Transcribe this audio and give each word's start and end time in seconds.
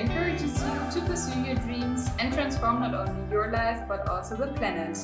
encourages 0.00 0.62
you 0.62 1.00
to 1.00 1.06
pursue 1.06 1.38
your 1.42 1.56
dreams 1.56 2.08
and 2.18 2.32
transform 2.32 2.80
not 2.80 2.94
only 2.94 3.30
your 3.30 3.52
life 3.52 3.82
but 3.86 4.08
also 4.08 4.34
the 4.34 4.46
planet. 4.54 4.96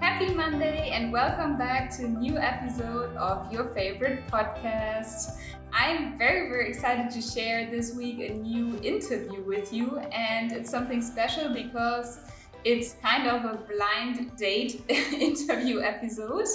Happy 0.00 0.32
Monday 0.32 0.90
and 0.90 1.12
welcome 1.12 1.58
back 1.58 1.90
to 1.96 2.04
a 2.04 2.08
new 2.08 2.38
episode 2.38 3.16
of 3.16 3.52
your 3.52 3.64
favorite 3.74 4.24
podcast. 4.28 5.38
I'm 5.72 6.16
very, 6.18 6.48
very 6.48 6.68
excited 6.68 7.10
to 7.10 7.20
share 7.20 7.68
this 7.68 7.96
week 7.96 8.20
a 8.20 8.34
new 8.34 8.78
interview 8.80 9.42
with 9.42 9.72
you, 9.72 9.98
and 10.12 10.52
it's 10.52 10.70
something 10.70 11.02
special 11.02 11.52
because 11.52 12.20
it's 12.64 12.94
kind 13.02 13.26
of 13.26 13.44
a 13.44 13.56
blind 13.56 14.36
date 14.36 14.84
interview 14.88 15.80
episode. 15.80 16.46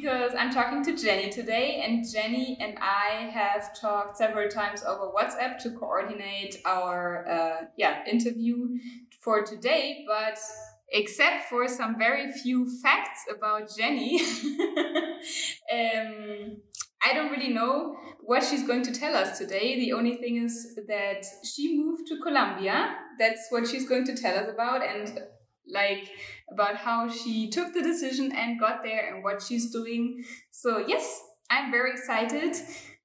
Because 0.00 0.32
I'm 0.38 0.50
talking 0.50 0.82
to 0.84 0.96
Jenny 0.96 1.28
today, 1.28 1.82
and 1.84 2.02
Jenny 2.10 2.56
and 2.58 2.78
I 2.80 3.28
have 3.30 3.78
talked 3.78 4.16
several 4.16 4.48
times 4.48 4.82
over 4.82 5.10
WhatsApp 5.14 5.58
to 5.64 5.70
coordinate 5.72 6.56
our 6.64 7.28
uh, 7.28 7.66
yeah 7.76 8.02
interview 8.10 8.78
for 9.20 9.42
today. 9.42 10.06
But 10.08 10.38
except 10.92 11.50
for 11.50 11.68
some 11.68 11.98
very 11.98 12.32
few 12.32 12.66
facts 12.80 13.26
about 13.30 13.68
Jenny, 13.76 14.18
um, 15.70 16.56
I 17.04 17.12
don't 17.12 17.30
really 17.30 17.52
know 17.52 17.94
what 18.20 18.42
she's 18.42 18.66
going 18.66 18.84
to 18.84 18.92
tell 18.92 19.14
us 19.14 19.36
today. 19.36 19.78
The 19.78 19.92
only 19.92 20.16
thing 20.16 20.38
is 20.42 20.74
that 20.88 21.26
she 21.44 21.76
moved 21.76 22.06
to 22.06 22.18
Colombia. 22.22 22.96
That's 23.18 23.48
what 23.50 23.68
she's 23.68 23.86
going 23.86 24.06
to 24.06 24.16
tell 24.16 24.38
us 24.38 24.48
about, 24.48 24.82
and 24.82 25.20
like 25.68 26.08
about 26.52 26.76
how 26.76 27.08
she 27.08 27.48
took 27.48 27.72
the 27.72 27.82
decision 27.82 28.30
and 28.32 28.60
got 28.60 28.82
there 28.82 29.12
and 29.12 29.24
what 29.24 29.42
she's 29.42 29.70
doing. 29.70 30.22
So, 30.50 30.84
yes, 30.86 31.22
I'm 31.50 31.70
very 31.70 31.92
excited. 31.92 32.56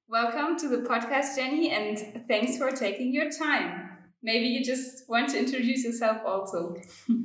Welcome 0.06 0.58
to 0.58 0.68
the 0.68 0.78
podcast, 0.88 1.36
Jenny, 1.36 1.70
and 1.70 2.24
thanks 2.28 2.58
for 2.58 2.70
taking 2.70 3.12
your 3.12 3.30
time. 3.30 3.90
Maybe 4.22 4.46
you 4.46 4.64
just 4.64 5.08
want 5.08 5.30
to 5.30 5.38
introduce 5.38 5.84
yourself 5.84 6.18
also. 6.26 6.76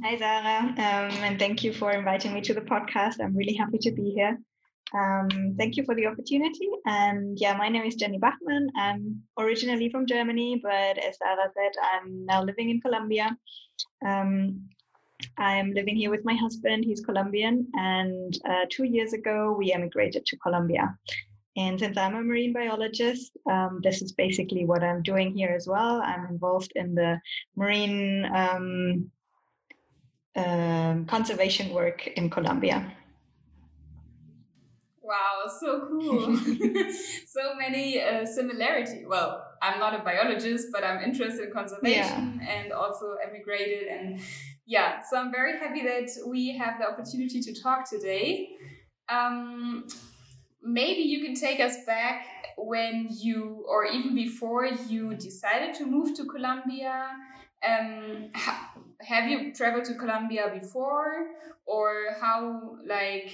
Hi, 0.03 0.17
Zara, 0.17 0.69
um, 0.69 1.23
and 1.23 1.39
thank 1.39 1.63
you 1.63 1.73
for 1.73 1.91
inviting 1.91 2.33
me 2.33 2.41
to 2.41 2.53
the 2.53 2.61
podcast. 2.61 3.15
I'm 3.21 3.35
really 3.35 3.55
happy 3.55 3.79
to 3.79 3.91
be 3.91 4.11
here. 4.15 4.37
Um, 4.93 5.55
thank 5.57 5.75
you 5.75 5.83
for 5.83 5.95
the 5.95 6.05
opportunity. 6.05 6.69
And 6.85 7.37
yeah, 7.39 7.57
my 7.57 7.67
name 7.67 7.83
is 7.83 7.95
Jenny 7.95 8.19
Bachmann. 8.19 8.69
I'm 8.77 9.23
originally 9.39 9.89
from 9.89 10.05
Germany, 10.05 10.61
but 10.61 10.97
as 10.99 11.17
Sarah 11.17 11.49
said, 11.55 11.71
I'm 11.93 12.25
now 12.25 12.43
living 12.43 12.69
in 12.69 12.79
Colombia. 12.79 13.35
Um, 14.05 14.69
I'm 15.37 15.71
living 15.73 15.95
here 15.95 16.09
with 16.09 16.25
my 16.25 16.35
husband. 16.35 16.85
He's 16.85 17.01
Colombian. 17.01 17.67
And 17.73 18.37
uh, 18.49 18.65
two 18.69 18.83
years 18.83 19.13
ago, 19.13 19.55
we 19.57 19.73
emigrated 19.73 20.25
to 20.25 20.37
Colombia. 20.37 20.95
And 21.55 21.79
since 21.79 21.97
I'm 21.97 22.15
a 22.15 22.21
marine 22.21 22.53
biologist, 22.53 23.37
um, 23.49 23.79
this 23.83 24.01
is 24.01 24.11
basically 24.11 24.65
what 24.65 24.83
I'm 24.83 25.03
doing 25.03 25.35
here 25.35 25.53
as 25.55 25.67
well. 25.67 26.01
I'm 26.01 26.25
involved 26.25 26.71
in 26.75 26.95
the 26.95 27.19
marine 27.55 28.25
um, 28.35 29.11
um, 30.35 31.05
conservation 31.05 31.73
work 31.73 32.07
in 32.07 32.29
Colombia. 32.29 32.91
Wow, 35.03 35.51
so 35.59 35.87
cool. 35.89 36.37
so 37.27 37.55
many 37.59 38.01
uh, 38.01 38.25
similarity. 38.25 39.05
Well, 39.05 39.45
I'm 39.61 39.77
not 39.77 39.93
a 39.93 39.99
biologist, 39.99 40.69
but 40.71 40.83
I'm 40.83 41.03
interested 41.03 41.47
in 41.47 41.51
conservation 41.51 42.39
yeah. 42.41 42.49
and 42.49 42.71
also 42.71 43.17
emigrated. 43.27 43.89
And 43.89 44.21
yeah, 44.65 45.01
so 45.01 45.17
I'm 45.17 45.31
very 45.31 45.59
happy 45.59 45.83
that 45.83 46.09
we 46.27 46.57
have 46.57 46.79
the 46.79 46.87
opportunity 46.87 47.41
to 47.41 47.61
talk 47.61 47.89
today. 47.89 48.49
Um, 49.09 49.87
maybe 50.61 51.01
you 51.01 51.23
can 51.23 51.35
take 51.35 51.59
us 51.59 51.75
back 51.85 52.25
when 52.57 53.07
you, 53.09 53.65
or 53.67 53.85
even 53.85 54.15
before 54.15 54.65
you 54.65 55.15
decided 55.15 55.75
to 55.75 55.85
move 55.85 56.15
to 56.17 56.25
Colombia. 56.25 57.09
Um, 57.67 58.29
ha 58.35 58.73
have 59.01 59.29
you 59.29 59.53
traveled 59.53 59.85
to 59.85 59.95
Colombia 59.95 60.49
before, 60.53 61.27
or 61.65 62.15
how 62.21 62.77
like? 62.85 63.31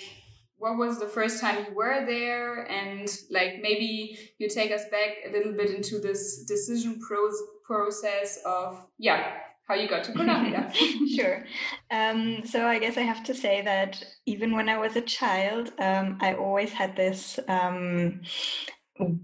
what 0.59 0.78
was 0.78 1.00
the 1.00 1.07
first 1.07 1.39
time 1.39 1.66
you 1.66 1.73
were 1.73 2.06
there 2.06 2.69
and 2.69 3.18
like 3.31 3.62
maybe 3.62 4.19
you 4.39 4.50
take 4.50 4.72
us 4.72 4.84
back 4.91 5.12
a 5.25 5.31
little 5.31 5.53
bit 5.53 5.69
into 5.69 6.00
this 6.00 6.44
decision 6.44 7.00
pros- 7.00 7.41
process 7.63 8.39
of 8.45 8.85
yeah 8.97 9.38
how 9.69 9.75
you 9.75 9.88
got 9.88 10.03
to 10.06 10.12
Colombia. 10.19 10.72
sure. 11.16 11.46
Um, 11.91 12.44
so 12.44 12.66
I 12.66 12.80
guess 12.80 12.97
I 12.97 13.02
have 13.02 13.24
to 13.25 13.34
say 13.34 13.62
that 13.62 14.03
even 14.25 14.56
when 14.56 14.68
I 14.68 14.78
was 14.78 14.96
a 14.96 15.02
child, 15.02 15.72
um, 15.80 16.18
I 16.19 16.34
always 16.34 16.74
had 16.74 16.96
this 16.96 17.40
um, 17.47 18.22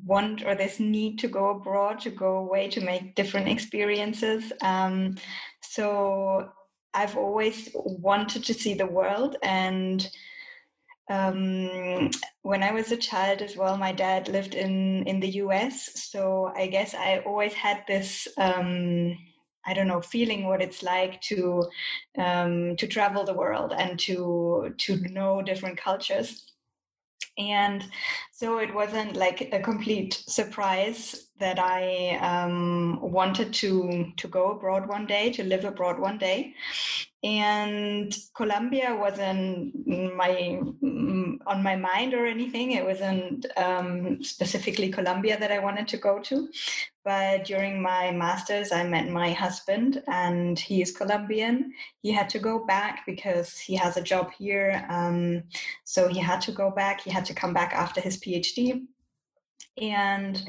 want 0.05 0.45
or 0.45 0.55
this 0.55 0.79
need 0.79 1.19
to 1.19 1.27
go 1.27 1.49
abroad, 1.49 1.99
to 2.01 2.11
go 2.11 2.37
away, 2.37 2.69
to 2.69 2.81
make 2.81 3.15
different 3.15 3.49
experiences. 3.49 4.53
Um, 4.61 5.15
so 5.61 6.49
I've 6.93 7.17
always 7.17 7.71
wanted 7.73 8.45
to 8.45 8.53
see 8.53 8.75
the 8.75 8.85
world 8.85 9.35
and 9.43 10.07
um, 11.07 12.09
when 12.41 12.63
I 12.63 12.71
was 12.71 12.91
a 12.91 12.97
child 12.97 13.43
as 13.43 13.55
well, 13.55 13.77
my 13.77 13.91
dad 13.91 14.27
lived 14.27 14.55
in 14.55 15.03
in 15.03 15.19
the 15.19 15.29
U.S. 15.43 16.03
So 16.09 16.51
I 16.55 16.65
guess 16.65 16.95
I 16.95 17.19
always 17.27 17.53
had 17.53 17.83
this. 17.87 18.27
Um, 18.37 19.15
I 19.65 19.73
don't 19.73 19.87
know, 19.87 20.01
feeling 20.01 20.47
what 20.47 20.61
it's 20.61 20.83
like 20.83 21.21
to 21.21 21.69
um, 22.17 22.75
to 22.77 22.87
travel 22.87 23.23
the 23.23 23.33
world 23.33 23.73
and 23.77 23.99
to 24.01 24.73
to 24.77 24.97
know 25.09 25.41
different 25.41 25.77
cultures. 25.77 26.45
And 27.37 27.83
so 28.31 28.59
it 28.59 28.73
wasn't 28.73 29.15
like 29.15 29.49
a 29.53 29.59
complete 29.59 30.13
surprise 30.27 31.24
that 31.39 31.59
I 31.59 32.17
um, 32.17 32.99
wanted 33.01 33.53
to 33.55 34.13
to 34.17 34.27
go 34.27 34.51
abroad 34.51 34.87
one 34.87 35.05
day, 35.05 35.31
to 35.33 35.43
live 35.43 35.65
abroad 35.65 35.99
one 35.99 36.17
day 36.17 36.55
and 37.25 38.15
Colombia 38.35 38.95
wasn't 38.95 39.73
my 40.15 40.61
on 41.47 41.63
my 41.63 41.75
mind 41.75 42.13
or 42.13 42.27
anything. 42.27 42.73
It 42.73 42.85
wasn't 42.85 43.47
um, 43.57 44.23
specifically 44.23 44.89
Colombia 44.89 45.35
that 45.39 45.51
I 45.51 45.57
wanted 45.57 45.87
to 45.87 45.97
go 45.97 46.19
to. 46.19 46.47
But 47.03 47.45
during 47.45 47.81
my 47.81 48.11
masters, 48.11 48.71
I 48.71 48.83
met 48.83 49.09
my 49.09 49.31
husband, 49.31 50.03
and 50.07 50.59
he 50.59 50.83
is 50.83 50.91
Colombian. 50.91 51.73
He 52.03 52.11
had 52.11 52.29
to 52.29 52.39
go 52.39 52.63
back 52.63 53.03
because 53.07 53.57
he 53.57 53.75
has 53.75 53.97
a 53.97 54.03
job 54.03 54.31
here, 54.37 54.85
um, 54.89 55.43
so 55.83 56.07
he 56.07 56.19
had 56.19 56.41
to 56.41 56.51
go 56.51 56.69
back. 56.69 57.01
He 57.01 57.09
had 57.09 57.25
to 57.25 57.33
come 57.33 57.55
back 57.55 57.73
after 57.73 58.01
his 58.01 58.17
PhD, 58.19 58.85
and 59.81 60.47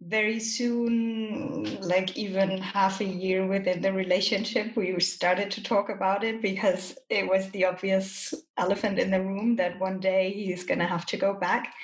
very 0.00 0.40
soon, 0.40 1.78
like 1.82 2.16
even 2.16 2.58
half 2.58 3.00
a 3.00 3.04
year 3.04 3.46
within 3.46 3.82
the 3.82 3.92
relationship, 3.92 4.74
we 4.74 4.98
started 4.98 5.50
to 5.52 5.62
talk 5.62 5.90
about 5.90 6.24
it 6.24 6.40
because 6.40 6.96
it 7.10 7.28
was 7.28 7.50
the 7.50 7.66
obvious 7.66 8.32
elephant 8.56 8.98
in 8.98 9.10
the 9.10 9.20
room 9.20 9.56
that 9.56 9.78
one 9.78 10.00
day 10.00 10.32
he's 10.32 10.64
going 10.64 10.78
to 10.78 10.86
have 10.86 11.04
to 11.06 11.18
go 11.18 11.34
back. 11.34 11.74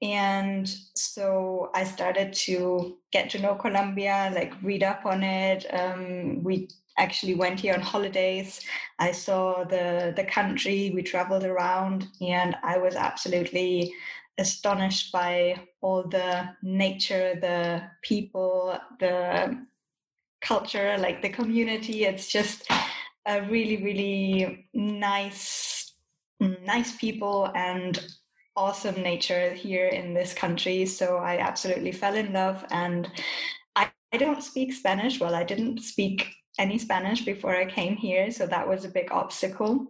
And 0.00 0.66
so 0.94 1.70
I 1.74 1.84
started 1.84 2.32
to 2.44 2.96
get 3.12 3.28
to 3.30 3.38
know 3.38 3.54
Colombia, 3.54 4.32
like 4.34 4.54
read 4.62 4.82
up 4.82 5.04
on 5.04 5.22
it. 5.22 5.66
Um, 5.70 6.42
we 6.42 6.68
actually 6.96 7.34
went 7.34 7.60
here 7.60 7.74
on 7.74 7.80
holidays. 7.80 8.60
I 8.98 9.12
saw 9.12 9.64
the 9.64 10.14
the 10.16 10.24
country. 10.24 10.92
We 10.94 11.02
traveled 11.02 11.44
around, 11.44 12.08
and 12.22 12.56
I 12.62 12.78
was 12.78 12.94
absolutely 12.96 13.92
astonished 14.40 15.12
by 15.12 15.54
all 15.82 16.02
the 16.02 16.48
nature, 16.62 17.38
the 17.40 17.82
people, 18.02 18.76
the 18.98 19.62
culture, 20.40 20.96
like 20.98 21.22
the 21.22 21.28
community. 21.28 22.04
It's 22.04 22.26
just 22.26 22.66
a 23.26 23.42
really, 23.42 23.76
really 23.84 24.68
nice, 24.72 25.92
mm, 26.42 26.64
nice 26.64 26.96
people 26.96 27.52
and 27.54 28.02
awesome 28.56 29.00
nature 29.02 29.52
here 29.52 29.88
in 29.88 30.14
this 30.14 30.32
country. 30.32 30.86
So 30.86 31.18
I 31.18 31.38
absolutely 31.38 31.92
fell 31.92 32.14
in 32.14 32.32
love. 32.32 32.64
And 32.70 33.08
I, 33.76 33.90
I 34.12 34.16
don't 34.16 34.42
speak 34.42 34.72
Spanish. 34.72 35.20
Well, 35.20 35.34
I 35.34 35.44
didn't 35.44 35.80
speak 35.82 36.32
any 36.58 36.78
Spanish 36.78 37.24
before 37.26 37.54
I 37.54 37.70
came 37.70 37.96
here. 37.96 38.30
So 38.30 38.46
that 38.46 38.66
was 38.66 38.84
a 38.84 38.88
big 38.88 39.12
obstacle 39.12 39.86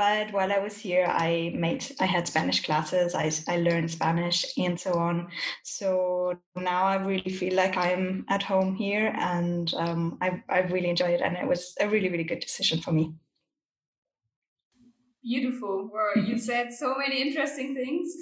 but 0.00 0.32
while 0.32 0.50
I 0.50 0.58
was 0.58 0.78
here, 0.78 1.04
I 1.06 1.52
made 1.54 1.84
I 2.00 2.06
had 2.06 2.26
Spanish 2.26 2.62
classes. 2.64 3.14
I 3.14 3.30
I 3.46 3.58
learned 3.58 3.90
Spanish 3.90 4.46
and 4.56 4.80
so 4.80 4.94
on. 4.94 5.28
So 5.62 6.38
now 6.56 6.84
I 6.84 6.96
really 6.96 7.32
feel 7.40 7.54
like 7.54 7.76
I'm 7.76 8.24
at 8.30 8.42
home 8.42 8.74
here, 8.76 9.12
and 9.18 9.72
um, 9.74 10.16
I 10.22 10.42
I 10.48 10.60
really 10.60 10.88
enjoy 10.88 11.10
it, 11.16 11.20
and 11.20 11.36
it 11.36 11.46
was 11.46 11.74
a 11.80 11.86
really 11.86 12.08
really 12.08 12.24
good 12.24 12.40
decision 12.40 12.80
for 12.80 12.92
me. 12.92 13.12
Beautiful. 15.22 15.90
Well, 15.92 16.24
you 16.24 16.38
said 16.50 16.72
so 16.72 16.94
many 16.96 17.20
interesting 17.20 17.74
things. 17.74 18.14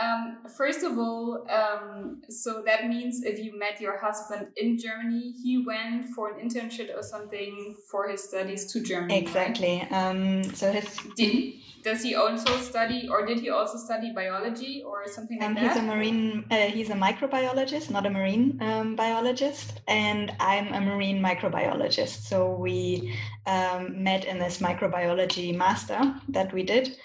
Um, 0.00 0.38
first 0.56 0.82
of 0.82 0.96
all, 0.98 1.46
um, 1.50 2.22
so 2.28 2.62
that 2.64 2.88
means 2.88 3.22
if 3.24 3.38
you 3.38 3.58
met 3.58 3.80
your 3.80 3.98
husband 3.98 4.48
in 4.56 4.78
Germany, 4.78 5.34
he 5.42 5.62
went 5.66 6.06
for 6.14 6.30
an 6.32 6.48
internship 6.48 6.96
or 6.96 7.02
something 7.02 7.76
for 7.90 8.08
his 8.08 8.24
studies 8.24 8.72
to 8.72 8.80
Germany. 8.80 9.18
Exactly. 9.18 9.86
Right? 9.90 9.92
Um, 9.92 10.44
so 10.44 10.72
his. 10.72 10.96
Did, 11.14 11.54
does 11.82 12.02
he 12.02 12.14
also 12.14 12.56
study, 12.58 13.08
or 13.08 13.26
did 13.26 13.40
he 13.40 13.50
also 13.50 13.76
study 13.76 14.12
biology 14.12 14.82
or 14.86 15.06
something 15.08 15.38
like 15.40 15.48
um, 15.48 15.54
that? 15.54 15.62
He's 15.62 15.76
a 15.76 15.82
marine. 15.82 16.44
Uh, 16.50 16.66
he's 16.66 16.90
a 16.90 16.94
microbiologist, 16.94 17.90
not 17.90 18.06
a 18.06 18.10
marine 18.10 18.58
um, 18.60 18.96
biologist, 18.96 19.80
and 19.88 20.32
I'm 20.38 20.72
a 20.72 20.80
marine 20.80 21.20
microbiologist. 21.22 22.22
So 22.28 22.50
we 22.50 23.14
um, 23.46 24.02
met 24.02 24.24
in 24.24 24.38
this 24.38 24.58
microbiology 24.58 25.56
master 25.56 26.14
that 26.28 26.52
we 26.52 26.62
did, 26.62 26.96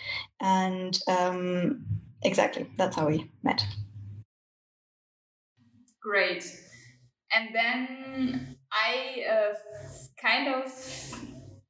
and 0.42 1.00
um, 1.08 1.86
exactly 2.24 2.70
that's 2.78 2.96
how 2.96 3.08
we 3.08 3.32
met. 3.44 3.66
Great, 6.02 6.44
and 7.34 7.54
then 7.54 8.58
I 8.72 9.24
uh, 9.30 9.54
kind 10.22 10.54
of 10.54 10.72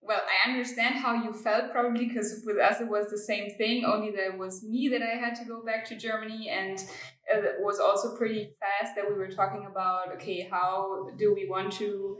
well, 0.07 0.21
I 0.21 0.49
understand 0.49 0.95
how 0.95 1.23
you 1.23 1.33
felt 1.33 1.71
probably 1.71 2.07
because 2.07 2.41
with 2.45 2.57
us 2.57 2.79
it 2.79 2.87
was 2.87 3.09
the 3.09 3.17
same 3.17 3.51
thing, 3.57 3.83
only 3.85 4.11
that 4.11 4.33
it 4.33 4.37
was 4.37 4.63
me 4.63 4.87
that 4.89 5.01
I 5.01 5.17
had 5.17 5.35
to 5.35 5.45
go 5.45 5.63
back 5.63 5.85
to 5.89 5.95
Germany. 5.95 6.49
And 6.49 6.79
it 7.27 7.55
was 7.59 7.79
also 7.79 8.15
pretty 8.15 8.51
fast 8.59 8.95
that 8.95 9.07
we 9.07 9.15
were 9.15 9.29
talking 9.29 9.67
about 9.69 10.13
okay, 10.15 10.47
how 10.49 11.09
do 11.17 11.33
we 11.33 11.47
want 11.49 11.73
to 11.73 12.17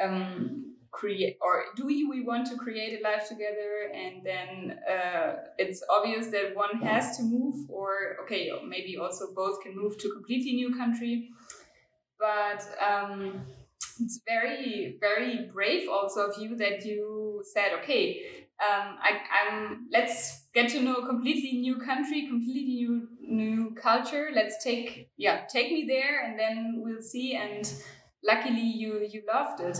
um, 0.00 0.76
create, 0.90 1.38
or 1.40 1.64
do 1.76 1.86
we 1.86 2.22
want 2.22 2.46
to 2.48 2.56
create 2.56 3.00
a 3.00 3.02
life 3.02 3.28
together? 3.28 3.90
And 3.94 4.24
then 4.24 4.78
uh, 4.88 5.36
it's 5.58 5.82
obvious 5.90 6.26
that 6.28 6.54
one 6.54 6.80
has 6.82 7.16
to 7.16 7.22
move, 7.22 7.70
or 7.70 8.16
okay, 8.24 8.50
maybe 8.66 8.96
also 8.98 9.32
both 9.34 9.62
can 9.62 9.76
move 9.76 9.98
to 9.98 10.10
completely 10.12 10.52
new 10.52 10.76
country. 10.76 11.30
But 12.18 12.62
um, 12.86 13.46
it's 14.00 14.20
very, 14.26 14.96
very 15.00 15.48
brave 15.52 15.88
also 15.88 16.28
of 16.28 16.38
you 16.38 16.56
that 16.56 16.84
you 16.84 17.19
said, 17.44 17.72
okay, 17.82 18.46
um, 18.60 18.98
I, 19.00 19.20
I'm 19.32 19.86
let's 19.90 20.48
get 20.52 20.68
to 20.70 20.80
know 20.80 20.96
a 20.96 21.06
completely 21.06 21.58
new 21.60 21.78
country, 21.78 22.26
completely 22.26 22.74
new 22.74 23.08
new 23.22 23.74
culture. 23.74 24.30
Let's 24.34 24.62
take 24.62 25.10
yeah, 25.16 25.46
take 25.46 25.72
me 25.72 25.86
there, 25.88 26.24
and 26.24 26.38
then 26.38 26.82
we'll 26.82 27.00
see. 27.00 27.34
And 27.36 27.72
luckily, 28.22 28.60
you 28.60 29.08
you 29.10 29.22
loved 29.26 29.60
it. 29.60 29.78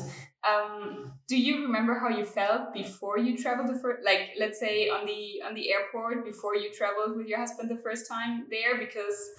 Um, 0.49 1.12
do 1.29 1.37
you 1.37 1.62
remember 1.62 1.99
how 1.99 2.09
you 2.09 2.25
felt 2.25 2.73
before 2.73 3.19
you 3.19 3.37
traveled 3.37 3.69
the 3.69 3.79
first, 3.79 4.03
like 4.03 4.31
let's 4.39 4.59
say 4.59 4.89
on 4.89 5.05
the 5.05 5.43
on 5.47 5.55
the 5.55 5.71
airport 5.71 6.25
before 6.25 6.57
you 6.57 6.73
traveled 6.73 7.19
with 7.19 7.27
your 7.27 7.39
husband 7.39 7.71
the 7.71 7.83
first 7.83 8.09
time 8.09 8.47
there? 8.51 8.79
Because 8.79 9.31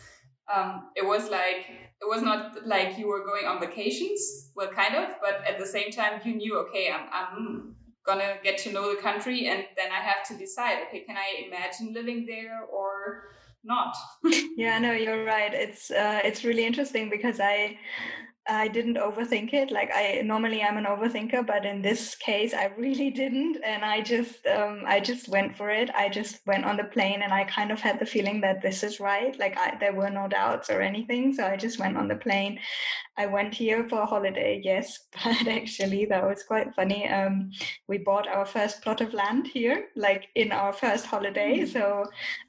um, 0.53 0.89
it 0.95 1.05
was 1.05 1.29
like 1.29 1.65
it 2.01 2.07
was 2.07 2.21
not 2.21 2.67
like 2.67 2.97
you 2.97 3.07
were 3.07 3.23
going 3.23 3.45
on 3.45 3.59
vacations 3.59 4.51
well 4.55 4.67
kind 4.69 4.95
of 4.95 5.09
but 5.21 5.41
at 5.47 5.59
the 5.59 5.65
same 5.65 5.91
time 5.91 6.19
you 6.25 6.35
knew 6.35 6.57
okay 6.57 6.89
i'm, 6.91 7.07
I'm 7.13 7.75
gonna 8.05 8.35
get 8.43 8.57
to 8.59 8.71
know 8.71 8.93
the 8.93 9.01
country 9.01 9.47
and 9.47 9.65
then 9.77 9.91
I 9.91 10.01
have 10.01 10.25
to 10.27 10.37
decide, 10.37 10.79
okay, 10.87 11.01
can 11.01 11.17
I 11.17 11.45
imagine 11.47 11.93
living 11.93 12.25
there 12.25 12.61
or 12.71 13.29
not? 13.63 13.95
yeah, 14.55 14.79
no, 14.79 14.91
you're 14.91 15.23
right. 15.23 15.53
It's 15.53 15.91
uh, 15.91 16.21
it's 16.23 16.43
really 16.43 16.65
interesting 16.65 17.09
because 17.09 17.39
I 17.39 17.77
I 18.49 18.67
didn't 18.67 18.97
overthink 18.97 19.53
it. 19.53 19.71
Like 19.71 19.91
I 19.93 20.21
normally 20.25 20.63
I'm 20.63 20.77
an 20.77 20.85
overthinker, 20.85 21.45
but 21.45 21.65
in 21.65 21.81
this 21.81 22.15
case 22.15 22.53
I 22.53 22.71
really 22.77 23.11
didn't, 23.11 23.57
and 23.63 23.85
I 23.85 24.01
just 24.01 24.45
um, 24.47 24.81
I 24.85 24.99
just 24.99 25.29
went 25.29 25.55
for 25.55 25.69
it. 25.69 25.89
I 25.95 26.09
just 26.09 26.39
went 26.47 26.65
on 26.65 26.77
the 26.77 26.85
plane, 26.85 27.21
and 27.21 27.31
I 27.33 27.43
kind 27.43 27.71
of 27.71 27.79
had 27.79 27.99
the 27.99 28.05
feeling 28.05 28.41
that 28.41 28.61
this 28.61 28.83
is 28.83 28.99
right. 28.99 29.37
Like 29.39 29.57
I, 29.57 29.77
there 29.79 29.93
were 29.93 30.09
no 30.09 30.27
doubts 30.27 30.69
or 30.69 30.81
anything, 30.81 31.33
so 31.33 31.45
I 31.45 31.55
just 31.55 31.79
went 31.79 31.97
on 31.97 32.07
the 32.07 32.15
plane. 32.15 32.59
I 33.17 33.27
went 33.27 33.53
here 33.53 33.87
for 33.87 34.01
a 34.01 34.05
holiday, 34.05 34.59
yes, 34.63 34.99
but 35.23 35.47
actually 35.47 36.05
that 36.05 36.27
was 36.27 36.43
quite 36.43 36.73
funny. 36.73 37.07
Um, 37.07 37.51
we 37.87 37.99
bought 37.99 38.27
our 38.27 38.45
first 38.45 38.81
plot 38.81 39.01
of 39.01 39.13
land 39.13 39.47
here, 39.47 39.89
like 39.95 40.27
in 40.35 40.51
our 40.51 40.73
first 40.73 41.05
holiday. 41.05 41.59
Mm. 41.59 41.73
So 41.73 42.05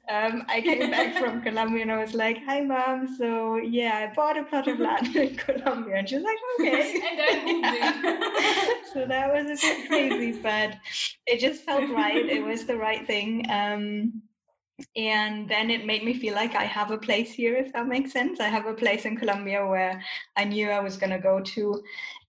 um, 0.09 0.43
I 0.49 0.59
came 0.59 0.91
back 0.91 1.17
from 1.17 1.41
Colombia 1.41 1.83
and 1.83 1.91
I 1.91 1.97
was 1.97 2.13
like, 2.13 2.37
"Hi, 2.45 2.59
mom. 2.59 3.15
So 3.17 3.55
yeah, 3.55 4.09
I 4.09 4.13
bought 4.13 4.37
a 4.37 4.43
plot 4.43 4.67
of 4.67 4.79
land 4.79 5.15
in 5.15 5.35
Colombia." 5.47 5.95
And 5.95 6.09
she's 6.09 6.21
like, 6.21 6.37
"Okay." 6.59 7.01
and 7.09 7.19
then 7.19 7.45
moving. 7.45 8.83
so 8.93 9.05
that 9.05 9.33
was 9.33 9.45
a 9.45 9.65
bit 9.65 9.87
crazy, 9.87 10.39
but 10.41 10.75
it 11.25 11.39
just 11.39 11.63
felt 11.63 11.89
right. 11.89 12.25
It 12.25 12.43
was 12.43 12.65
the 12.65 12.75
right 12.75 13.07
thing. 13.07 13.45
Um, 13.49 14.21
and 14.97 15.47
then 15.47 15.69
it 15.69 15.85
made 15.85 16.03
me 16.03 16.13
feel 16.13 16.35
like 16.35 16.55
I 16.55 16.63
have 16.63 16.91
a 16.91 16.97
place 16.97 17.31
here, 17.31 17.55
if 17.55 17.71
that 17.71 17.87
makes 17.87 18.11
sense. 18.11 18.41
I 18.41 18.47
have 18.47 18.65
a 18.65 18.73
place 18.73 19.05
in 19.05 19.15
Colombia 19.15 19.65
where 19.65 20.01
I 20.35 20.43
knew 20.43 20.69
I 20.69 20.81
was 20.81 20.97
going 20.97 21.11
to 21.11 21.19
go 21.19 21.39
to, 21.39 21.81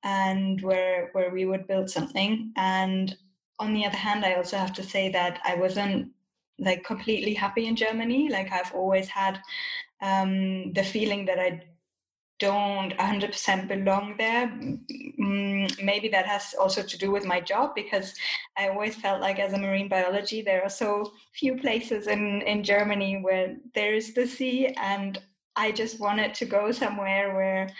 and 0.04 0.60
where 0.62 1.08
where 1.12 1.30
we 1.30 1.44
would 1.44 1.66
build 1.66 1.90
something. 1.90 2.52
And 2.56 3.16
on 3.58 3.74
the 3.74 3.84
other 3.84 3.96
hand, 3.96 4.24
I 4.24 4.34
also 4.34 4.56
have 4.56 4.72
to 4.74 4.82
say 4.84 5.10
that 5.10 5.40
I 5.44 5.56
wasn't 5.56 6.13
like 6.58 6.84
completely 6.84 7.34
happy 7.34 7.66
in 7.66 7.76
Germany. 7.76 8.28
Like 8.28 8.52
I've 8.52 8.72
always 8.72 9.08
had 9.08 9.40
um, 10.00 10.72
the 10.72 10.84
feeling 10.84 11.24
that 11.26 11.38
I 11.38 11.62
don't 12.40 12.96
100% 12.98 13.68
belong 13.68 14.16
there. 14.18 14.48
Mm, 14.48 15.82
maybe 15.82 16.08
that 16.08 16.26
has 16.26 16.54
also 16.60 16.82
to 16.82 16.98
do 16.98 17.10
with 17.10 17.24
my 17.24 17.40
job 17.40 17.74
because 17.74 18.14
I 18.58 18.68
always 18.68 18.96
felt 18.96 19.20
like 19.20 19.38
as 19.38 19.52
a 19.52 19.58
marine 19.58 19.88
biology, 19.88 20.42
there 20.42 20.62
are 20.62 20.70
so 20.70 21.12
few 21.32 21.56
places 21.56 22.06
in, 22.06 22.42
in 22.42 22.64
Germany 22.64 23.20
where 23.22 23.56
there 23.74 23.94
is 23.94 24.14
the 24.14 24.26
sea 24.26 24.74
and 24.80 25.18
I 25.56 25.70
just 25.70 26.00
wanted 26.00 26.34
to 26.34 26.44
go 26.44 26.72
somewhere 26.72 27.34
where 27.34 27.70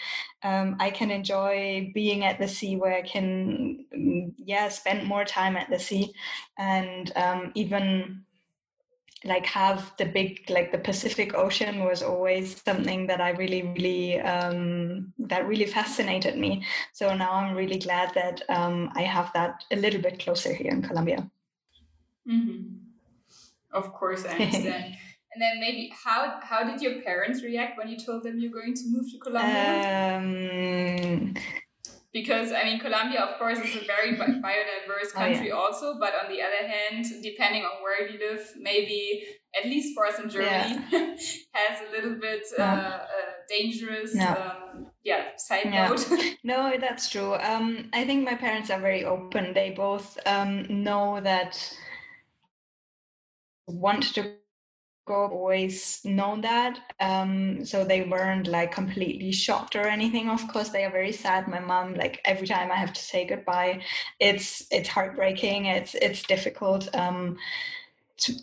um, 0.45 0.77
I 0.79 0.91
can 0.91 1.11
enjoy 1.11 1.91
being 1.93 2.25
at 2.25 2.39
the 2.39 2.47
sea, 2.47 2.77
where 2.77 2.95
I 2.95 3.03
can, 3.03 3.85
mm, 3.93 4.33
yeah, 4.39 4.69
spend 4.69 5.07
more 5.07 5.25
time 5.25 5.57
at 5.57 5.69
the 5.69 5.79
sea, 5.79 6.15
and 6.57 7.11
um, 7.17 7.51
even 7.55 8.23
like 9.25 9.47
have 9.47 9.93
the 9.99 10.05
big 10.05 10.49
like 10.49 10.71
the 10.71 10.79
pacific 10.79 11.35
ocean 11.35 11.85
was 11.85 12.03
always 12.03 12.63
something 12.65 13.07
that 13.07 13.21
i 13.21 13.31
really 13.31 13.63
really 13.63 14.21
um, 14.21 15.13
that 15.19 15.47
really 15.49 15.67
fascinated 15.67 16.37
me. 16.37 16.65
So 16.93 17.15
now 17.15 17.33
i'm 17.33 17.57
really 17.57 17.79
glad 17.79 18.13
that 18.15 18.43
um, 18.49 18.91
i 18.95 19.03
have 19.03 19.33
that 19.35 19.65
a 19.71 19.77
little 19.77 20.01
bit 20.01 20.19
closer 20.19 20.53
here 20.53 20.73
in 20.73 20.83
colombia. 20.83 21.31
Mm-hmm. 22.29 22.77
of 23.73 23.93
course 23.93 24.25
i 24.25 24.31
understand. 24.31 24.97
And 25.35 25.43
then 25.43 25.59
maybe 25.59 25.93
how 25.93 26.39
how 26.43 26.63
did 26.63 26.81
your 26.81 27.03
parents 27.03 27.43
react 27.43 27.77
when 27.77 27.89
you 27.89 27.99
told 27.99 28.23
them 28.23 28.39
you're 28.39 28.53
going 28.53 28.73
to 28.73 28.85
move 28.87 29.11
to 29.11 29.19
colombia? 29.19 30.17
Um, 30.17 31.35
because 32.15 32.53
I 32.53 32.65
mean 32.65 32.79
Colombia 32.79 33.21
of 33.21 33.39
course 33.39 33.59
is 33.59 33.77
a 33.77 33.85
very 33.85 34.17
biodiverse 34.17 35.13
country 35.13 35.53
oh, 35.53 35.57
yeah. 35.57 35.63
also 35.63 35.99
but 36.01 36.15
on 36.15 36.31
the 36.33 36.41
other 36.41 36.67
hand 36.67 37.05
depending 37.23 37.65
on 37.65 37.83
where 37.83 38.09
you 38.09 38.19
live 38.19 38.49
maybe 38.59 39.25
at 39.61 39.67
least 39.67 39.95
for 39.95 40.07
us 40.07 40.19
in 40.19 40.31
Germany 40.31 40.81
yeah. 40.91 40.99
has 41.53 41.81
a 41.87 41.91
little 41.91 42.15
bit 42.19 42.47
uh, 42.59 42.63
uh, 42.63 42.99
dangerous 43.49 44.15
no. 44.15 44.29
um, 44.29 44.87
yeah 45.03 45.25
side 45.37 45.71
note 45.71 46.09
no 46.45 46.73
that's 46.81 47.11
true 47.11 47.35
um, 47.35 47.91
I 47.93 48.07
think 48.07 48.25
my 48.25 48.37
parents 48.37 48.71
are 48.71 48.81
very 48.81 49.05
open 49.05 49.53
they 49.53 49.71
both 49.71 50.17
um, 50.25 50.83
know 50.83 51.21
that 51.21 51.77
want 53.67 54.15
to 54.15 54.37
always 55.09 56.01
known 56.05 56.41
that 56.43 56.79
um, 57.01 57.65
so 57.65 57.85
they 57.85 58.03
weren't 58.03 58.47
like 58.47 58.73
completely 58.73 59.33
shocked 59.33 59.77
or 59.77 59.87
anything. 59.87 60.29
Of 60.29 60.47
course 60.49 60.71
they 60.71 60.85
are 60.85 60.91
very 60.91 61.13
sad. 61.13 61.49
My 61.49 61.61
mom 61.61 61.95
like 61.95 62.21
every 62.25 62.47
time 62.47 62.71
i 62.71 62.77
have 62.77 62.93
to 62.93 63.01
say 63.01 63.27
goodbye 63.27 63.83
it's 64.21 64.67
it's 64.71 64.89
heartbreaking. 64.89 65.67
It's 65.67 65.95
it's 65.95 66.23
difficult. 66.23 66.95
Um, 66.95 67.37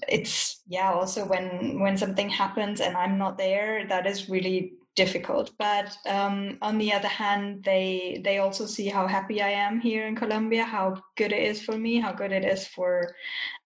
it's 0.08 0.62
yeah 0.68 0.92
also 0.92 1.26
when 1.26 1.80
when 1.80 1.98
something 1.98 2.30
happens 2.30 2.82
and 2.82 2.98
i'm 2.98 3.18
not 3.18 3.38
there 3.38 3.88
that 3.88 4.06
is 4.06 4.30
really 4.30 4.74
difficult. 4.96 5.52
But 5.58 5.96
um, 6.06 6.58
on 6.62 6.78
the 6.78 6.92
other 6.92 7.08
hand 7.08 7.64
they 7.64 8.22
they 8.26 8.40
also 8.40 8.66
see 8.66 8.88
how 8.88 9.08
happy 9.08 9.42
i 9.42 9.50
am 9.50 9.80
here 9.80 10.06
in 10.06 10.16
colombia 10.16 10.66
how 10.66 11.02
good 11.16 11.32
it 11.32 11.44
is 11.44 11.62
for 11.62 11.78
me 11.78 12.00
how 12.00 12.12
good 12.12 12.34
it 12.34 12.44
is 12.44 12.68
for 12.68 13.16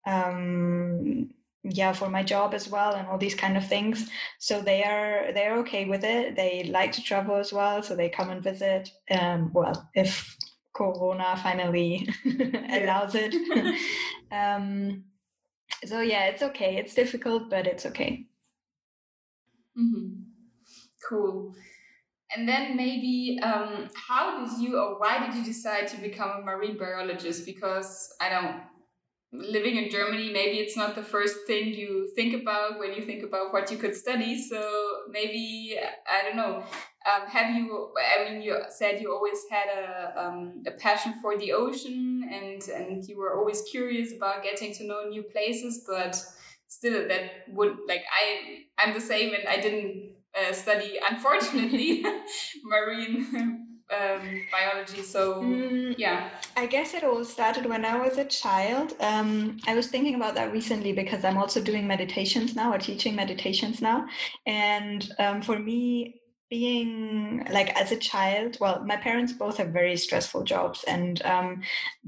um, 0.05 1.29
yeah 1.69 1.93
for 1.93 2.09
my 2.09 2.23
job 2.23 2.53
as 2.53 2.69
well 2.69 2.93
and 2.93 3.07
all 3.07 3.17
these 3.17 3.35
kind 3.35 3.57
of 3.57 3.67
things. 3.67 4.09
So 4.39 4.61
they 4.61 4.83
are 4.83 5.31
they're 5.33 5.57
okay 5.59 5.85
with 5.85 6.03
it. 6.03 6.35
They 6.35 6.65
like 6.65 6.91
to 6.93 7.01
travel 7.01 7.35
as 7.35 7.51
well 7.51 7.81
so 7.81 7.95
they 7.95 8.09
come 8.09 8.29
and 8.29 8.43
visit 8.43 8.89
um 9.11 9.51
well 9.53 9.89
if 9.95 10.37
corona 10.73 11.39
finally 11.41 12.07
allows 12.69 13.15
it. 13.15 13.33
Um 14.31 15.03
so 15.85 16.01
yeah 16.01 16.25
it's 16.25 16.41
okay. 16.41 16.77
It's 16.77 16.93
difficult 16.93 17.49
but 17.49 17.67
it's 17.67 17.85
okay. 17.85 18.25
Mm-hmm. 19.77 20.21
cool. 21.07 21.53
And 22.35 22.49
then 22.49 22.75
maybe 22.75 23.39
um, 23.43 23.87
how 23.95 24.43
did 24.43 24.59
you 24.59 24.77
or 24.77 24.99
why 24.99 25.25
did 25.25 25.35
you 25.35 25.43
decide 25.43 25.87
to 25.89 25.97
become 25.97 26.31
a 26.31 26.41
marine 26.41 26.77
biologist? 26.77 27.45
Because 27.45 28.13
i 28.19 28.29
don't 28.29 28.61
living 29.39 29.77
in 29.77 29.89
Germany, 29.89 30.31
maybe 30.31 30.57
it's 30.59 30.77
not 30.77 30.95
the 30.95 31.03
first 31.03 31.45
thing 31.47 31.73
you 31.73 32.09
think 32.15 32.41
about 32.41 32.79
when 32.79 32.93
you 32.93 33.03
think 33.03 33.23
about 33.23 33.53
what 33.53 33.71
you 33.71 33.77
could 33.77 33.95
study. 33.95 34.41
So 34.41 34.59
maybe 35.09 35.77
I 36.09 36.23
don't 36.23 36.35
know. 36.35 36.63
Um, 37.05 37.27
have 37.27 37.55
you? 37.55 37.93
I 38.17 38.29
mean, 38.29 38.41
you 38.41 38.57
said 38.69 39.01
you 39.01 39.13
always 39.13 39.39
had 39.51 39.67
a 39.67 40.23
um, 40.25 40.63
a 40.65 40.71
passion 40.71 41.13
for 41.21 41.37
the 41.37 41.53
ocean, 41.53 42.27
and 42.31 42.61
and 42.69 43.03
you 43.07 43.17
were 43.17 43.37
always 43.37 43.61
curious 43.69 44.13
about 44.15 44.43
getting 44.43 44.73
to 44.75 44.87
know 44.87 45.07
new 45.07 45.23
places. 45.23 45.83
But 45.87 46.21
still, 46.67 47.07
that 47.07 47.23
would 47.49 47.77
like 47.87 48.03
I 48.11 48.63
I'm 48.77 48.93
the 48.93 49.01
same, 49.01 49.33
and 49.33 49.47
I 49.47 49.57
didn't 49.61 50.15
uh, 50.35 50.53
study 50.53 50.99
unfortunately 51.09 52.03
marine 52.63 53.64
um, 53.91 54.41
biology. 54.51 55.01
So 55.01 55.41
mm, 55.41 55.95
yeah, 55.97 56.29
I 56.57 56.65
guess 56.65 56.93
it 56.93 57.03
all 57.03 57.23
started 57.23 57.65
when 57.65 57.85
I 57.85 57.97
was 57.97 58.17
a 58.17 58.25
child. 58.25 58.93
Um, 58.99 59.57
I 59.67 59.75
was 59.75 59.87
thinking 59.87 60.15
about 60.15 60.35
that 60.35 60.51
recently 60.51 60.93
because 60.93 61.23
I'm 61.23 61.37
also 61.37 61.61
doing 61.61 61.87
meditations 61.87 62.55
now 62.55 62.73
or 62.73 62.77
teaching 62.77 63.15
meditations 63.15 63.81
now, 63.81 64.07
and 64.45 65.07
um, 65.19 65.41
for 65.41 65.59
me, 65.59 66.21
being 66.55 67.45
like 67.57 67.69
as 67.81 67.91
a 67.91 67.97
child 68.11 68.57
well 68.61 68.77
my 68.85 68.97
parents 69.07 69.33
both 69.33 69.57
have 69.57 69.79
very 69.81 69.97
stressful 69.97 70.43
jobs 70.43 70.79
and 70.87 71.21
um, 71.33 71.61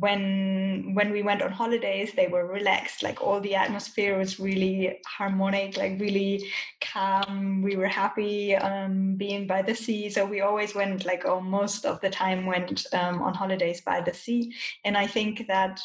when 0.04 0.92
when 0.94 1.12
we 1.12 1.22
went 1.22 1.42
on 1.42 1.52
holidays 1.52 2.12
they 2.16 2.28
were 2.28 2.48
relaxed. 2.48 3.04
Like 3.04 3.22
all 3.22 3.40
the 3.42 3.56
atmosphere 3.56 4.18
was 4.18 4.40
really 4.40 5.00
harmonic 5.06 5.78
like 5.78 6.00
really 6.00 6.50
calm. 6.82 7.62
We 7.62 7.76
were 7.76 7.88
happy 7.88 8.56
um, 8.56 9.16
being 9.16 9.48
by 9.48 9.62
the 9.62 9.76
sea. 9.76 10.10
So 10.10 10.26
we 10.26 10.42
always 10.42 10.76
went 10.76 11.06
like 11.06 11.24
oh, 11.26 11.42
most 11.42 11.86
of 11.86 12.00
the 12.02 12.10
time 12.10 12.46
went 12.46 12.86
um, 12.94 13.22
on 13.22 13.34
holidays 13.34 13.82
by 13.82 14.02
the 14.02 14.14
sea. 14.14 14.54
And 14.86 14.98
i 14.98 15.08
think 15.08 15.48
that 15.48 15.80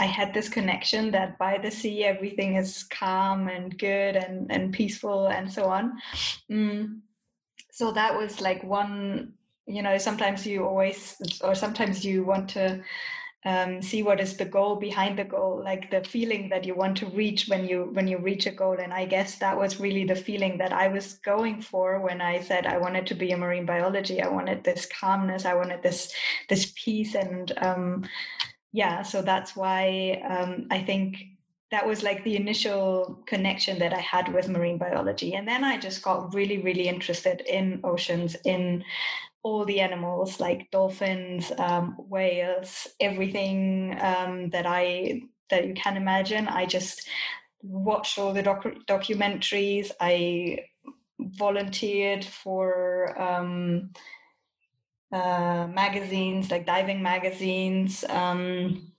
I 0.00 0.06
had 0.06 0.32
this 0.32 0.48
connection 0.48 1.10
that 1.10 1.38
by 1.38 1.58
the 1.58 1.72
sea 1.72 2.04
everything 2.04 2.54
is 2.54 2.84
calm 2.84 3.48
and 3.48 3.76
good 3.76 4.14
and, 4.14 4.50
and 4.54 4.72
peaceful 4.72 5.26
and 5.26 5.52
so 5.52 5.64
on. 5.64 5.84
Mm 6.50 7.00
so 7.78 7.92
that 7.92 8.16
was 8.18 8.40
like 8.40 8.64
one 8.64 9.32
you 9.66 9.82
know 9.82 9.96
sometimes 9.98 10.44
you 10.44 10.66
always 10.66 11.16
or 11.44 11.54
sometimes 11.54 12.04
you 12.04 12.24
want 12.24 12.48
to 12.50 12.82
um, 13.44 13.80
see 13.80 14.02
what 14.02 14.20
is 14.20 14.36
the 14.36 14.44
goal 14.44 14.74
behind 14.74 15.16
the 15.16 15.24
goal 15.24 15.62
like 15.64 15.88
the 15.92 16.02
feeling 16.02 16.48
that 16.48 16.64
you 16.64 16.74
want 16.74 16.96
to 16.96 17.06
reach 17.06 17.46
when 17.46 17.68
you 17.68 17.88
when 17.92 18.08
you 18.08 18.18
reach 18.18 18.46
a 18.46 18.50
goal. 18.50 18.76
And 18.82 18.92
i 18.92 19.04
guess 19.06 19.38
that 19.38 19.56
was 19.56 19.78
really 19.78 20.04
the 20.04 20.16
feeling 20.16 20.58
that 20.58 20.72
i 20.72 20.88
was 20.88 21.20
going 21.24 21.62
for 21.62 22.00
when 22.00 22.20
i 22.20 22.40
said 22.40 22.66
i 22.66 22.78
wanted 22.78 23.06
to 23.06 23.14
be 23.14 23.30
a 23.30 23.36
marine 23.36 23.64
biology. 23.64 24.20
I 24.20 24.28
wanted 24.28 24.64
this 24.64 24.88
calmness. 25.00 25.44
I 25.44 25.54
wanted 25.54 25.80
this 25.84 26.12
this 26.48 26.72
peace. 26.74 27.14
And 27.14 27.52
um, 27.58 28.04
yeah 28.72 29.02
so 29.02 29.22
that's 29.22 29.54
why 29.54 30.20
um, 30.28 30.66
i 30.70 30.82
think 30.82 31.16
that 31.70 31.86
was 31.86 32.02
like 32.02 32.24
the 32.24 32.36
initial 32.36 33.22
connection 33.26 33.78
that 33.78 33.92
I 33.92 34.00
had 34.00 34.32
with 34.32 34.48
marine 34.48 34.78
biology. 34.78 35.34
And 35.34 35.46
then 35.46 35.64
I 35.64 35.76
just 35.76 36.02
got 36.02 36.34
really, 36.34 36.58
really 36.58 36.88
interested 36.88 37.42
in 37.42 37.80
oceans, 37.84 38.36
in 38.44 38.84
all 39.42 39.64
the 39.64 39.80
animals 39.80 40.40
like 40.40 40.70
dolphins, 40.70 41.52
um, 41.58 41.96
whales, 41.98 42.88
everything 43.00 43.96
um, 44.00 44.50
that 44.50 44.66
I 44.66 45.22
that 45.50 45.66
you 45.66 45.74
can 45.74 45.96
imagine. 45.96 46.48
I 46.48 46.66
just 46.66 47.08
watched 47.62 48.18
all 48.18 48.32
the 48.32 48.42
doc- 48.42 48.86
documentaries. 48.86 49.90
I 50.00 50.66
volunteered 51.18 52.24
for 52.24 53.20
um, 53.20 53.90
uh, 55.12 55.66
magazines 55.70 56.50
like 56.50 56.66
diving 56.66 57.02
magazines. 57.02 58.04
Um, 58.08 58.92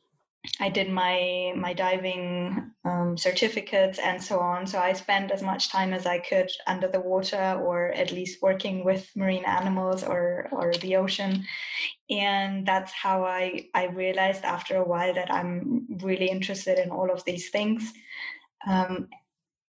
I 0.60 0.70
did 0.70 0.90
my 0.90 1.54
my 1.56 1.74
diving 1.74 2.72
um, 2.84 3.18
certificates 3.18 4.00
and 4.00 4.22
so 4.22 4.40
on. 4.40 4.68
So 4.68 4.80
I 4.80 4.94
spent 4.94 5.32
as 5.32 5.42
much 5.42 5.72
time 5.72 5.94
as 5.94 6.06
I 6.06 6.20
could 6.20 6.52
under 6.68 6.88
the 6.88 7.00
water, 7.00 7.60
or 7.64 7.92
at 7.92 8.12
least 8.12 8.42
working 8.42 8.84
with 8.84 9.10
marine 9.16 9.46
animals 9.46 10.04
or 10.04 10.50
or 10.52 10.74
the 10.74 10.98
ocean. 10.98 11.46
And 12.10 12.66
that's 12.66 12.92
how 12.92 13.24
I 13.24 13.70
I 13.74 13.86
realized 13.86 14.44
after 14.44 14.76
a 14.78 14.88
while 14.88 15.14
that 15.14 15.32
I'm 15.32 15.88
really 16.02 16.28
interested 16.28 16.78
in 16.78 16.92
all 16.92 17.10
of 17.10 17.24
these 17.24 17.50
things. 17.50 17.94
Um, 18.68 19.08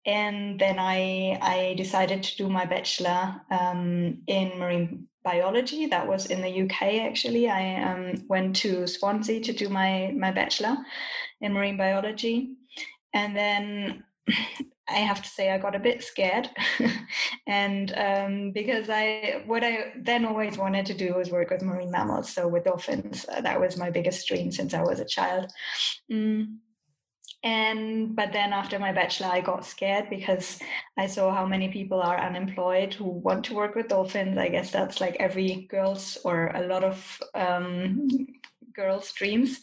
and 0.06 0.60
then 0.60 0.80
I 0.80 1.38
I 1.42 1.74
decided 1.76 2.24
to 2.24 2.38
do 2.38 2.50
my 2.50 2.66
bachelor 2.66 3.42
um, 3.52 4.24
in 4.28 4.58
marine 4.58 5.09
biology. 5.24 5.86
That 5.86 6.08
was 6.08 6.28
in 6.28 6.42
the 6.42 6.62
UK 6.64 7.06
actually. 7.08 7.50
I 7.50 7.82
um, 7.84 8.26
went 8.28 8.56
to 8.58 8.88
Swansea 8.88 9.42
to 9.42 9.54
do 9.54 9.70
my 9.70 10.14
my 10.18 10.32
bachelor 10.32 10.78
in 11.42 11.54
marine 11.54 11.78
biology, 11.78 12.56
and 13.14 13.36
then 13.36 14.04
I 14.90 14.94
have 14.94 15.22
to 15.22 15.30
say 15.30 15.52
I 15.52 15.60
got 15.60 15.76
a 15.76 15.80
bit 15.80 16.04
scared, 16.04 16.50
and 17.48 17.94
um, 17.96 18.52
because 18.52 18.90
I 18.90 19.44
what 19.46 19.64
I 19.64 19.94
then 19.98 20.26
always 20.26 20.58
wanted 20.58 20.86
to 20.88 20.94
do 20.94 21.16
was 21.16 21.30
work 21.32 21.52
with 21.52 21.62
marine 21.62 21.92
mammals, 21.92 22.34
so 22.34 22.48
with 22.48 22.66
dolphins. 22.66 23.26
Uh, 23.28 23.42
that 23.42 23.60
was 23.60 23.78
my 23.78 23.90
biggest 23.90 24.28
dream 24.28 24.52
since 24.52 24.74
I 24.74 24.82
was 24.82 25.00
a 25.00 25.06
child. 25.06 25.52
Mm 26.12 26.58
and 27.44 28.16
but 28.16 28.34
then 28.34 28.52
after 28.52 28.78
my 28.78 28.92
bachelor 28.92 29.28
i 29.28 29.40
got 29.40 29.66
scared 29.66 30.10
because 30.10 30.60
i 30.98 31.08
saw 31.08 31.34
how 31.34 31.46
many 31.46 31.70
people 31.70 32.02
are 32.02 32.20
unemployed 32.20 32.94
who 32.94 33.06
want 33.06 33.46
to 33.46 33.54
work 33.54 33.76
with 33.76 33.88
dolphins 33.88 34.38
i 34.38 34.50
guess 34.50 34.72
that's 34.72 35.00
like 35.00 35.16
every 35.20 35.68
girl's 35.70 36.18
or 36.26 36.48
a 36.56 36.68
lot 36.68 36.84
of 36.84 37.22
um, 37.36 38.08
girls 38.80 39.12
dreams. 39.14 39.62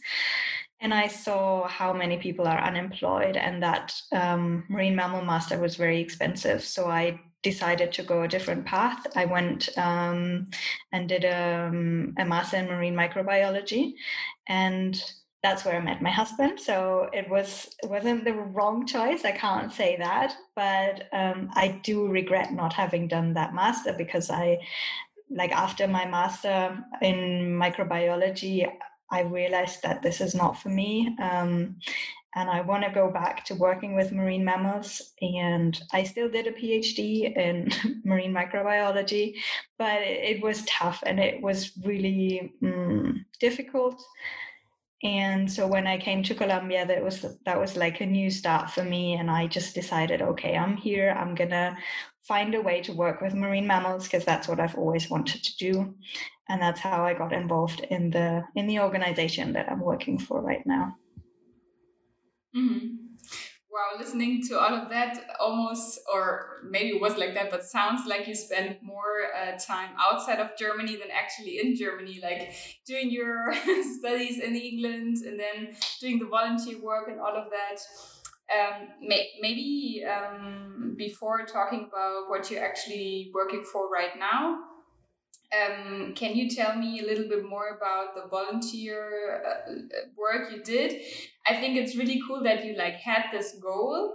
And 0.81 0.93
i 0.93 1.07
saw 1.09 1.67
how 1.67 1.93
many 1.93 2.19
people 2.19 2.47
are 2.47 2.63
unemployed 2.71 3.37
and 3.37 3.63
that 3.63 3.95
um, 4.13 4.65
marine 4.69 4.95
mammal 4.95 5.25
master 5.25 5.59
was 5.59 5.77
very 5.77 6.01
expensive. 6.01 6.63
So 6.63 6.87
i 6.91 7.19
decided 7.43 7.93
to 7.93 8.03
go 8.03 8.23
a 8.23 8.29
different 8.29 8.67
path. 8.67 9.07
I 9.15 9.25
went 9.25 9.69
um, 9.79 10.49
and 10.93 11.09
did 11.09 11.25
a, 11.25 11.69
um, 11.69 12.15
a 12.19 12.25
master 12.25 12.57
in 12.57 12.67
marine 12.67 12.95
microbiology. 12.95 13.95
And 14.49 15.01
that's 15.47 15.65
where 15.65 15.77
I 15.77 15.81
met 15.81 16.03
my 16.03 16.11
husband. 16.11 16.59
So 16.59 17.09
it 17.13 17.29
was 17.29 17.77
it 17.83 17.89
wasn't 17.89 18.25
the 18.25 18.35
wrong 18.35 18.85
choice. 18.85 19.25
I 19.25 19.31
can't 19.31 19.73
say 19.73 19.97
that, 19.99 20.35
but 20.57 21.09
um, 21.13 21.51
I 21.55 21.81
do 21.85 22.09
regret 22.09 22.53
not 22.53 22.73
having 22.73 23.07
done 23.07 23.35
that 23.35 23.55
master 23.55 23.93
because 23.93 24.29
I, 24.29 24.59
like 25.31 25.53
after 25.53 25.87
my 25.87 26.05
master 26.05 26.85
in 27.01 27.57
microbiology, 27.65 28.69
I 29.13 29.21
realized 29.23 29.85
that 29.85 30.03
this 30.03 30.21
is 30.21 30.35
not 30.35 30.59
for 30.61 30.69
me. 30.69 31.17
Um, 31.23 31.77
and 32.35 32.51
I 32.51 32.61
want 32.61 32.85
to 32.85 32.91
go 32.91 33.09
back 33.11 33.45
to 33.47 33.55
working 33.55 33.95
with 33.95 34.13
marine 34.13 34.45
mammals. 34.45 35.15
And 35.23 35.81
I 35.93 36.03
still 36.03 36.29
did 36.29 36.49
a 36.49 36.53
PhD 36.53 37.35
in 37.35 37.71
marine 38.05 38.35
microbiology, 38.35 39.37
but 39.79 40.03
it, 40.03 40.43
was 40.43 40.65
tough 40.67 41.03
and 41.07 41.19
it 41.19 41.41
was 41.41 41.73
really 41.85 42.53
mm, 42.63 43.25
difficult 43.41 44.03
and 45.03 45.51
so 45.51 45.67
when 45.67 45.87
i 45.87 45.99
came 45.99 46.23
to 46.23 46.35
colombia 46.35 46.87
that 46.87 47.03
was 47.03 47.27
that 47.45 47.61
was 47.61 47.77
like 47.77 48.01
a 48.01 48.07
new 48.07 48.31
start 48.31 48.71
for 48.71 48.83
me 48.83 49.15
and 49.15 49.31
i 49.31 49.47
just 49.47 49.75
decided 49.75 50.23
okay 50.23 50.57
i'm 50.57 50.77
here. 50.77 51.11
I'm 51.11 51.35
gonna 51.35 51.77
find 52.23 52.55
a 52.55 52.61
way 52.61 52.81
to 52.83 52.93
work 52.93 53.21
with 53.21 53.35
marine 53.35 53.67
mammals 53.67 54.05
because 54.05 54.25
that's 54.25 54.49
what 54.49 54.61
i've 54.61 54.77
always 54.77 55.11
wanted 55.11 55.45
to 55.45 55.57
do. 55.57 55.95
And 56.49 56.63
that's 56.63 56.81
how 56.81 57.05
i 57.05 57.13
got 57.13 57.33
involved 57.33 57.81
in 57.91 58.11
the 58.11 58.45
in 58.55 58.67
the 58.67 58.81
organization 58.81 59.53
that 59.53 59.71
i'm 59.71 59.81
working 59.81 60.19
for 60.19 60.41
right 60.41 60.67
now. 60.67 60.97
Mm-hmm 62.57 63.06
wow, 63.77 63.99
listening 63.99 64.43
to 64.49 64.59
all 64.59 64.75
of 64.75 64.89
that, 64.89 65.27
almost, 65.39 66.01
or 66.13 66.63
maybe 66.65 66.97
it 66.97 67.01
was 67.01 67.19
like 67.19 67.35
that, 67.35 67.51
but 67.51 67.63
sounds 67.63 68.07
like 68.07 68.27
you 68.27 68.35
spent 68.35 68.83
more 68.83 69.29
uh, 69.37 69.59
time 69.59 69.91
outside 70.01 70.41
of 70.41 70.57
Germany 70.57 70.97
than 70.97 71.11
actually 71.13 71.59
in 71.61 71.77
Germany, 71.77 72.19
like 72.23 72.55
doing 72.87 73.11
your 73.11 73.55
studies 73.99 74.39
in 74.39 74.57
England 74.57 75.19
and 75.27 75.39
then 75.39 75.77
doing 76.01 76.19
the 76.19 76.25
volunteer 76.25 76.83
work 76.83 77.09
and 77.09 77.21
all 77.21 77.37
of 77.37 77.49
that. 77.51 77.79
Um, 78.49 78.89
may, 79.03 79.29
maybe 79.43 80.05
um, 80.09 80.95
before 80.97 81.45
talking 81.45 81.91
about 81.93 82.31
what 82.31 82.51
you're 82.51 82.65
actually 82.65 83.31
working 83.35 83.63
for 83.63 83.91
right 83.91 84.19
now, 84.19 84.61
um, 85.55 86.15
can 86.15 86.35
you 86.35 86.51
tell 86.51 86.77
me 86.77 87.01
a 87.01 87.07
little 87.07 87.29
bit 87.29 87.45
more 87.45 87.77
about 87.77 88.15
the 88.15 88.29
volunteer 88.29 89.43
uh, 89.47 89.73
work 90.17 90.51
you 90.51 90.63
did? 90.63 91.03
I 91.49 91.55
think 91.61 91.77
it's 91.77 91.97
really 91.97 92.21
cool 92.27 92.43
that 92.43 92.65
you 92.65 92.77
like 92.77 92.97
had 92.97 93.27
this 93.31 93.57
goal 93.63 94.15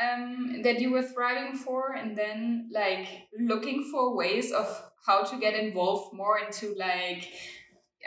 um, 0.00 0.62
that 0.62 0.80
you 0.80 0.92
were 0.92 1.02
thriving 1.02 1.56
for, 1.56 1.94
and 1.94 2.16
then 2.16 2.68
like 2.72 3.08
looking 3.38 3.88
for 3.90 4.16
ways 4.16 4.52
of 4.52 4.90
how 5.06 5.22
to 5.24 5.38
get 5.38 5.54
involved 5.54 6.14
more 6.14 6.38
into 6.38 6.74
like 6.76 7.28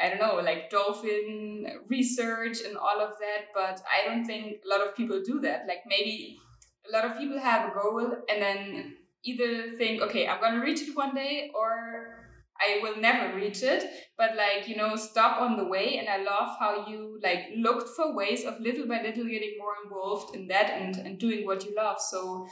I 0.02 0.10
don't 0.10 0.20
know, 0.20 0.42
like 0.42 0.70
dolphin 0.70 1.68
research 1.90 2.60
and 2.66 2.78
all 2.78 3.02
of 3.02 3.12
that. 3.20 3.48
But 3.54 3.82
I 3.92 4.08
don't 4.08 4.26
think 4.26 4.62
a 4.66 4.70
lot 4.70 4.88
of 4.88 4.96
people 4.96 5.22
do 5.26 5.40
that. 5.42 5.68
Like 5.68 5.84
maybe 5.86 6.40
a 6.88 6.92
lot 6.92 7.06
of 7.06 7.18
people 7.18 7.40
have 7.40 7.70
a 7.70 7.74
goal 7.74 8.16
and 8.30 8.42
then 8.42 8.96
either 9.24 9.72
think, 9.78 10.02
okay, 10.02 10.28
I'm 10.28 10.42
gonna 10.42 10.62
reach 10.62 10.82
it 10.82 10.96
one 10.96 11.14
day, 11.14 11.52
or 11.54 12.21
I 12.62 12.80
will 12.84 12.98
never 12.98 13.36
reach 13.36 13.64
it, 13.64 13.84
but 14.18 14.36
like, 14.36 14.68
you 14.68 14.76
know, 14.76 14.96
stop 14.96 15.42
on 15.42 15.58
the 15.58 15.66
way. 15.66 15.98
And 15.98 16.08
I 16.08 16.18
love 16.18 16.56
how 16.60 16.88
you 16.88 17.20
like 17.24 17.48
looked 17.58 17.90
for 17.96 18.16
ways 18.16 18.46
of 18.46 18.60
little 18.60 18.88
by 18.88 19.02
little 19.02 19.26
getting 19.26 19.56
more 19.58 19.74
involved 19.84 20.36
in 20.36 20.48
that 20.48 20.70
and, 20.70 20.96
and 20.96 21.20
doing 21.20 21.46
what 21.46 21.66
you 21.66 21.74
love. 21.76 22.00
So 22.00 22.48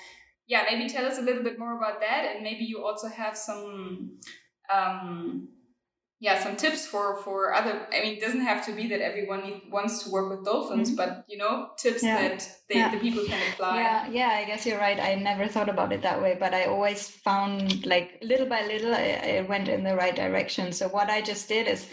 yeah, 0.48 0.64
maybe 0.70 0.90
tell 0.90 1.06
us 1.06 1.20
a 1.20 1.22
little 1.22 1.44
bit 1.44 1.60
more 1.60 1.78
about 1.78 2.00
that. 2.02 2.34
And 2.34 2.44
maybe 2.44 2.66
you 2.66 2.84
also 2.84 3.08
have 3.08 3.38
some, 3.38 4.18
um, 4.74 5.50
yeah 6.20 6.42
some 6.44 6.56
tips 6.56 6.86
for 6.86 7.18
for 7.18 7.54
other 7.54 7.88
i 7.94 8.02
mean 8.02 8.18
it 8.18 8.22
doesn't 8.22 8.42
have 8.42 8.66
to 8.66 8.74
be 8.74 8.88
that 8.88 9.02
everyone 9.02 9.42
need, 9.42 9.62
wants 9.72 10.04
to 10.04 10.12
work 10.12 10.30
with 10.30 10.44
dolphins 10.44 10.90
mm-hmm. 10.90 10.98
but 10.98 11.26
you 11.28 11.38
know 11.38 11.70
tips 11.78 12.04
yeah. 12.04 12.28
that 12.28 12.52
they, 12.68 12.76
yeah. 12.76 12.92
the 12.92 13.00
people 13.00 13.24
can 13.24 13.40
apply 13.54 13.78
yeah 13.78 14.08
yeah 14.10 14.30
i 14.42 14.46
guess 14.46 14.66
you're 14.66 14.78
right 14.78 15.00
i 15.00 15.16
never 15.16 15.48
thought 15.48 15.70
about 15.70 15.94
it 15.94 16.02
that 16.02 16.22
way 16.22 16.36
but 16.40 16.54
i 16.54 16.66
always 16.66 17.10
found 17.10 17.86
like 17.86 18.20
little 18.22 18.48
by 18.48 18.66
little 18.66 18.94
I, 18.94 19.38
I 19.38 19.46
went 19.48 19.70
in 19.70 19.84
the 19.84 19.96
right 19.96 20.16
direction 20.16 20.72
so 20.72 20.90
what 20.90 21.10
i 21.10 21.22
just 21.22 21.48
did 21.48 21.68
is 21.68 21.88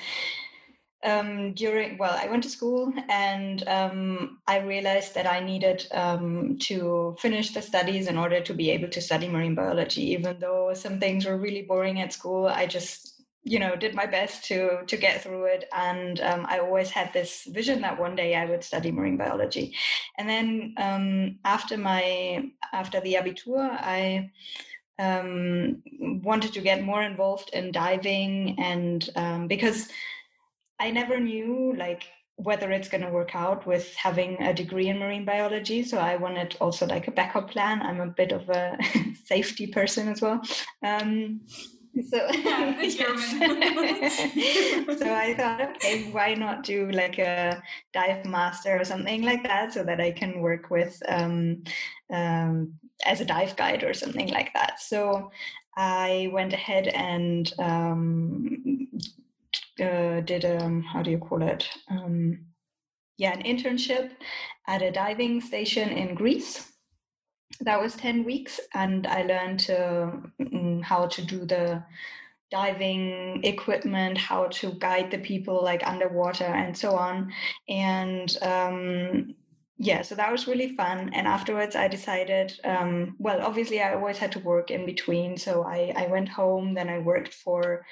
um, 1.04 1.52
during 1.52 1.98
well 1.98 2.18
i 2.20 2.26
went 2.26 2.42
to 2.42 2.48
school 2.48 2.92
and 3.08 3.62
um, 3.68 4.40
i 4.48 4.58
realized 4.58 5.14
that 5.14 5.26
i 5.26 5.38
needed 5.38 5.86
um, 5.92 6.56
to 6.62 7.14
finish 7.20 7.54
the 7.54 7.62
studies 7.62 8.08
in 8.08 8.18
order 8.18 8.40
to 8.40 8.54
be 8.54 8.70
able 8.70 8.88
to 8.88 9.00
study 9.00 9.28
marine 9.28 9.54
biology 9.54 10.10
even 10.10 10.40
though 10.40 10.72
some 10.74 10.98
things 10.98 11.26
were 11.26 11.38
really 11.38 11.62
boring 11.62 12.00
at 12.00 12.12
school 12.12 12.46
i 12.46 12.66
just 12.66 13.15
you 13.46 13.60
know 13.60 13.76
did 13.76 13.94
my 13.94 14.06
best 14.06 14.44
to 14.44 14.80
to 14.86 14.96
get 14.96 15.22
through 15.22 15.44
it. 15.44 15.64
And 15.72 16.20
um, 16.20 16.46
i 16.48 16.58
always 16.58 16.90
had 16.90 17.12
this 17.12 17.44
vision 17.44 17.80
that 17.82 17.98
one 17.98 18.16
day 18.16 18.34
i 18.34 18.44
would 18.44 18.64
study 18.64 18.90
marine 18.90 19.16
biology. 19.16 19.74
And 20.18 20.28
then 20.28 20.74
um, 20.76 21.38
after 21.44 21.78
my 21.78 22.50
after 22.72 23.00
the 23.00 23.14
abitur 23.14 23.70
i 23.96 24.30
um, 24.98 25.82
wanted 26.24 26.52
to 26.54 26.60
get 26.60 26.82
more 26.82 27.02
involved 27.02 27.50
in 27.52 27.70
diving 27.70 28.56
and 28.58 29.08
um, 29.14 29.46
because 29.46 29.88
i 30.80 30.90
never 30.90 31.20
knew 31.20 31.74
like 31.76 32.04
whether 32.38 32.70
it's 32.70 32.88
going 32.88 33.02
to 33.02 33.08
work 33.08 33.34
out 33.34 33.66
with 33.66 33.94
having 33.94 34.42
a 34.42 34.52
degree 34.52 34.88
in 34.88 34.98
marine 34.98 35.24
biology. 35.24 35.82
So 35.82 35.96
i 35.96 36.16
wanted 36.16 36.54
also 36.60 36.86
like 36.86 37.08
a 37.08 37.10
backup 37.10 37.50
plan. 37.50 37.80
I'm 37.80 38.00
a 38.00 38.14
bit 38.20 38.30
of 38.30 38.50
a 38.50 38.76
safety 39.24 39.66
person 39.68 40.08
as 40.08 40.20
well. 40.20 40.42
Um, 40.82 41.40
so, 42.02 42.26
yeah, 42.32 42.80
so 44.96 45.14
I 45.14 45.34
thought, 45.36 45.76
okay, 45.76 46.10
why 46.10 46.34
not 46.34 46.62
do 46.62 46.90
like 46.90 47.18
a 47.18 47.62
dive 47.92 48.24
master 48.24 48.78
or 48.78 48.84
something 48.84 49.22
like 49.22 49.42
that, 49.44 49.72
so 49.72 49.84
that 49.84 50.00
I 50.00 50.12
can 50.12 50.40
work 50.40 50.70
with 50.70 51.00
um, 51.08 51.62
um, 52.12 52.74
as 53.04 53.20
a 53.20 53.24
dive 53.24 53.56
guide 53.56 53.84
or 53.84 53.94
something 53.94 54.28
like 54.28 54.52
that. 54.54 54.80
So 54.80 55.30
I 55.76 56.30
went 56.32 56.52
ahead 56.52 56.88
and 56.88 57.52
um, 57.58 58.88
uh, 59.80 60.20
did 60.20 60.44
a 60.44 60.64
um, 60.64 60.82
how 60.82 61.02
do 61.02 61.10
you 61.10 61.18
call 61.18 61.42
it? 61.42 61.68
Um, 61.90 62.46
yeah, 63.18 63.32
an 63.32 63.44
internship 63.44 64.10
at 64.66 64.82
a 64.82 64.90
diving 64.90 65.40
station 65.40 65.88
in 65.88 66.14
Greece 66.14 66.75
that 67.60 67.80
was 67.80 67.94
10 67.96 68.24
weeks 68.24 68.60
and 68.74 69.06
i 69.06 69.22
learned 69.22 69.68
um, 69.70 70.82
how 70.82 71.06
to 71.06 71.22
do 71.22 71.44
the 71.44 71.82
diving 72.50 73.42
equipment 73.44 74.16
how 74.16 74.46
to 74.48 74.72
guide 74.72 75.10
the 75.10 75.18
people 75.18 75.62
like 75.62 75.86
underwater 75.86 76.44
and 76.44 76.76
so 76.76 76.94
on 76.94 77.32
and 77.68 78.36
um, 78.42 79.34
yeah, 79.78 80.00
so 80.00 80.14
that 80.14 80.32
was 80.32 80.46
really 80.48 80.74
fun. 80.74 81.10
And 81.12 81.26
afterwards, 81.26 81.76
I 81.76 81.86
decided, 81.86 82.58
um, 82.64 83.14
well, 83.18 83.42
obviously, 83.42 83.82
I 83.82 83.94
always 83.94 84.16
had 84.16 84.32
to 84.32 84.38
work 84.38 84.70
in 84.70 84.86
between. 84.86 85.36
So 85.36 85.64
I, 85.64 85.92
I 85.94 86.06
went 86.06 86.30
home, 86.30 86.72
then 86.72 86.88
I 86.88 86.98
worked 87.00 87.34
for 87.34 87.84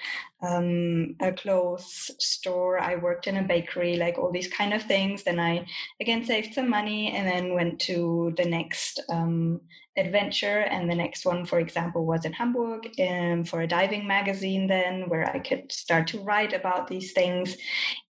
um, 0.45 1.17
a 1.21 1.33
clothes 1.33 2.11
store, 2.19 2.79
I 2.79 2.97
worked 2.97 3.27
in 3.27 3.37
a 3.37 3.43
bakery, 3.43 3.97
like 3.97 4.19
all 4.19 4.33
these 4.33 4.49
kind 4.49 4.73
of 4.75 4.83
things. 4.83 5.23
Then 5.25 5.41
I 5.41 5.67
again 6.01 6.25
saved 6.25 6.55
some 6.55 6.69
money 6.69 7.13
and 7.13 7.27
then 7.27 7.55
went 7.55 7.81
to 7.83 8.35
the 8.37 8.45
next 8.45 9.01
um, 9.09 9.61
adventure. 9.97 10.61
And 10.61 10.91
the 10.91 10.95
next 10.95 11.25
one, 11.25 11.47
for 11.47 11.61
example, 11.61 12.05
was 12.05 12.25
in 12.25 12.33
Hamburg 12.33 12.89
um, 13.01 13.45
for 13.45 13.63
a 13.63 13.67
diving 13.67 14.07
magazine, 14.07 14.67
then 14.67 15.09
where 15.09 15.29
I 15.29 15.39
could 15.39 15.71
start 15.71 16.09
to 16.09 16.21
write 16.21 16.53
about 16.53 16.89
these 16.89 17.13
things. 17.13 17.57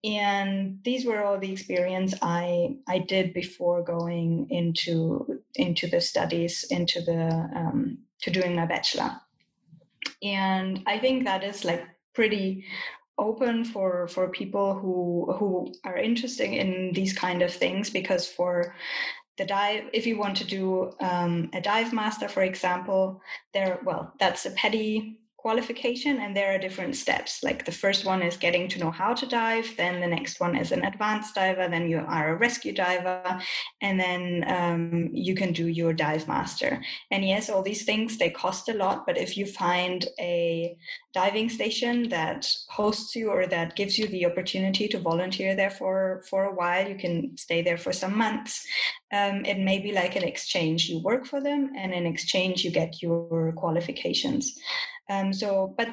And 0.03 0.79
these 0.83 1.05
were 1.05 1.23
all 1.23 1.39
the 1.39 1.51
experience 1.51 2.13
I 2.21 2.77
I 2.87 2.99
did 2.99 3.33
before 3.33 3.83
going 3.83 4.47
into 4.49 5.41
into 5.55 5.87
the 5.87 6.01
studies, 6.01 6.65
into 6.69 7.01
the 7.01 7.49
um, 7.55 7.99
to 8.21 8.31
doing 8.31 8.55
my 8.55 8.65
bachelor. 8.65 9.11
And 10.21 10.83
I 10.87 10.99
think 10.99 11.25
that 11.25 11.43
is 11.43 11.65
like 11.65 11.85
pretty 12.13 12.65
open 13.17 13.63
for 13.63 14.07
for 14.07 14.27
people 14.29 14.73
who 14.73 15.33
who 15.37 15.71
are 15.83 15.97
interested 15.97 16.49
in 16.49 16.91
these 16.93 17.13
kind 17.13 17.41
of 17.41 17.53
things 17.53 17.89
because 17.89 18.27
for 18.27 18.75
the 19.37 19.45
dive 19.45 19.83
if 19.93 20.05
you 20.07 20.17
want 20.17 20.37
to 20.37 20.43
do 20.43 20.91
um, 20.99 21.49
a 21.53 21.61
dive 21.61 21.93
master 21.93 22.27
for 22.27 22.43
example 22.43 23.21
there 23.53 23.79
well 23.83 24.13
that's 24.19 24.45
a 24.45 24.51
PADI 24.51 25.19
qualification 25.43 26.21
and 26.21 26.33
there 26.33 26.55
are 26.55 26.57
different 26.57 26.95
steps. 26.95 27.43
Like 27.43 27.65
the 27.65 27.79
first 27.83 28.05
one 28.05 28.21
is 28.21 28.37
getting 28.37 28.69
to 28.69 28.79
know 28.79 28.91
how 28.91 29.13
to 29.13 29.25
dive 29.25 29.67
then 29.75 29.99
the 29.99 30.07
next 30.07 30.39
one 30.39 30.55
is 30.55 30.71
an 30.71 30.85
advanced 30.85 31.35
diver 31.35 31.67
then 31.67 31.89
you 31.89 31.99
are 31.99 32.29
a 32.29 32.37
rescue 32.37 32.71
diver 32.71 33.41
and 33.81 33.99
then 33.99 34.45
um, 34.47 35.09
you 35.11 35.35
can 35.35 35.51
do 35.51 35.67
your 35.67 35.91
dive 35.91 36.29
master. 36.29 36.81
And 37.11 37.25
yes 37.25 37.49
all 37.49 37.61
these 37.61 37.83
things 37.83 38.17
they 38.17 38.29
cost 38.29 38.69
a 38.69 38.73
lot 38.73 39.05
but 39.05 39.17
if 39.17 39.35
you 39.37 39.45
find 39.45 40.07
a 40.17 40.77
diving 41.13 41.49
station 41.49 42.07
that 42.07 42.49
hosts 42.69 43.13
you 43.13 43.29
or 43.29 43.45
that 43.47 43.75
gives 43.75 43.99
you 43.99 44.07
the 44.07 44.25
opportunity 44.25 44.87
to 44.87 44.97
volunteer 44.97 45.55
there 45.55 45.75
for 45.79 46.23
for 46.29 46.45
a 46.45 46.55
while 46.55 46.87
you 46.87 46.95
can 46.95 47.35
stay 47.35 47.61
there 47.61 47.77
for 47.77 47.91
some 47.91 48.17
months. 48.17 48.65
Um, 49.11 49.45
it 49.45 49.59
may 49.59 49.77
be 49.79 49.91
like 49.91 50.15
an 50.15 50.23
exchange. 50.23 50.87
You 50.89 50.99
work 51.03 51.25
for 51.25 51.41
them 51.41 51.73
and 51.77 51.93
in 51.93 52.05
exchange 52.05 52.63
you 52.63 52.71
get 52.71 53.01
your 53.01 53.51
qualifications 53.57 54.57
um, 55.09 55.33
so, 55.33 55.73
but 55.77 55.89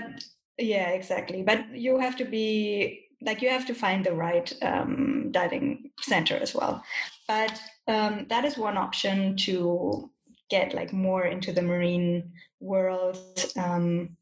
yeah, 0.59 0.91
exactly. 0.91 1.43
But 1.43 1.75
you 1.75 1.99
have 1.99 2.17
to 2.17 2.25
be 2.25 3.07
like 3.23 3.43
you 3.43 3.51
have 3.51 3.67
to 3.67 3.75
find 3.75 4.05
the 4.05 4.15
right 4.15 4.53
um, 4.63 5.29
diving 5.31 5.91
center 6.01 6.37
as 6.37 6.55
well. 6.55 6.83
But 7.29 7.61
um, 7.87 8.27
that 8.29 8.45
is 8.45 8.57
one 8.57 8.77
option 8.77 9.37
to 9.39 10.11
get 10.49 10.75
like 10.75 10.93
more 10.93 11.27
into 11.27 11.53
the 11.53 11.63
marine 11.63 12.33
world. 12.61 13.19
Um, 13.57 14.17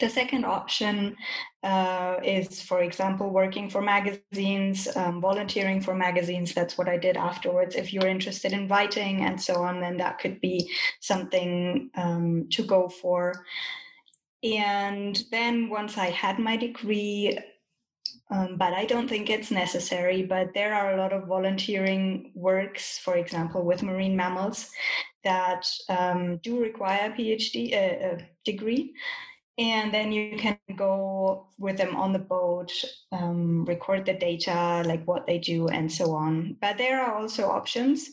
the 0.00 0.08
second 0.08 0.46
option 0.46 1.16
uh, 1.62 2.16
is, 2.24 2.62
for 2.62 2.80
example, 2.80 3.30
working 3.30 3.68
for 3.68 3.82
magazines, 3.82 4.88
um, 4.96 5.20
volunteering 5.20 5.80
for 5.80 5.94
magazines. 5.94 6.54
That's 6.54 6.78
what 6.78 6.88
I 6.88 6.96
did 6.96 7.18
afterwards. 7.18 7.76
If 7.76 7.92
you're 7.92 8.06
interested 8.06 8.52
in 8.52 8.68
writing 8.68 9.24
and 9.24 9.40
so 9.40 9.62
on, 9.62 9.80
then 9.80 9.98
that 9.98 10.18
could 10.18 10.40
be 10.40 10.70
something 11.00 11.90
um, 11.96 12.46
to 12.52 12.62
go 12.62 12.88
for. 12.88 13.44
And 14.42 15.22
then 15.30 15.68
once 15.68 15.98
I 15.98 16.10
had 16.10 16.38
my 16.38 16.56
degree, 16.56 17.38
um, 18.30 18.56
but 18.56 18.72
I 18.72 18.84
don't 18.86 19.08
think 19.08 19.28
it's 19.28 19.50
necessary. 19.50 20.22
But 20.22 20.54
there 20.54 20.74
are 20.74 20.94
a 20.94 20.96
lot 20.96 21.12
of 21.12 21.26
volunteering 21.26 22.32
works, 22.34 22.98
for 22.98 23.16
example, 23.16 23.64
with 23.64 23.82
marine 23.82 24.16
mammals 24.16 24.70
that 25.24 25.66
um, 25.88 26.38
do 26.38 26.60
require 26.60 27.12
a 27.12 27.16
PhD 27.16 27.74
uh, 27.74 28.16
a 28.16 28.28
degree. 28.44 28.94
And 29.58 29.92
then 29.92 30.10
you 30.10 30.38
can 30.38 30.58
go 30.76 31.48
with 31.58 31.76
them 31.76 31.94
on 31.94 32.14
the 32.14 32.18
boat, 32.18 32.72
um, 33.12 33.66
record 33.66 34.06
the 34.06 34.14
data, 34.14 34.82
like 34.86 35.04
what 35.06 35.26
they 35.26 35.38
do, 35.38 35.68
and 35.68 35.92
so 35.92 36.14
on. 36.14 36.56
But 36.62 36.78
there 36.78 37.02
are 37.02 37.16
also 37.16 37.50
options 37.50 38.08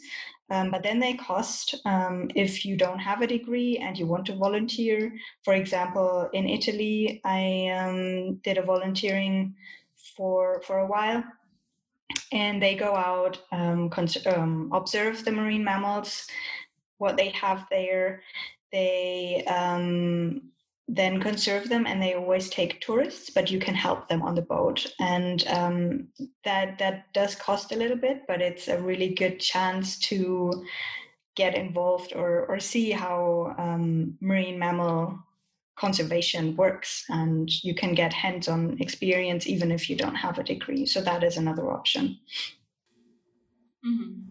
um, 0.49 0.71
but 0.71 0.83
then 0.83 0.99
they 0.99 1.13
cost 1.13 1.75
um, 1.85 2.29
if 2.35 2.65
you 2.65 2.77
don't 2.77 2.99
have 2.99 3.21
a 3.21 3.27
degree 3.27 3.77
and 3.77 3.97
you 3.97 4.05
want 4.05 4.25
to 4.27 4.35
volunteer. 4.35 5.11
For 5.43 5.53
example, 5.53 6.29
in 6.33 6.47
Italy, 6.47 7.21
I 7.25 7.67
um, 7.67 8.35
did 8.37 8.57
a 8.57 8.63
volunteering 8.63 9.55
for 10.15 10.61
for 10.61 10.79
a 10.79 10.87
while, 10.87 11.23
and 12.31 12.61
they 12.61 12.75
go 12.75 12.95
out 12.95 13.41
um, 13.51 13.89
cons- 13.89 14.25
um, 14.25 14.69
observe 14.73 15.25
the 15.25 15.31
marine 15.31 15.63
mammals, 15.63 16.27
what 16.97 17.17
they 17.17 17.29
have 17.29 17.65
there. 17.69 18.21
They 18.71 19.43
um, 19.47 20.51
then 20.87 21.19
conserve 21.19 21.67
them 21.67 21.85
and 21.85 22.01
they 22.01 22.13
always 22.13 22.49
take 22.49 22.79
tourists 22.79 23.29
but 23.29 23.51
you 23.51 23.59
can 23.59 23.75
help 23.75 24.07
them 24.07 24.21
on 24.21 24.35
the 24.35 24.41
boat. 24.41 24.85
And 24.99 25.45
um, 25.47 26.07
that 26.43 26.77
that 26.79 27.13
does 27.13 27.35
cost 27.35 27.71
a 27.71 27.75
little 27.75 27.97
bit 27.97 28.23
but 28.27 28.41
it's 28.41 28.67
a 28.67 28.81
really 28.81 29.13
good 29.13 29.39
chance 29.39 29.97
to 30.09 30.65
get 31.35 31.55
involved 31.55 32.13
or 32.15 32.45
or 32.47 32.59
see 32.59 32.91
how 32.91 33.55
um, 33.57 34.17
marine 34.21 34.57
mammal 34.57 35.19
conservation 35.77 36.55
works. 36.55 37.05
And 37.09 37.49
you 37.63 37.75
can 37.75 37.93
get 37.93 38.11
hands-on 38.11 38.77
experience 38.79 39.47
even 39.47 39.71
if 39.71 39.89
you 39.89 39.95
don't 39.95 40.15
have 40.15 40.39
a 40.39 40.43
degree. 40.43 40.85
So 40.85 41.01
that 41.01 41.23
is 41.23 41.37
another 41.37 41.69
option. 41.71 42.19
Mm-hmm. 43.85 44.21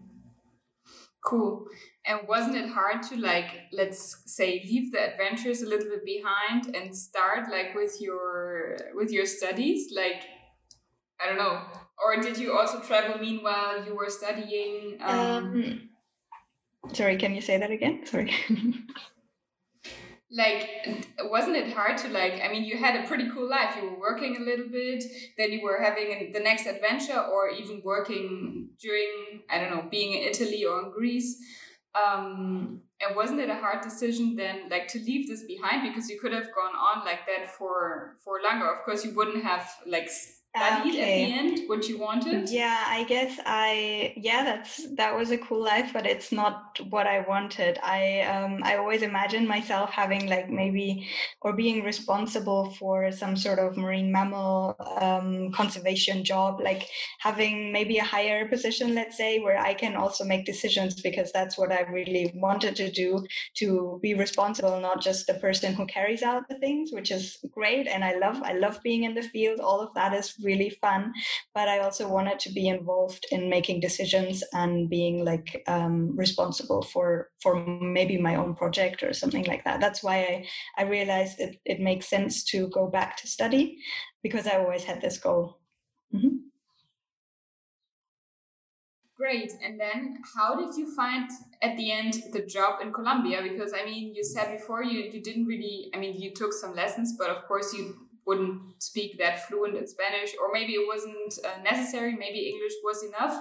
cool 1.25 1.65
and 2.07 2.27
wasn't 2.27 2.55
it 2.55 2.69
hard 2.69 3.03
to 3.03 3.17
like 3.17 3.49
let's 3.73 4.23
say 4.25 4.61
leave 4.63 4.91
the 4.91 5.13
adventures 5.13 5.61
a 5.61 5.67
little 5.67 5.89
bit 5.89 6.05
behind 6.05 6.73
and 6.75 6.95
start 6.95 7.51
like 7.51 7.75
with 7.75 8.01
your 8.01 8.77
with 8.95 9.11
your 9.11 9.25
studies? 9.25 9.93
Like 9.95 10.23
i 11.21 11.27
don't 11.27 11.37
know. 11.37 11.61
Or 12.03 12.21
did 12.21 12.37
you 12.37 12.57
also 12.57 12.79
travel 12.79 13.19
meanwhile? 13.19 13.85
You 13.85 13.95
were 13.95 14.09
studying 14.09 14.97
um, 15.01 15.19
um 15.19 15.89
sorry 16.93 17.17
can 17.17 17.35
you 17.35 17.41
say 17.41 17.57
that 17.57 17.71
again? 17.71 18.05
Sorry. 18.05 18.33
Like 20.29 20.69
wasn't 21.31 21.55
it 21.55 21.73
hard 21.73 21.97
to 21.99 22.09
like 22.09 22.41
i 22.43 22.49
mean 22.51 22.63
you 22.63 22.77
had 22.77 23.03
a 23.03 23.07
pretty 23.07 23.29
cool 23.29 23.49
life. 23.49 23.75
You 23.75 23.89
were 23.89 23.99
working 23.99 24.37
a 24.37 24.39
little 24.39 24.69
bit 24.69 25.03
then 25.37 25.51
you 25.51 25.61
were 25.61 25.79
having 25.81 26.31
the 26.31 26.39
next 26.39 26.67
adventure 26.67 27.19
or 27.19 27.49
even 27.49 27.81
working 27.83 28.69
during 28.79 29.41
i 29.49 29.59
don't 29.59 29.71
know 29.75 29.85
being 29.89 30.13
in 30.13 30.27
italy 30.27 30.65
or 30.65 30.83
in 30.83 30.91
greece 30.91 31.37
um 31.97 32.81
and 32.99 33.15
wasn't 33.15 33.39
it 33.39 33.49
a 33.49 33.55
hard 33.55 33.81
decision 33.83 34.35
then 34.35 34.69
like 34.69 34.87
to 34.89 34.99
leave 34.99 35.27
this 35.27 35.43
behind? 35.43 35.87
Because 35.87 36.09
you 36.09 36.19
could 36.19 36.33
have 36.33 36.47
gone 36.55 36.75
on 36.75 37.05
like 37.05 37.25
that 37.27 37.49
for 37.55 38.15
for 38.23 38.39
longer. 38.43 38.67
Of 38.71 38.83
course 38.83 39.05
you 39.05 39.13
wouldn't 39.15 39.43
have 39.43 39.69
like 39.85 40.09
studied 40.55 40.95
okay. 40.95 41.23
at 41.23 41.27
the 41.27 41.33
end 41.33 41.69
what 41.69 41.87
you 41.87 41.99
wanted? 41.99 42.49
Yeah 42.49 42.83
i 42.87 43.03
guess 43.03 43.39
i 43.45 44.13
yeah 44.17 44.43
that's 44.43 44.87
that 44.95 45.15
was 45.15 45.31
a 45.31 45.37
cool 45.37 45.63
life 45.63 45.91
but 45.93 46.05
it's 46.05 46.31
not 46.31 46.79
what 46.89 47.07
i 47.07 47.19
wanted. 47.27 47.79
I 47.83 48.21
um 48.21 48.61
i 48.63 48.77
always 48.77 49.01
imagined 49.01 49.47
myself 49.47 49.91
having 49.91 50.27
like 50.27 50.49
maybe 50.49 51.07
or 51.41 51.53
being 51.53 51.83
responsible 51.83 52.71
for 52.79 53.11
some 53.11 53.35
sort 53.35 53.59
of 53.59 53.77
marine 53.77 54.11
mammal 54.11 54.75
um, 55.01 55.51
conservation 55.51 56.23
job 56.23 56.59
like 56.61 56.87
having 57.19 57.71
maybe 57.71 57.97
a 57.97 58.03
higher 58.03 58.47
position 58.47 58.95
let's 58.95 59.17
say 59.17 59.39
where 59.39 59.59
i 59.59 59.73
can 59.73 59.95
also 59.95 60.23
make 60.23 60.45
decisions 60.45 61.01
because 61.01 61.31
that's 61.31 61.57
what 61.57 61.71
i 61.71 61.81
really 61.91 62.31
wanted 62.35 62.75
to 62.75 62.91
do 62.91 63.25
to 63.55 63.99
be 64.01 64.13
responsible 64.13 64.79
not 64.79 65.01
just 65.01 65.27
the 65.27 65.33
person 65.35 65.73
who 65.73 65.85
carries 65.85 66.23
out 66.23 66.47
the 66.49 66.57
things 66.59 66.91
which 66.91 67.11
is 67.11 67.37
great 67.51 67.87
and 67.87 68.03
i 68.03 68.15
love 68.17 68.41
i 68.43 68.53
love 68.53 68.79
being 68.83 69.03
in 69.03 69.13
the 69.13 69.21
field. 69.21 69.59
All 69.59 69.81
of 69.81 69.93
that 69.95 70.13
is 70.13 70.36
really 70.43 70.69
fun 70.69 71.13
but 71.53 71.67
i 71.67 71.79
also 71.79 72.07
wanted 72.07 72.39
to 72.39 72.51
be 72.51 72.67
involved 72.67 73.25
in 73.31 73.49
making 73.49 73.79
decisions 73.79 74.43
and 74.53 74.89
being 74.89 75.23
like 75.25 75.63
um, 75.67 76.15
responsible 76.15 76.81
for 76.81 77.29
for 77.41 77.55
maybe 77.81 78.17
my 78.17 78.35
own 78.35 78.55
project 78.55 79.03
or 79.03 79.13
something 79.13 79.45
like 79.45 79.63
that 79.63 79.79
that's 79.79 80.03
why 80.03 80.17
i, 80.17 80.47
I 80.77 80.83
realized 80.83 81.39
it, 81.39 81.59
it 81.65 81.79
makes 81.79 82.09
sense 82.09 82.43
to 82.45 82.67
go 82.69 82.87
back 82.87 83.17
to 83.17 83.27
study 83.27 83.77
because 84.23 84.47
i 84.47 84.57
always 84.57 84.83
had 84.83 85.01
this 85.01 85.17
goal 85.17 85.59
mm-hmm. 86.13 86.37
Great. 89.17 89.51
And 89.65 89.79
then 89.79 90.19
how 90.35 90.55
did 90.55 90.75
you 90.77 90.93
find 90.95 91.27
at 91.63 91.75
the 91.75 91.91
end 91.91 92.21
the 92.33 92.45
job 92.45 92.81
in 92.83 92.93
Colombia? 92.93 93.41
Because 93.41 93.73
I 93.73 93.83
mean, 93.83 94.13
you 94.13 94.23
said 94.23 94.55
before 94.55 94.83
you, 94.83 95.09
you 95.11 95.23
didn't 95.23 95.47
really, 95.47 95.89
I 95.95 95.97
mean, 95.97 96.21
you 96.21 96.31
took 96.35 96.53
some 96.53 96.75
lessons, 96.75 97.15
but 97.17 97.31
of 97.31 97.47
course 97.47 97.73
you 97.73 98.06
wouldn't 98.27 98.83
speak 98.83 99.17
that 99.17 99.47
fluent 99.47 99.75
in 99.75 99.87
Spanish, 99.87 100.31
or 100.39 100.51
maybe 100.51 100.73
it 100.73 100.85
wasn't 100.85 101.33
uh, 101.45 101.61
necessary, 101.63 102.13
maybe 102.15 102.49
English 102.53 102.73
was 102.83 103.03
enough. 103.03 103.35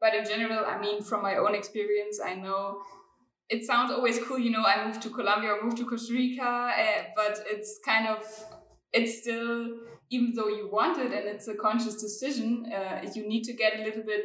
But 0.00 0.14
in 0.14 0.24
general, 0.24 0.64
I 0.66 0.80
mean, 0.80 1.02
from 1.02 1.22
my 1.22 1.36
own 1.36 1.54
experience, 1.54 2.18
I 2.24 2.34
know 2.34 2.82
it 3.48 3.64
sounds 3.64 3.92
always 3.92 4.18
cool, 4.24 4.38
you 4.38 4.50
know, 4.50 4.64
I 4.64 4.86
moved 4.86 5.02
to 5.02 5.10
Colombia 5.10 5.52
or 5.52 5.62
moved 5.62 5.76
to 5.76 5.84
Costa 5.84 6.14
Rica, 6.14 6.42
uh, 6.42 7.02
but 7.14 7.44
it's 7.46 7.78
kind 7.84 8.08
of, 8.08 8.20
it's 8.92 9.20
still, 9.20 9.68
even 10.10 10.32
though 10.34 10.48
you 10.48 10.70
want 10.72 10.98
it 10.98 11.12
and 11.12 11.28
it's 11.28 11.48
a 11.48 11.54
conscious 11.54 12.00
decision, 12.00 12.72
uh, 12.74 13.02
you 13.14 13.28
need 13.28 13.44
to 13.44 13.52
get 13.52 13.78
a 13.78 13.82
little 13.82 14.02
bit 14.02 14.24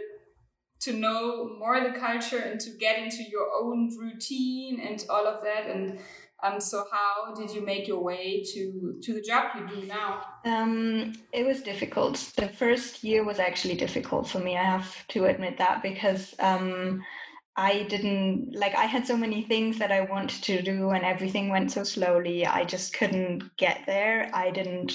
to 0.80 0.94
know 0.94 1.50
more 1.60 1.82
the 1.82 2.00
culture 2.00 2.38
and 2.38 2.60
to 2.62 2.70
get 2.78 2.98
into 3.04 3.24
your 3.24 3.48
own 3.62 3.90
routine 4.00 4.80
and 4.80 5.06
all 5.10 5.28
of 5.28 5.44
that. 5.44 5.66
And 5.68 6.00
um, 6.44 6.60
so 6.60 6.86
how 6.92 7.34
did 7.34 7.50
you 7.52 7.66
make 7.66 7.88
your 7.88 8.00
way 8.00 8.44
to 8.54 9.00
to 9.02 9.14
the 9.14 9.22
job 9.22 9.52
you 9.58 9.82
do 9.82 9.88
now? 9.88 10.22
Um, 10.46 11.14
it 11.34 11.46
was 11.46 11.62
difficult. 11.62 12.32
The 12.36 12.48
first 12.48 13.04
year 13.04 13.24
was 13.24 13.40
actually 13.40 13.76
difficult 13.76 14.28
for 14.28 14.40
me. 14.40 14.56
I 14.56 14.64
have 14.64 15.08
to 15.10 15.26
admit 15.26 15.58
that 15.58 15.82
because 15.82 16.36
um, 16.40 17.04
I 17.60 17.84
didn't 17.90 18.54
like 18.54 18.76
I 18.76 18.86
had 18.86 19.08
so 19.08 19.18
many 19.18 19.42
things 19.42 19.80
that 19.80 19.92
I 19.92 20.02
wanted 20.02 20.44
to 20.44 20.62
do 20.62 20.92
and 20.92 21.04
everything 21.04 21.50
went 21.50 21.72
so 21.72 21.84
slowly. 21.84 22.46
I 22.46 22.64
just 22.64 22.94
couldn't 22.94 23.58
get 23.58 23.82
there. 23.88 24.30
I 24.32 24.52
didn't 24.52 24.94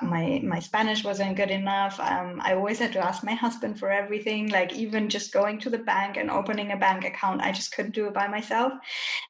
my 0.00 0.40
my 0.44 0.60
Spanish 0.60 1.02
wasn't 1.02 1.36
good 1.36 1.50
enough. 1.50 1.98
Um, 1.98 2.40
I 2.40 2.54
always 2.54 2.78
had 2.78 2.92
to 2.92 3.04
ask 3.04 3.24
my 3.24 3.34
husband 3.34 3.80
for 3.80 3.90
everything, 3.90 4.48
like 4.48 4.72
even 4.74 5.08
just 5.08 5.32
going 5.32 5.58
to 5.60 5.70
the 5.70 5.78
bank 5.78 6.16
and 6.16 6.30
opening 6.30 6.70
a 6.70 6.76
bank 6.76 7.04
account. 7.04 7.42
I 7.42 7.50
just 7.50 7.74
couldn't 7.74 7.96
do 7.96 8.06
it 8.06 8.14
by 8.14 8.28
myself. 8.28 8.72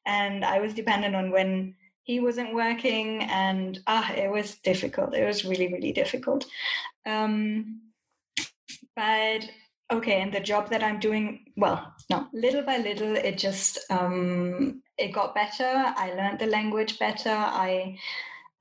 And 0.05 0.45
I 0.45 0.61
was 0.61 0.75
dependent 0.75 1.17
on 1.17 1.31
when 1.31 1.75
he 2.03 2.21
wasn't 2.21 2.55
working 2.55 3.23
and 3.25 3.81
ah 3.87 4.13
it 4.13 4.31
was 4.31 4.57
difficult. 4.57 5.15
It 5.15 5.25
was 5.25 5.47
really, 5.47 5.73
really 5.73 5.93
difficult. 5.93 6.45
Um, 7.07 7.81
but 8.95 9.49
okay 9.93 10.21
and 10.21 10.33
the 10.33 10.41
job 10.41 10.71
that 10.71 10.83
i'm 10.83 10.99
doing 10.99 11.45
well 11.57 11.95
no 12.11 12.27
little 12.33 12.63
by 12.63 12.79
little 12.79 13.17
it 13.17 13.39
just 13.39 13.79
um, 13.91 14.83
it 14.99 15.13
got 15.13 15.35
better. 15.35 15.93
I 15.97 16.13
learned 16.15 16.39
the 16.39 16.47
language 16.47 16.99
better. 16.99 17.31
I 17.31 17.99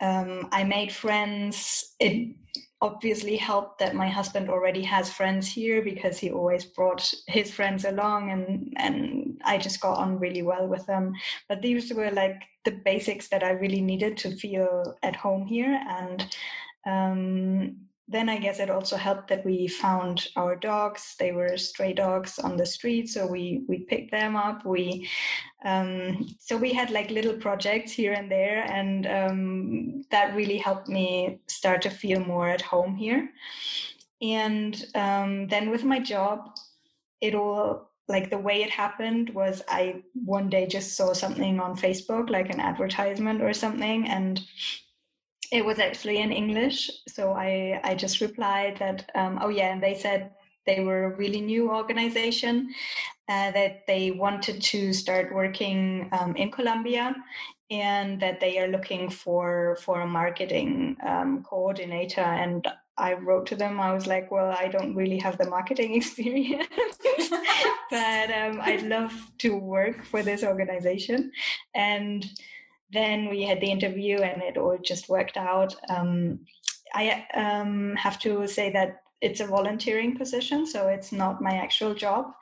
um, 0.01 0.49
i 0.51 0.63
made 0.63 0.91
friends. 0.91 1.95
It 1.99 2.35
obviously 2.81 3.37
helped 3.37 3.79
that 3.79 3.95
my 3.95 4.09
husband 4.09 4.49
already 4.49 4.83
has 4.83 5.09
friends 5.09 5.47
here 5.47 5.81
because 5.81 6.17
he 6.17 6.31
always 6.31 6.65
brought 6.65 7.13
his 7.27 7.53
friends 7.53 7.85
along 7.85 8.31
and 8.31 8.73
and 8.77 9.41
I 9.45 9.57
just 9.57 9.79
got 9.79 9.97
on 9.97 10.19
really 10.19 10.41
well 10.41 10.67
with 10.67 10.85
them. 10.85 11.13
But 11.47 11.61
these 11.61 11.93
were 11.93 12.11
like 12.11 12.41
the 12.65 12.71
basics 12.71 13.29
that 13.29 13.43
I 13.43 13.51
really 13.51 13.81
needed 13.81 14.17
to 14.17 14.35
feel 14.35 14.97
at 15.03 15.15
home 15.15 15.45
here 15.45 15.79
and 15.87 16.35
um, 16.85 17.77
then 18.07 18.27
I 18.27 18.37
guess 18.37 18.59
it 18.59 18.69
also 18.69 18.97
helped 18.97 19.29
that 19.29 19.45
we 19.45 19.67
found 19.67 20.27
our 20.35 20.55
dogs. 20.55 21.15
They 21.17 21.31
were 21.31 21.57
stray 21.57 21.93
dogs 21.93 22.37
on 22.37 22.57
the 22.57 22.65
street, 22.65 23.09
so 23.09 23.25
we 23.25 23.63
we 23.67 23.79
picked 23.79 24.11
them 24.11 24.35
up. 24.35 24.65
We 24.65 25.09
um, 25.63 26.27
so 26.39 26.57
we 26.57 26.73
had 26.73 26.91
like 26.91 27.09
little 27.09 27.37
projects 27.37 27.91
here 27.93 28.13
and 28.13 28.29
there, 28.29 28.63
and 28.69 29.07
um, 29.07 30.05
that 30.11 30.35
really 30.35 30.57
helped 30.57 30.89
me 30.89 31.39
start 31.47 31.81
to 31.83 31.89
feel 31.89 32.19
more 32.19 32.49
at 32.49 32.61
home 32.61 32.95
here. 32.95 33.29
And 34.21 34.85
um, 34.95 35.47
then 35.47 35.69
with 35.69 35.83
my 35.83 35.99
job, 35.99 36.49
it 37.21 37.35
all 37.35 37.89
like 38.09 38.29
the 38.29 38.37
way 38.37 38.63
it 38.63 38.69
happened 38.69 39.29
was 39.29 39.61
I 39.69 40.03
one 40.13 40.49
day 40.49 40.67
just 40.67 40.97
saw 40.97 41.13
something 41.13 41.61
on 41.61 41.77
Facebook, 41.77 42.29
like 42.29 42.49
an 42.49 42.59
advertisement 42.59 43.41
or 43.41 43.53
something, 43.53 44.07
and 44.07 44.41
it 45.53 45.63
was 45.63 45.77
actually 45.77 46.17
in 46.17 46.31
English, 46.31 46.89
so 47.07 47.31
I 47.33 47.79
I 47.83 47.93
just 47.93 48.21
replied 48.21 48.77
that 48.79 49.09
um, 49.13 49.37
oh 49.41 49.49
yeah, 49.49 49.71
and 49.71 49.83
they 49.83 49.93
said 49.93 50.31
they 50.65 50.79
were 50.83 51.03
a 51.05 51.15
really 51.15 51.41
new 51.41 51.69
organization 51.69 52.73
uh, 53.29 53.51
that 53.51 53.85
they 53.85 54.11
wanted 54.11 54.61
to 54.61 54.93
start 54.93 55.33
working 55.33 56.09
um, 56.11 56.35
in 56.35 56.49
Colombia 56.49 57.15
and 57.69 58.19
that 58.19 58.39
they 58.39 58.57
are 58.59 58.67
looking 58.67 59.09
for 59.09 59.77
for 59.83 60.01
a 60.01 60.07
marketing 60.07 60.97
um, 61.05 61.43
coordinator 61.43 62.27
and 62.43 62.67
I 62.97 63.13
wrote 63.13 63.45
to 63.47 63.55
them. 63.55 63.79
I 63.79 63.93
was 63.93 64.05
like, 64.07 64.31
"Well, 64.31 64.51
I 64.63 64.67
don't 64.67 64.95
really 64.95 65.19
have 65.19 65.37
the 65.37 65.49
marketing 65.49 65.95
experience, 65.99 66.67
but 67.91 68.27
um, 68.41 68.59
I'd 68.61 68.83
love 68.83 69.13
to 69.39 69.55
work 69.55 70.03
for 70.05 70.23
this 70.23 70.43
organization." 70.43 71.31
And 71.75 72.25
then 72.93 73.29
we 73.29 73.43
had 73.43 73.59
the 73.59 73.71
interview 73.71 74.17
and 74.17 74.41
it 74.41 74.57
all 74.57 74.77
just 74.77 75.09
worked 75.09 75.37
out. 75.37 75.75
Um, 75.89 76.39
I 76.93 77.25
um, 77.33 77.95
have 77.95 78.19
to 78.19 78.47
say 78.47 78.71
that 78.71 79.01
it's 79.21 79.39
a 79.39 79.47
volunteering 79.47 80.17
position, 80.17 80.67
so 80.67 80.89
it's 80.89 81.13
not 81.13 81.41
my 81.41 81.55
actual 81.55 81.95
job 81.95 82.33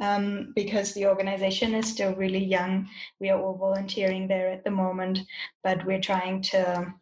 um, 0.00 0.52
because 0.54 0.92
the 0.92 1.06
organization 1.06 1.74
is 1.74 1.88
still 1.88 2.14
really 2.14 2.44
young. 2.44 2.88
We 3.20 3.30
are 3.30 3.40
all 3.40 3.56
volunteering 3.56 4.28
there 4.28 4.48
at 4.48 4.62
the 4.62 4.70
moment, 4.70 5.20
but 5.64 5.84
we're 5.86 6.00
trying 6.00 6.42
to 6.42 6.92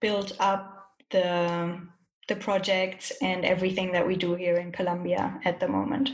build 0.00 0.36
up 0.40 0.88
the 1.10 1.80
the 2.26 2.36
projects 2.36 3.12
and 3.20 3.44
everything 3.44 3.92
that 3.92 4.06
we 4.06 4.16
do 4.16 4.34
here 4.34 4.56
in 4.56 4.72
Colombia 4.72 5.38
at 5.44 5.60
the 5.60 5.68
moment. 5.68 6.08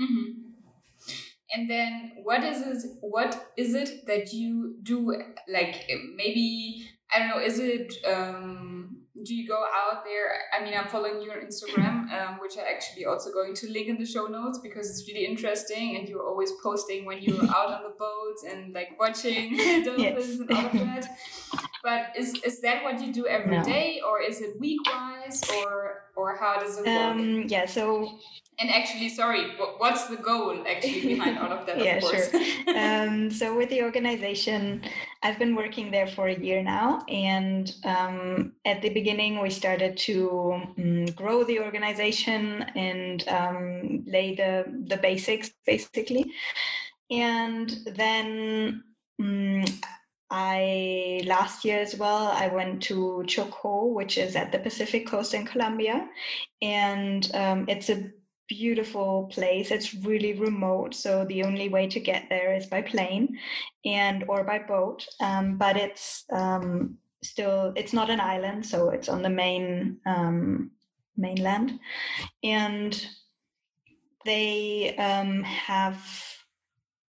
Mm-hmm 0.00 0.39
and 1.52 1.68
then 1.70 2.12
what 2.22 2.42
is 2.44 2.62
it 2.84 2.90
what 3.00 3.52
is 3.56 3.74
it 3.74 4.06
that 4.06 4.32
you 4.32 4.76
do 4.82 5.14
like 5.48 5.88
maybe 6.16 6.88
I 7.12 7.18
don't 7.18 7.28
know, 7.28 7.40
is 7.40 7.58
it, 7.58 7.92
um, 8.06 8.79
do 9.24 9.34
you 9.34 9.46
go 9.46 9.56
out 9.56 10.04
there? 10.04 10.32
I 10.56 10.64
mean, 10.64 10.74
I'm 10.78 10.86
following 10.86 11.20
your 11.20 11.34
Instagram, 11.36 12.10
um, 12.12 12.38
which 12.40 12.56
I'm 12.56 12.64
actually 12.68 13.06
also 13.06 13.32
going 13.32 13.54
to 13.54 13.70
link 13.70 13.88
in 13.88 13.98
the 13.98 14.06
show 14.06 14.26
notes 14.26 14.58
because 14.58 14.88
it's 14.88 15.06
really 15.08 15.26
interesting 15.26 15.96
and 15.96 16.08
you're 16.08 16.24
always 16.24 16.52
posting 16.62 17.04
when 17.04 17.20
you're 17.20 17.42
out 17.56 17.72
on 17.72 17.82
the 17.82 17.94
boats 17.98 18.44
and 18.48 18.72
like 18.72 18.98
watching 18.98 19.56
dolphins 19.84 19.98
yes. 19.98 20.38
and 20.38 20.50
all 20.52 20.66
of 20.66 20.72
that. 20.72 21.18
But 21.82 22.12
is, 22.16 22.34
is 22.44 22.60
that 22.60 22.84
what 22.84 23.00
you 23.00 23.12
do 23.12 23.26
every 23.26 23.56
no. 23.56 23.64
day, 23.64 24.00
or 24.06 24.20
is 24.20 24.40
it 24.40 24.60
week 24.60 24.80
wise 24.86 25.42
or, 25.56 26.02
or 26.14 26.36
how 26.36 26.60
does 26.60 26.78
it 26.78 26.86
work? 26.86 26.96
Um, 26.96 27.44
yeah, 27.48 27.66
so 27.66 28.18
and 28.60 28.68
actually, 28.68 29.08
sorry, 29.08 29.52
what's 29.78 30.06
the 30.08 30.16
goal 30.16 30.62
actually 30.68 31.14
behind 31.14 31.38
all 31.38 31.50
of 31.50 31.64
that? 31.64 31.78
yeah, 31.82 31.96
of 31.96 32.02
sure. 32.02 32.76
um, 32.76 33.30
so 33.30 33.56
with 33.56 33.70
the 33.70 33.82
organization, 33.82 34.82
I've 35.22 35.38
been 35.38 35.56
working 35.56 35.90
there 35.90 36.06
for 36.06 36.28
a 36.28 36.38
year 36.38 36.62
now, 36.62 37.02
and 37.08 37.74
um, 37.84 38.52
at 38.66 38.82
the 38.82 38.90
beginning, 39.00 39.40
we 39.40 39.50
started 39.50 39.96
to 40.08 40.18
um, 40.78 41.06
grow 41.20 41.44
the 41.44 41.60
organization 41.60 42.62
and 42.90 43.18
um, 43.28 44.04
lay 44.06 44.34
the 44.34 44.52
the 44.90 44.98
basics, 45.08 45.50
basically, 45.66 46.24
and 47.10 47.68
then. 48.00 48.84
Mm, 49.20 49.68
I 50.32 51.22
last 51.26 51.64
year 51.64 51.80
as 51.80 51.96
well 51.96 52.28
I 52.28 52.46
went 52.46 52.84
to 52.84 53.24
Chocó, 53.26 53.92
which 53.92 54.16
is 54.16 54.36
at 54.36 54.52
the 54.52 54.60
Pacific 54.60 55.04
coast 55.08 55.34
in 55.34 55.44
Colombia, 55.44 56.08
and 56.62 57.28
um, 57.34 57.64
it's 57.68 57.90
a 57.90 58.12
beautiful 58.50 59.28
place. 59.32 59.70
It's 59.70 59.94
really 59.94 60.34
remote, 60.34 60.94
so 60.94 61.24
the 61.24 61.42
only 61.42 61.68
way 61.68 61.88
to 61.88 62.00
get 62.00 62.28
there 62.28 62.54
is 62.54 62.66
by 62.66 62.82
plane 62.82 63.38
and 63.84 64.24
or 64.28 64.44
by 64.44 64.58
boat. 64.58 65.06
Um, 65.20 65.56
but 65.56 65.76
it's 65.76 66.24
um, 66.32 66.98
still 67.22 67.72
it's 67.76 67.92
not 67.92 68.10
an 68.10 68.20
island, 68.20 68.64
so 68.66 68.90
it's 68.90 69.08
on 69.08 69.22
the 69.22 69.30
main 69.30 69.98
um, 70.06 70.70
mainland, 71.16 71.78
and 72.42 73.06
they 74.24 74.96
um, 74.96 75.42
have 75.42 76.00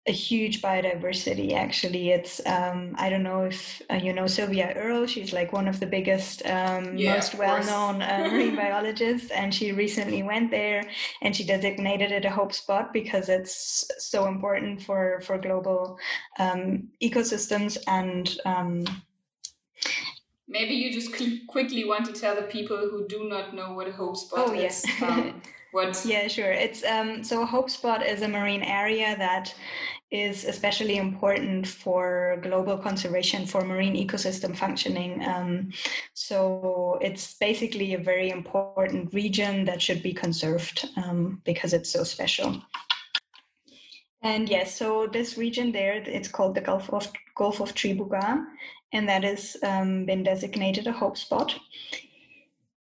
a 0.07 0.13
huge 0.13 0.63
biodiversity 0.63 1.53
actually. 1.53 2.11
It's 2.11 2.41
um, 2.47 2.95
i 2.99 3.11
don't 3.11 3.23
know 3.23 3.45
if 3.45 3.83
uh, 3.91 3.95
you 3.95 4.13
know 4.13 4.27
sylvia 4.27 4.73
earle. 4.75 5.07
She's 5.07 5.33
like 5.33 5.53
one 5.53 5.69
of 5.69 5.79
the 5.79 5.87
biggest 5.87 6.45
um, 6.47 6.97
yeah, 6.97 7.15
most 7.15 7.35
well-known 7.35 8.01
uh, 8.03 8.29
marine 8.33 8.57
biologists. 8.57 9.31
And 9.31 9.55
she 9.55 9.73
recently 9.73 10.23
went 10.23 10.51
there 10.51 10.83
and 11.23 11.37
she 11.37 11.45
designated 11.45 12.13
it 12.13 12.25
a 12.25 12.31
hope 12.31 12.53
spot 12.53 12.93
because 12.93 13.29
it's 13.29 13.91
so 13.99 14.27
important 14.27 14.83
for 14.83 15.21
for 15.21 15.37
global 15.39 15.99
um, 16.39 16.89
ecosystems 17.03 17.77
and 17.87 18.39
um, 18.47 18.85
maybe 20.51 20.75
you 20.75 20.93
just 20.93 21.11
quickly 21.47 21.85
want 21.85 22.05
to 22.07 22.13
tell 22.13 22.35
the 22.35 22.43
people 22.43 22.77
who 22.77 23.07
do 23.09 23.29
not 23.29 23.55
know 23.55 23.73
what 23.73 23.89
a 23.89 23.93
hope 23.93 24.17
spot 24.17 24.49
oh, 24.49 24.53
is 24.53 24.85
yeah. 25.01 25.09
Um, 25.09 25.43
what 25.73 26.05
yeah 26.05 26.27
sure 26.27 26.51
it's 26.51 26.85
um 26.85 27.23
so 27.23 27.47
hope 27.47 27.71
spot 27.71 28.05
is 28.05 28.23
a 28.23 28.29
marine 28.29 28.65
area 28.65 29.17
that 29.19 29.55
is 30.11 30.45
especially 30.45 30.97
important 30.97 31.67
for 31.67 32.39
global 32.43 32.77
conservation 32.77 33.47
for 33.47 33.65
marine 33.65 33.95
ecosystem 33.95 34.57
functioning. 34.57 35.25
Um, 35.25 35.71
so 36.15 36.99
it's 37.01 37.35
basically 37.35 37.95
a 37.95 37.99
very 37.99 38.31
important 38.31 39.15
region 39.15 39.65
that 39.67 39.81
should 39.81 40.03
be 40.03 40.13
conserved 40.13 40.89
um, 40.97 41.41
because 41.45 41.73
it's 41.73 41.91
so 41.91 42.03
special. 42.03 42.61
And 44.23 44.49
yes, 44.49 44.77
so 44.77 45.07
this 45.07 45.39
region 45.39 45.73
there, 45.73 45.95
it's 45.95 46.29
called 46.29 46.55
the 46.55 46.61
Gulf 46.61 46.93
of 46.93 47.11
Gulf 47.37 47.61
of 47.61 47.75
Tribuga, 47.75 48.45
and 48.93 49.09
that 49.09 49.25
has 49.25 49.57
um, 49.63 50.05
been 50.05 50.23
designated 50.23 50.87
a 50.87 50.93
hope 50.93 51.17
spot. 51.17 51.59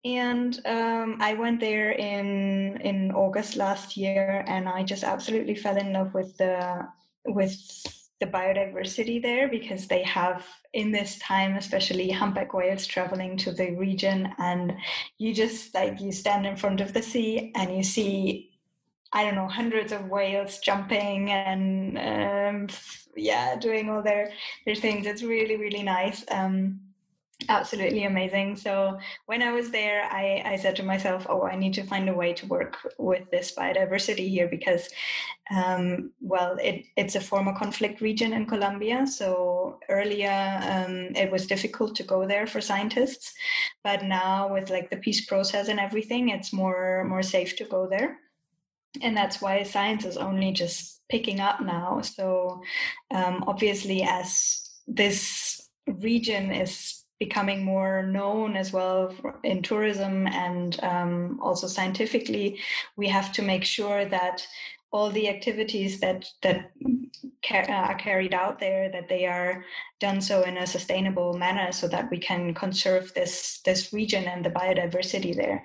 And 0.04 0.60
um, 0.66 1.18
I 1.20 1.34
went 1.34 1.60
there 1.60 1.92
in 1.92 2.80
in 2.80 3.12
August 3.12 3.56
last 3.56 3.96
year, 3.96 4.44
and 4.48 4.68
I 4.68 4.82
just 4.82 5.04
absolutely 5.04 5.54
fell 5.54 5.76
in 5.76 5.92
love 5.92 6.12
with 6.12 6.36
the 6.38 6.88
with 7.26 7.56
the 8.22 8.26
biodiversity 8.28 9.20
there 9.20 9.48
because 9.48 9.88
they 9.88 10.04
have 10.04 10.46
in 10.74 10.92
this 10.92 11.18
time 11.18 11.56
especially 11.56 12.08
humpback 12.08 12.54
whales 12.54 12.86
traveling 12.86 13.36
to 13.36 13.50
the 13.50 13.72
region 13.72 14.32
and 14.38 14.72
you 15.18 15.34
just 15.34 15.74
like 15.74 16.00
you 16.00 16.12
stand 16.12 16.46
in 16.46 16.56
front 16.56 16.80
of 16.80 16.92
the 16.92 17.02
sea 17.02 17.50
and 17.56 17.76
you 17.76 17.82
see 17.82 18.51
i 19.12 19.24
don't 19.24 19.34
know 19.34 19.48
hundreds 19.48 19.92
of 19.92 20.08
whales 20.08 20.58
jumping 20.58 21.30
and 21.30 21.98
um, 21.98 22.68
yeah 23.16 23.56
doing 23.56 23.90
all 23.90 24.02
their 24.02 24.32
their 24.66 24.74
things. 24.74 25.06
It's 25.06 25.22
really 25.22 25.56
really 25.56 25.82
nice. 25.82 26.24
Um, 26.30 26.80
absolutely 27.48 28.04
amazing. 28.04 28.54
So 28.54 28.98
when 29.26 29.42
i 29.42 29.50
was 29.50 29.70
there 29.70 30.04
I, 30.04 30.42
I 30.44 30.56
said 30.56 30.76
to 30.76 30.84
myself 30.84 31.26
oh 31.28 31.42
i 31.42 31.56
need 31.56 31.74
to 31.74 31.82
find 31.82 32.08
a 32.08 32.14
way 32.14 32.32
to 32.34 32.46
work 32.46 32.76
with 32.98 33.28
this 33.32 33.52
biodiversity 33.56 34.28
here 34.28 34.48
because 34.48 34.88
um, 35.52 36.12
well 36.20 36.56
it, 36.62 36.84
it's 36.96 37.16
a 37.16 37.20
former 37.20 37.52
conflict 37.58 38.00
region 38.00 38.32
in 38.32 38.46
colombia. 38.46 39.06
So 39.06 39.80
earlier 39.88 40.60
um, 40.62 41.16
it 41.16 41.30
was 41.30 41.46
difficult 41.48 41.96
to 41.96 42.04
go 42.04 42.26
there 42.26 42.46
for 42.46 42.60
scientists 42.60 43.34
but 43.82 44.04
now 44.04 44.52
with 44.52 44.70
like 44.70 44.88
the 44.88 44.96
peace 44.98 45.26
process 45.26 45.68
and 45.68 45.80
everything 45.80 46.28
it's 46.28 46.52
more 46.52 47.04
more 47.08 47.24
safe 47.24 47.56
to 47.56 47.64
go 47.64 47.88
there 47.88 48.18
and 49.00 49.16
that's 49.16 49.40
why 49.40 49.62
science 49.62 50.04
is 50.04 50.16
only 50.16 50.52
just 50.52 51.00
picking 51.08 51.40
up 51.40 51.60
now. 51.60 52.00
So 52.02 52.62
um, 53.10 53.44
obviously 53.46 54.02
as 54.02 54.60
this 54.86 55.68
region 55.86 56.52
is 56.52 57.04
becoming 57.18 57.64
more 57.64 58.02
known 58.02 58.56
as 58.56 58.72
well 58.72 59.14
in 59.44 59.62
tourism 59.62 60.26
and 60.26 60.82
um, 60.82 61.38
also 61.40 61.66
scientifically, 61.66 62.58
we 62.96 63.08
have 63.08 63.32
to 63.32 63.42
make 63.42 63.64
sure 63.64 64.04
that 64.06 64.46
all 64.92 65.10
the 65.10 65.28
activities 65.28 66.00
that 66.00 66.26
that 66.42 66.70
uh, 67.50 67.72
are 67.72 67.96
carried 67.96 68.32
out 68.32 68.58
there 68.58 68.90
that 68.90 69.08
they 69.08 69.26
are 69.26 69.64
done 70.00 70.20
so 70.20 70.42
in 70.42 70.56
a 70.58 70.66
sustainable 70.66 71.34
manner 71.34 71.72
so 71.72 71.88
that 71.88 72.10
we 72.10 72.18
can 72.18 72.54
conserve 72.54 73.12
this 73.14 73.60
this 73.64 73.92
region 73.92 74.24
and 74.24 74.44
the 74.44 74.50
biodiversity 74.50 75.34
there 75.34 75.62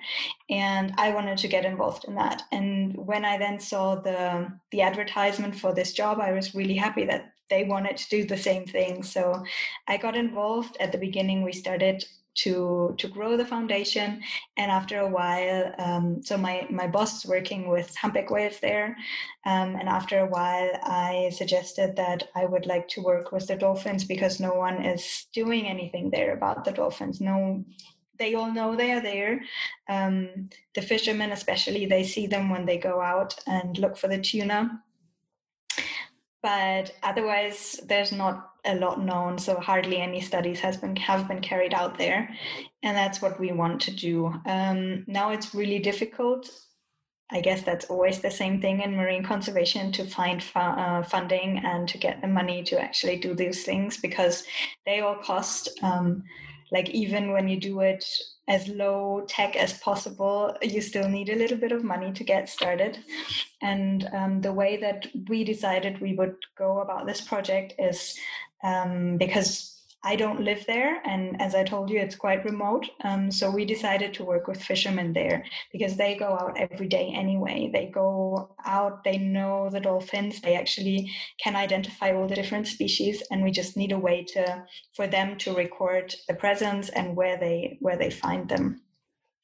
and 0.50 0.92
i 0.98 1.10
wanted 1.10 1.38
to 1.38 1.48
get 1.48 1.64
involved 1.64 2.04
in 2.06 2.14
that 2.14 2.42
and 2.52 2.96
when 2.96 3.24
i 3.24 3.38
then 3.38 3.58
saw 3.58 3.94
the 3.94 4.50
the 4.72 4.82
advertisement 4.82 5.54
for 5.54 5.72
this 5.72 5.92
job 5.92 6.20
i 6.20 6.32
was 6.32 6.54
really 6.54 6.76
happy 6.76 7.04
that 7.04 7.32
they 7.48 7.64
wanted 7.64 7.96
to 7.96 8.08
do 8.10 8.24
the 8.24 8.36
same 8.36 8.66
thing. 8.66 9.02
So 9.02 9.42
I 9.86 9.96
got 9.96 10.16
involved 10.16 10.76
at 10.80 10.92
the 10.92 10.98
beginning. 10.98 11.42
We 11.42 11.52
started 11.52 12.04
to 12.44 12.94
to 12.98 13.08
grow 13.08 13.36
the 13.36 13.44
foundation, 13.44 14.22
and 14.56 14.70
after 14.70 14.98
a 15.00 15.08
while, 15.08 15.72
um, 15.78 16.22
so 16.22 16.36
my 16.36 16.66
my 16.70 16.86
boss 16.86 17.18
is 17.18 17.30
working 17.30 17.68
with 17.68 17.94
humpback 17.96 18.30
whales 18.30 18.60
there, 18.60 18.96
um, 19.46 19.76
and 19.76 19.88
after 19.88 20.18
a 20.18 20.26
while, 20.26 20.70
I 20.82 21.30
suggested 21.34 21.96
that 21.96 22.28
I 22.34 22.44
would 22.44 22.66
like 22.66 22.88
to 22.88 23.02
work 23.02 23.32
with 23.32 23.46
the 23.46 23.56
dolphins 23.56 24.04
because 24.04 24.40
no 24.40 24.54
one 24.54 24.84
is 24.84 25.26
doing 25.32 25.66
anything 25.66 26.10
there 26.10 26.32
about 26.34 26.64
the 26.64 26.72
dolphins. 26.72 27.20
No 27.20 27.64
they 28.18 28.34
all 28.34 28.52
know 28.52 28.74
they 28.74 28.92
are 28.92 29.00
there. 29.00 29.40
Um, 29.88 30.50
the 30.74 30.82
fishermen, 30.82 31.30
especially, 31.30 31.86
they 31.86 32.02
see 32.02 32.26
them 32.26 32.50
when 32.50 32.66
they 32.66 32.76
go 32.76 33.00
out 33.00 33.36
and 33.46 33.78
look 33.78 33.96
for 33.96 34.08
the 34.08 34.18
tuna 34.18 34.82
but 36.42 36.94
otherwise 37.02 37.80
there's 37.86 38.12
not 38.12 38.52
a 38.64 38.74
lot 38.74 39.00
known 39.00 39.38
so 39.38 39.58
hardly 39.58 39.98
any 39.98 40.20
studies 40.20 40.60
has 40.60 40.76
been 40.76 40.94
have 40.96 41.26
been 41.26 41.40
carried 41.40 41.72
out 41.72 41.96
there 41.96 42.28
and 42.82 42.96
that's 42.96 43.20
what 43.20 43.40
we 43.40 43.52
want 43.52 43.80
to 43.82 43.90
do. 43.90 44.32
Um, 44.46 45.04
now 45.06 45.30
it's 45.30 45.54
really 45.54 45.78
difficult. 45.78 46.48
I 47.30 47.40
guess 47.40 47.62
that's 47.62 47.86
always 47.86 48.20
the 48.20 48.30
same 48.30 48.60
thing 48.60 48.80
in 48.80 48.96
marine 48.96 49.22
conservation 49.22 49.92
to 49.92 50.04
find 50.04 50.42
fu- 50.42 50.58
uh, 50.58 51.02
funding 51.02 51.58
and 51.58 51.86
to 51.88 51.98
get 51.98 52.22
the 52.22 52.28
money 52.28 52.62
to 52.64 52.80
actually 52.80 53.18
do 53.18 53.34
these 53.34 53.64
things 53.64 53.98
because 53.98 54.44
they 54.86 55.00
all 55.00 55.16
cost. 55.16 55.68
Um, 55.82 56.24
like 56.70 56.88
even 56.90 57.32
when 57.32 57.48
you 57.48 57.60
do 57.60 57.80
it 57.80 58.04
as 58.48 58.66
low 58.68 59.24
tech 59.28 59.56
as 59.56 59.74
possible, 59.74 60.56
you 60.62 60.80
still 60.80 61.08
need 61.08 61.28
a 61.28 61.36
little 61.36 61.58
bit 61.58 61.70
of 61.70 61.84
money 61.84 62.12
to 62.12 62.24
get 62.24 62.48
started. 62.48 62.98
And 63.60 64.08
um, 64.12 64.40
the 64.40 64.52
way 64.52 64.78
that 64.78 65.06
we 65.28 65.44
decided 65.44 66.00
we 66.00 66.14
would 66.14 66.36
go 66.56 66.80
about 66.80 67.06
this 67.06 67.20
project 67.20 67.74
is 67.78 68.18
um, 68.64 69.18
because 69.18 69.77
I 70.04 70.14
don't 70.14 70.42
live 70.44 70.64
there, 70.66 71.02
and 71.04 71.40
as 71.42 71.56
I 71.56 71.64
told 71.64 71.90
you, 71.90 71.98
it's 71.98 72.14
quite 72.14 72.44
remote. 72.44 72.86
Um, 73.02 73.32
so 73.32 73.50
we 73.50 73.64
decided 73.64 74.14
to 74.14 74.24
work 74.24 74.46
with 74.46 74.62
fishermen 74.62 75.12
there 75.12 75.44
because 75.72 75.96
they 75.96 76.16
go 76.16 76.34
out 76.34 76.56
every 76.56 76.86
day 76.86 77.12
anyway. 77.12 77.68
They 77.72 77.86
go 77.86 78.54
out, 78.64 79.02
they 79.02 79.18
know 79.18 79.68
the 79.70 79.80
dolphins, 79.80 80.40
they 80.40 80.54
actually 80.54 81.10
can 81.42 81.56
identify 81.56 82.12
all 82.12 82.28
the 82.28 82.36
different 82.36 82.68
species, 82.68 83.24
and 83.32 83.42
we 83.42 83.50
just 83.50 83.76
need 83.76 83.90
a 83.90 83.98
way 83.98 84.24
to 84.34 84.64
for 84.94 85.08
them 85.08 85.36
to 85.38 85.54
record 85.54 86.14
the 86.28 86.34
presence 86.34 86.90
and 86.90 87.16
where 87.16 87.36
they 87.36 87.76
where 87.80 87.96
they 87.96 88.10
find 88.10 88.48
them. 88.48 88.80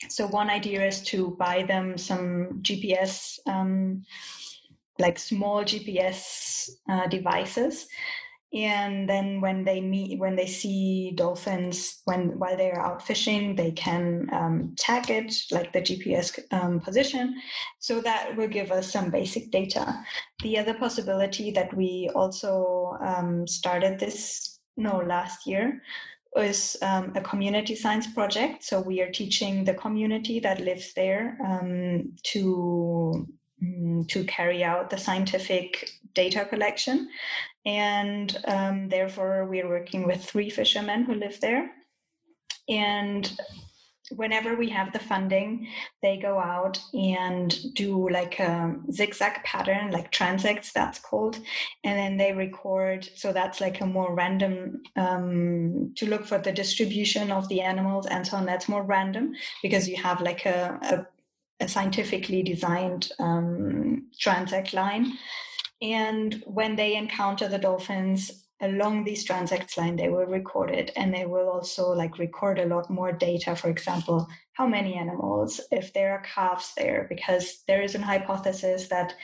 So 0.08 0.26
one 0.28 0.50
idea 0.50 0.86
is 0.86 1.02
to 1.04 1.36
buy 1.36 1.64
them 1.64 1.98
some 1.98 2.60
GPS, 2.62 3.38
um, 3.46 4.04
like 5.00 5.18
small 5.18 5.64
GPS 5.64 6.70
uh, 6.88 7.08
devices 7.08 7.88
and 8.54 9.08
then 9.08 9.40
when 9.40 9.64
they 9.64 9.80
meet 9.80 10.20
when 10.20 10.36
they 10.36 10.46
see 10.46 11.12
dolphins 11.16 12.02
when 12.04 12.38
while 12.38 12.56
they 12.56 12.70
are 12.70 12.80
out 12.80 13.04
fishing 13.04 13.56
they 13.56 13.72
can 13.72 14.28
um, 14.32 14.74
tag 14.78 15.10
it 15.10 15.34
like 15.50 15.72
the 15.72 15.80
gps 15.80 16.38
um, 16.52 16.80
position. 16.80 17.34
So 17.80 18.00
that 18.02 18.36
will 18.36 18.48
give 18.48 18.70
us 18.70 18.92
some 18.92 19.10
basic 19.10 19.50
data. 19.50 20.04
The 20.42 20.58
other 20.58 20.74
possibility 20.74 21.50
that 21.50 21.74
we 21.76 22.10
also 22.14 22.96
um, 23.00 23.46
started 23.46 23.98
this 23.98 24.60
no 24.76 24.98
last 24.98 25.46
year 25.46 25.82
was 26.34 26.76
um, 26.82 27.12
a 27.14 27.20
community 27.20 27.74
science 27.74 28.06
project. 28.08 28.64
So 28.64 28.80
we 28.80 29.00
are 29.00 29.10
teaching 29.10 29.64
the 29.64 29.74
community 29.74 30.40
that 30.40 30.60
lives 30.60 30.92
there 30.94 31.38
um, 31.44 32.12
to 32.32 33.26
mm, 33.62 34.08
to 34.08 34.24
carry 34.24 34.62
out 34.62 34.90
the 34.90 34.98
scientific 34.98 35.90
data 36.14 36.44
collection 36.44 37.08
and 37.64 38.36
um, 38.46 38.88
therefore 38.88 39.46
we're 39.46 39.68
working 39.68 40.06
with 40.06 40.24
three 40.24 40.50
fishermen 40.50 41.04
who 41.04 41.14
live 41.14 41.40
there. 41.40 41.70
And 42.68 43.30
whenever 44.10 44.54
we 44.54 44.68
have 44.68 44.92
the 44.92 44.98
funding 44.98 45.66
they 46.02 46.18
go 46.18 46.38
out 46.38 46.78
and 46.92 47.74
do 47.74 48.08
like 48.10 48.38
a 48.38 48.76
zigzag 48.92 49.42
pattern 49.44 49.90
like 49.90 50.12
transects 50.12 50.72
that's 50.72 50.98
called. 50.98 51.38
And 51.84 51.98
then 51.98 52.16
they 52.18 52.32
record 52.32 53.08
so 53.14 53.32
that's 53.32 53.60
like 53.60 53.80
a 53.80 53.86
more 53.86 54.14
random 54.14 54.82
um, 54.96 55.92
to 55.96 56.06
look 56.06 56.26
for 56.26 56.38
the 56.38 56.52
distribution 56.52 57.30
of 57.30 57.48
the 57.48 57.62
animals 57.62 58.06
and 58.06 58.26
so 58.26 58.36
on 58.36 58.44
that's 58.44 58.68
more 58.68 58.82
random 58.82 59.34
because 59.62 59.88
you 59.88 59.96
have 59.96 60.20
like 60.20 60.44
a, 60.44 60.78
a, 61.60 61.64
a 61.64 61.68
scientifically 61.68 62.42
designed 62.42 63.10
um, 63.18 64.10
transect 64.20 64.74
line 64.74 65.14
and 65.92 66.42
when 66.46 66.76
they 66.76 66.96
encounter 66.96 67.46
the 67.46 67.58
dolphins 67.58 68.46
along 68.60 69.04
these 69.04 69.26
transects 69.26 69.76
line, 69.76 69.96
they 69.96 70.08
will 70.08 70.24
record 70.24 70.70
it 70.70 70.90
and 70.96 71.12
they 71.12 71.26
will 71.26 71.48
also 71.48 71.90
like 71.90 72.18
record 72.18 72.58
a 72.58 72.66
lot 72.66 72.88
more 72.88 73.12
data. 73.12 73.54
For 73.54 73.68
example, 73.68 74.26
how 74.54 74.66
many 74.66 74.94
animals, 74.94 75.60
if 75.70 75.92
there 75.92 76.12
are 76.12 76.22
calves 76.22 76.72
there, 76.76 77.06
because 77.08 77.62
there 77.68 77.82
is 77.82 77.94
an 77.94 78.02
hypothesis 78.02 78.88
that 78.88 79.14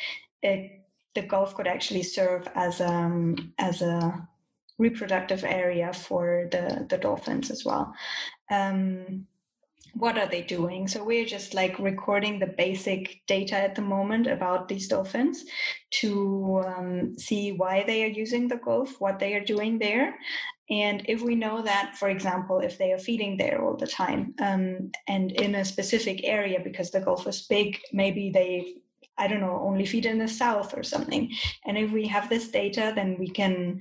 it, 0.43 0.83
the 1.15 1.23
Gulf 1.23 1.55
could 1.55 1.67
actually 1.67 2.03
serve 2.03 2.47
as 2.55 2.81
um 2.81 3.53
as 3.59 3.83
a 3.83 4.29
reproductive 4.79 5.45
area 5.45 5.93
for 5.93 6.49
the 6.53 6.87
the 6.91 6.99
dolphins 6.99 7.51
as 7.51 7.65
well. 7.65 7.95
Um, 8.51 9.27
what 9.95 10.19
are 10.19 10.27
they 10.27 10.43
doing? 10.43 10.87
So 10.87 11.03
we're 11.03 11.27
just 11.27 11.55
like 11.55 11.79
recording 11.79 12.39
the 12.39 12.47
basic 12.47 13.23
data 13.27 13.57
at 13.57 13.75
the 13.75 13.83
moment 13.83 14.27
about 14.27 14.69
these 14.69 14.89
dolphins 14.89 15.45
to 16.01 16.63
um, 16.67 17.19
see 17.19 17.53
why 17.53 17.85
they 17.87 18.05
are 18.05 18.09
using 18.09 18.49
the 18.49 18.57
gulf 18.57 19.01
what 19.01 19.19
they 19.19 19.35
are 19.35 19.45
doing 19.45 19.79
there. 19.79 20.17
And 20.71 21.03
if 21.07 21.23
we 21.23 21.35
know 21.35 21.63
that 21.63 21.97
for 21.97 22.09
example 22.09 22.61
if 22.61 22.79
they 22.79 22.93
are 22.93 22.99
feeding 22.99 23.37
there 23.37 23.63
all 23.63 23.77
the 23.77 23.87
time 23.87 24.35
um, 24.41 24.93
and 25.09 25.33
in 25.33 25.57
a 25.57 25.65
specific 25.65 26.21
area 26.23 26.61
because 26.63 26.91
the 26.91 27.01
gulf 27.01 27.27
is 27.27 27.43
big 27.43 27.81
maybe 27.93 28.31
they 28.31 28.75
i 29.19 29.27
don't 29.27 29.41
know 29.41 29.61
only 29.63 29.85
feed 29.85 30.07
in 30.07 30.19
the 30.19 30.29
south 30.29 30.73
or 30.77 30.85
something. 30.85 31.33
And 31.67 31.77
if 31.77 31.91
we 31.91 32.07
have 32.07 32.29
this 32.29 32.49
data 32.49 32.93
then 32.95 33.17
we 33.19 33.29
can 33.29 33.81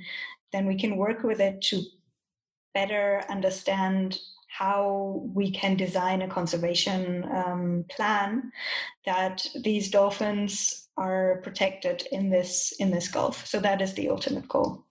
then 0.51 0.65
we 0.65 0.75
can 0.75 0.97
work 0.97 1.23
with 1.23 1.39
it 1.39 1.61
to 1.69 1.83
better 2.73 3.23
understand 3.29 4.19
how 4.49 5.21
we 5.33 5.51
can 5.51 5.77
design 5.77 6.21
a 6.21 6.27
conservation 6.27 7.23
um, 7.31 7.85
plan 7.89 8.51
that 9.05 9.45
these 9.63 9.89
dolphins 9.89 10.89
are 10.97 11.39
protected 11.43 12.07
in 12.11 12.29
this 12.29 12.73
in 12.79 12.91
this 12.91 13.07
gulf. 13.07 13.45
So 13.45 13.59
that 13.59 13.81
is 13.81 13.93
the 13.93 14.09
ultimate 14.09 14.47
goal. 14.47 14.85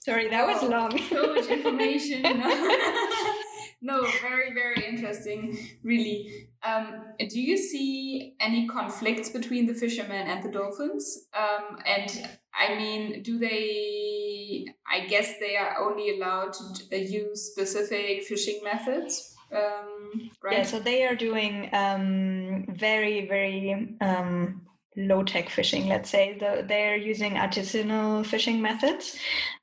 Sorry, 0.00 0.28
that 0.30 0.46
was 0.46 0.62
long. 0.62 0.98
so 1.08 1.34
much 1.34 1.46
information. 1.46 2.22
no, 3.80 4.04
very, 4.22 4.52
very 4.52 4.84
interesting, 4.86 5.56
really. 5.84 6.48
Um, 6.66 7.04
do 7.18 7.40
you 7.40 7.56
see 7.56 8.34
any 8.40 8.66
conflicts 8.66 9.30
between 9.30 9.66
the 9.66 9.74
fishermen 9.74 10.26
and 10.26 10.42
the 10.42 10.50
dolphins? 10.50 11.26
Um, 11.32 11.78
and 11.86 12.28
I 12.52 12.74
mean, 12.74 13.22
do 13.22 13.38
they, 13.38 14.66
I 14.90 15.06
guess 15.06 15.34
they 15.38 15.56
are 15.56 15.78
only 15.78 16.16
allowed 16.16 16.54
to 16.54 16.98
use 16.98 17.52
specific 17.52 18.24
fishing 18.24 18.60
methods? 18.64 19.36
Um, 19.54 20.30
right? 20.42 20.58
Yeah, 20.58 20.62
so 20.64 20.80
they 20.80 21.04
are 21.04 21.14
doing 21.14 21.70
um, 21.72 22.66
very, 22.70 23.28
very 23.28 23.96
um, 24.00 24.62
low 24.96 25.22
tech 25.22 25.48
fishing, 25.48 25.86
let's 25.86 26.10
say. 26.10 26.36
The, 26.38 26.64
they're 26.66 26.96
using 26.96 27.34
artisanal 27.34 28.26
fishing 28.26 28.60
methods. 28.60 29.16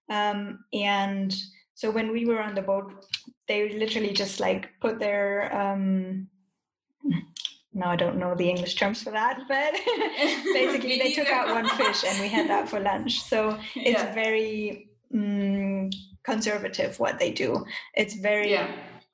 Um, 0.09 0.59
and 0.73 1.35
so 1.73 1.91
when 1.91 2.11
we 2.13 2.25
were 2.25 2.41
on 2.41 2.55
the 2.55 2.61
boat, 2.61 3.05
they 3.47 3.77
literally 3.77 4.13
just 4.13 4.39
like 4.39 4.69
put 4.81 4.99
their 4.99 5.55
um, 5.55 6.27
no, 7.75 7.87
I 7.87 7.97
don't 7.97 8.17
know 8.17 8.33
the 8.35 8.49
English 8.49 8.75
terms 8.75 9.03
for 9.03 9.11
that, 9.11 9.37
but 9.49 9.73
basically 10.53 10.97
they 10.97 11.11
took 11.11 11.27
out 11.27 11.49
one 11.49 11.67
fish 11.77 12.05
and 12.07 12.21
we 12.21 12.29
had 12.29 12.49
that 12.49 12.69
for 12.69 12.79
lunch. 12.79 13.21
So 13.21 13.59
it's 13.75 14.01
yeah. 14.01 14.13
very 14.13 14.89
um, 15.13 15.89
conservative 16.23 16.97
what 16.99 17.19
they 17.19 17.31
do. 17.31 17.65
It's 17.93 18.15
very 18.15 18.51
yeah. 18.51 18.73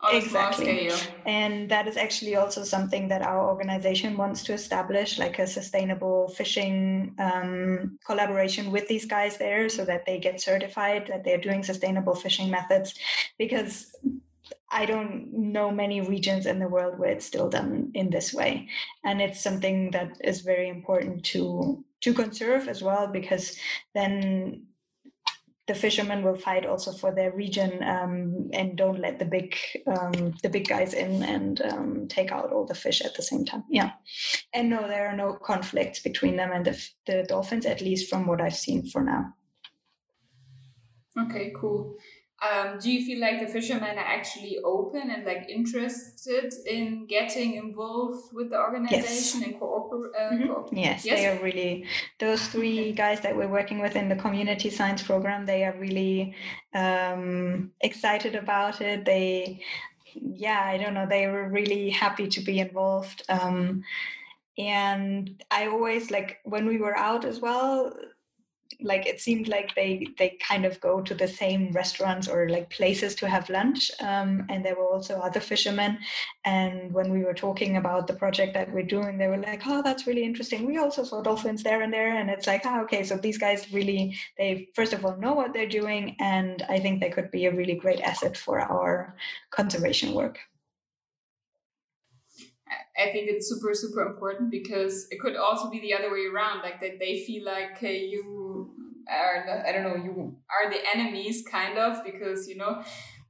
Exactly, 0.10 0.90
and 1.26 1.70
that 1.70 1.88
is 1.88 1.98
actually 1.98 2.36
also 2.36 2.64
something 2.64 3.08
that 3.10 3.22
our 3.22 3.48
organization 3.48 4.18
wants 4.18 4.44
to 4.44 4.54
establish, 4.54 5.20
like 5.20 5.40
a 5.40 5.48
sustainable 5.48 6.30
fishing 6.30 7.14
um, 7.20 7.98
collaboration 8.06 8.72
with 8.72 8.88
these 8.88 9.06
guys 9.06 9.38
there, 9.38 9.70
so 9.70 9.86
that 9.86 10.06
they 10.06 10.20
get 10.20 10.42
certified 10.42 11.08
that 11.08 11.24
they're 11.24 11.38
doing 11.38 11.64
sustainable 11.64 12.16
fishing 12.16 12.50
methods, 12.50 12.96
because 13.38 13.96
I 14.72 14.86
don't 14.86 15.32
know 15.34 15.70
many 15.70 16.02
regions 16.02 16.46
in 16.46 16.60
the 16.60 16.68
world 16.68 16.98
where 16.98 17.12
it's 17.12 17.26
still 17.26 17.50
done 17.50 17.92
in 17.94 18.10
this 18.10 18.34
way, 18.34 18.70
and 19.04 19.22
it's 19.22 19.42
something 19.42 19.92
that 19.92 20.18
is 20.24 20.42
very 20.42 20.70
important 20.70 21.24
to 21.26 21.84
to 22.02 22.14
conserve 22.14 22.68
as 22.68 22.82
well 22.82 23.06
because 23.08 23.56
then 23.94 24.64
the 25.72 25.80
fishermen 25.80 26.22
will 26.22 26.36
fight 26.36 26.66
also 26.66 26.92
for 26.92 27.16
their 27.16 27.32
region 27.32 27.82
um, 27.84 28.50
and 28.52 28.78
don't 28.78 29.00
let 29.00 29.20
the 29.20 29.26
big 29.26 29.56
um, 29.88 30.34
the 30.44 30.50
big 30.50 30.68
guys 30.68 30.94
in 30.94 31.24
and 31.24 31.62
um, 31.62 32.08
take 32.10 32.30
out 32.30 32.52
all 32.52 32.66
the 32.66 32.76
fish 32.76 33.00
at 33.00 33.16
the 33.16 33.24
same 33.24 33.46
time. 33.46 33.64
Yeah, 33.70 33.92
and 34.54 34.70
no, 34.70 34.86
there 34.86 35.08
are 35.08 35.16
no 35.16 35.38
conflicts 35.42 36.02
between 36.02 36.36
them 36.36 36.52
and 36.52 36.66
the, 36.66 36.90
the 37.08 37.24
dolphins, 37.24 37.66
at 37.66 37.80
least 37.80 38.10
from 38.10 38.28
what 38.28 38.42
I've 38.42 38.56
seen 38.56 38.86
for 38.86 39.02
now. 39.02 39.34
Okay, 41.18 41.54
cool. 41.56 41.96
Um, 42.42 42.80
do 42.80 42.92
you 42.92 43.06
feel 43.06 43.22
like 43.22 43.40
the 43.40 43.46
fishermen 43.46 44.00
are 44.00 44.04
actually 44.18 44.58
open 44.64 45.12
and 45.12 45.24
like 45.26 45.48
interested 45.48 46.52
in 46.66 47.06
getting 47.06 47.54
involved 47.54 48.34
with 48.34 48.50
the 48.50 48.58
organization 48.58 49.42
yes. 49.42 49.44
and 49.44 49.60
cooperate? 49.60 50.12
Uh, 50.16 50.32
mm-hmm. 50.32 50.76
yes, 50.76 51.06
yes, 51.06 51.20
they 51.20 51.28
are 51.28 51.40
really 51.44 51.86
those 52.20 52.48
three 52.48 52.94
guys 52.94 53.22
that 53.22 53.36
we're 53.36 53.48
working 53.48 53.80
with 53.80 53.96
in 53.96 54.10
the 54.10 54.16
community 54.16 54.72
science 54.72 55.04
program. 55.04 55.46
They 55.46 55.64
are 55.66 55.76
really 55.78 56.36
um, 56.74 57.72
excited 57.82 58.34
about 58.34 58.82
it. 58.82 59.06
They, 59.06 59.62
yeah, 60.16 60.64
I 60.66 60.80
don't 60.80 60.96
know, 60.96 61.06
they 61.08 61.28
were 61.28 61.48
really 61.48 61.92
happy 61.92 62.28
to 62.28 62.42
be 62.42 62.60
involved. 62.60 63.22
Um, 63.30 63.84
and 64.58 65.44
I 65.52 65.68
always 65.68 66.10
like 66.10 66.40
when 66.44 66.66
we 66.66 66.78
were 66.78 66.98
out 66.98 67.24
as 67.24 67.40
well 67.40 67.94
like 68.82 69.06
it 69.06 69.20
seemed 69.20 69.48
like 69.48 69.74
they 69.76 70.08
they 70.18 70.38
kind 70.48 70.66
of 70.66 70.80
go 70.82 71.02
to 71.02 71.14
the 71.14 71.28
same 71.28 71.72
restaurants 71.72 72.28
or 72.28 72.50
like 72.50 72.70
places 72.70 73.16
to 73.16 73.28
have 73.28 73.50
lunch 73.50 73.92
um, 74.02 74.46
and 74.50 74.66
there 74.66 74.76
were 74.76 74.92
also 74.92 75.20
other 75.20 75.40
fishermen. 75.40 75.98
And 76.46 76.92
when 76.94 77.12
we 77.12 77.24
were 77.24 77.34
talking 77.34 77.78
about 77.78 78.08
the 78.08 78.14
project 78.14 78.54
that 78.54 78.72
we're 78.72 78.84
doing 78.84 79.18
they 79.18 79.28
were 79.28 79.38
like 79.38 79.64
oh 79.66 79.82
that's 79.82 80.08
really 80.08 80.24
interesting. 80.24 80.66
We 80.66 80.78
also 80.78 81.04
saw 81.04 81.22
dolphins 81.22 81.64
there 81.64 81.82
and 81.82 81.94
there. 81.94 82.18
And 82.18 82.30
it's 82.30 82.48
like 82.48 82.64
oh, 82.66 82.82
okay 82.84 83.04
so 83.04 83.18
these 83.18 83.38
guys 83.38 83.72
really 83.72 84.16
they 84.38 84.70
first 84.76 84.94
of 84.94 85.06
all 85.06 85.18
know 85.18 85.34
what 85.34 85.54
they're 85.54 85.68
doing 85.68 86.16
and 86.20 86.64
i 86.70 86.80
think 86.80 87.00
they 87.00 87.10
could 87.10 87.32
be 87.32 87.46
a 87.46 87.54
really 87.54 87.76
great 87.76 88.02
asset 88.02 88.36
for 88.38 88.60
our 88.60 89.16
conservation 89.52 90.14
work 90.14 90.40
I 92.98 93.12
think 93.12 93.30
it's 93.30 93.50
super 93.50 93.74
super 93.74 94.02
important 94.02 94.52
because 94.52 95.08
it 95.12 95.20
could 95.20 95.36
also 95.36 95.70
be 95.70 95.80
the 95.80 95.94
other 95.94 96.12
way 96.12 96.26
around, 96.34 96.62
like 96.62 96.80
that 96.82 97.00
they 97.00 97.24
feel 97.26 97.46
like 97.46 97.82
you 97.82 98.72
are 99.10 99.44
the, 99.46 99.68
I 99.68 99.72
don't 99.72 99.84
know 99.84 100.04
you 100.04 100.36
are 100.50 100.70
the 100.70 100.80
enemies 100.96 101.44
kind 101.50 101.78
of 101.78 102.04
because 102.04 102.48
you 102.48 102.58
know, 102.58 102.84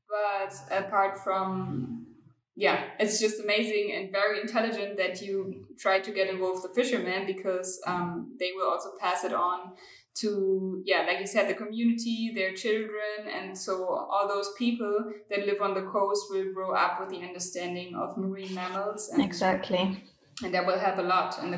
but 0.09 0.53
apart 0.69 1.23
from 1.23 2.07
yeah, 2.55 2.83
it's 2.99 3.19
just 3.19 3.41
amazing 3.41 3.93
and 3.95 4.11
very 4.11 4.41
intelligent 4.41 4.97
that 4.97 5.21
you 5.21 5.65
try 5.79 5.99
to 5.99 6.11
get 6.11 6.29
involved 6.29 6.63
the 6.63 6.69
fishermen 6.69 7.25
because 7.25 7.81
um, 7.87 8.35
they 8.39 8.51
will 8.55 8.69
also 8.69 8.89
pass 8.99 9.23
it 9.23 9.33
on 9.33 9.71
to 10.13 10.81
yeah 10.85 11.05
like 11.07 11.19
you 11.19 11.27
said 11.27 11.49
the 11.49 11.53
community 11.53 12.31
their 12.35 12.53
children 12.53 13.29
and 13.33 13.57
so 13.57 13.85
all 13.85 14.27
those 14.27 14.51
people 14.57 15.13
that 15.29 15.45
live 15.45 15.61
on 15.61 15.73
the 15.73 15.81
coast 15.83 16.25
will 16.29 16.51
grow 16.53 16.73
up 16.73 16.99
with 16.99 17.09
the 17.09 17.25
understanding 17.25 17.95
of 17.95 18.17
marine 18.17 18.53
mammals 18.53 19.09
and, 19.09 19.23
exactly 19.23 20.03
and 20.43 20.53
that 20.53 20.65
will 20.65 20.77
help 20.77 20.97
a 20.97 21.01
lot 21.01 21.41
in 21.41 21.49
the 21.49 21.57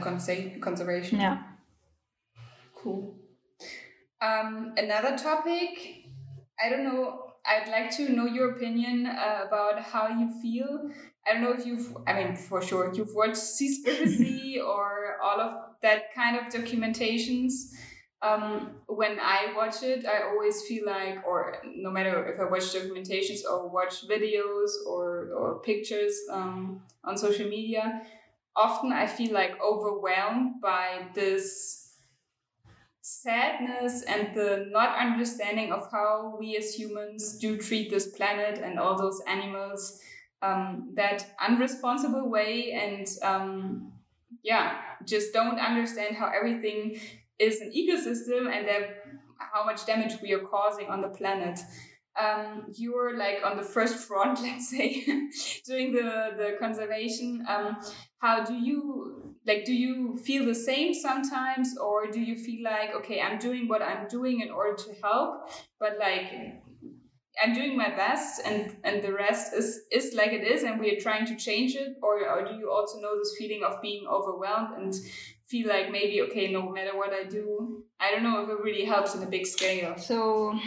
conservation 0.61 1.19
yeah 1.19 1.41
cool 2.75 3.15
Um, 4.23 4.73
another 4.77 5.17
topic, 5.17 6.05
I 6.63 6.69
don't 6.69 6.85
know. 6.85 7.33
I'd 7.45 7.67
like 7.69 7.91
to 7.97 8.07
know 8.09 8.25
your 8.25 8.51
opinion 8.51 9.05
uh, 9.05 9.41
about 9.47 9.81
how 9.81 10.07
you 10.07 10.31
feel. 10.41 10.89
I 11.27 11.33
don't 11.33 11.43
know 11.43 11.51
if 11.51 11.65
you've, 11.65 11.97
I 12.07 12.13
mean, 12.13 12.35
for 12.37 12.61
sure, 12.61 12.93
you've 12.93 13.13
watched 13.13 13.35
Seaspiracy 13.35 14.63
or 14.65 15.17
all 15.21 15.41
of 15.41 15.57
that 15.81 16.13
kind 16.15 16.37
of 16.37 16.43
documentations. 16.53 17.73
Um, 18.23 18.77
when 18.87 19.19
I 19.19 19.53
watch 19.53 19.83
it, 19.83 20.05
I 20.05 20.23
always 20.29 20.61
feel 20.63 20.85
like, 20.85 21.27
or 21.27 21.57
no 21.75 21.91
matter 21.91 22.25
if 22.31 22.39
I 22.39 22.45
watch 22.49 22.63
documentations 22.73 23.41
or 23.43 23.67
watch 23.67 24.07
videos 24.07 24.69
or, 24.87 25.33
or 25.33 25.59
pictures 25.59 26.17
um, 26.31 26.81
on 27.03 27.17
social 27.17 27.49
media, 27.49 28.01
often 28.55 28.93
I 28.93 29.07
feel 29.07 29.33
like 29.33 29.61
overwhelmed 29.61 30.61
by 30.61 31.07
this 31.13 31.83
sadness 33.01 34.03
and 34.03 34.33
the 34.33 34.67
not 34.71 34.97
understanding 34.97 35.73
of 35.73 35.91
how 35.91 36.37
we 36.39 36.55
as 36.55 36.73
humans 36.73 37.37
do 37.37 37.57
treat 37.57 37.89
this 37.89 38.07
planet 38.07 38.59
and 38.63 38.79
all 38.79 38.97
those 38.97 39.21
animals 39.27 39.99
um, 40.41 40.89
that 40.95 41.35
unresponsible 41.45 42.29
way 42.29 42.71
and 42.71 43.07
um, 43.21 43.91
yeah 44.41 44.77
just 45.05 45.33
don't 45.33 45.59
understand 45.59 46.15
how 46.15 46.31
everything 46.33 46.97
is 47.43 47.61
an 47.61 47.71
ecosystem 47.71 48.51
and 48.51 48.67
how 49.37 49.63
much 49.63 49.85
damage 49.85 50.21
we 50.21 50.33
are 50.33 50.39
causing 50.39 50.87
on 50.87 51.01
the 51.01 51.09
planet. 51.09 51.59
Um, 52.19 52.67
you're 52.75 53.17
like 53.17 53.39
on 53.43 53.57
the 53.57 53.63
first 53.63 53.95
front 53.95 54.39
let's 54.43 54.69
say 54.69 55.03
doing 55.65 55.91
the 55.91 56.09
the 56.37 56.55
conservation. 56.59 57.45
Um, 57.47 57.77
how 58.19 58.43
do 58.43 58.53
you 58.53 59.35
like 59.47 59.65
do 59.65 59.73
you 59.73 60.17
feel 60.17 60.45
the 60.45 60.55
same 60.55 60.93
sometimes? 60.93 61.75
Or 61.77 62.11
do 62.11 62.21
you 62.21 62.35
feel 62.35 62.63
like 62.63 62.91
okay 62.97 63.19
i'm 63.19 63.39
doing 63.39 63.67
what 63.67 63.81
i'm 63.81 64.07
doing 64.07 64.41
in 64.41 64.51
order 64.51 64.75
to 64.83 64.89
help 65.01 65.49
but 65.79 65.97
like 65.99 66.27
i'm 67.43 67.53
doing 67.53 67.75
my 67.75 67.89
best 67.89 68.41
and 68.45 68.75
and 68.83 69.01
the 69.01 69.11
rest 69.11 69.53
is 69.53 69.81
is 69.91 70.13
like 70.13 70.31
it 70.33 70.43
is 70.43 70.63
and 70.63 70.79
we 70.79 70.95
are 70.95 70.99
trying 70.99 71.25
to 71.25 71.35
change 71.35 71.75
it? 71.75 71.97
Or, 72.01 72.13
or 72.29 72.45
do 72.45 72.55
you 72.55 72.71
also 72.71 72.99
know 72.99 73.17
this 73.17 73.35
feeling 73.37 73.63
of 73.63 73.81
being 73.81 74.05
overwhelmed 74.07 74.75
and 74.77 74.93
feel 75.53 75.69
like 75.69 75.91
maybe 75.91 76.21
okay 76.21 76.51
no 76.51 76.69
matter 76.71 76.97
what 76.97 77.13
i 77.13 77.23
do 77.23 77.83
i 77.99 78.09
don't 78.11 78.23
know 78.23 78.43
if 78.43 78.49
it 78.49 78.63
really 78.67 78.85
helps 78.85 79.13
in 79.15 79.21
a 79.21 79.31
big 79.35 79.45
scale 79.45 79.95
so 79.97 80.57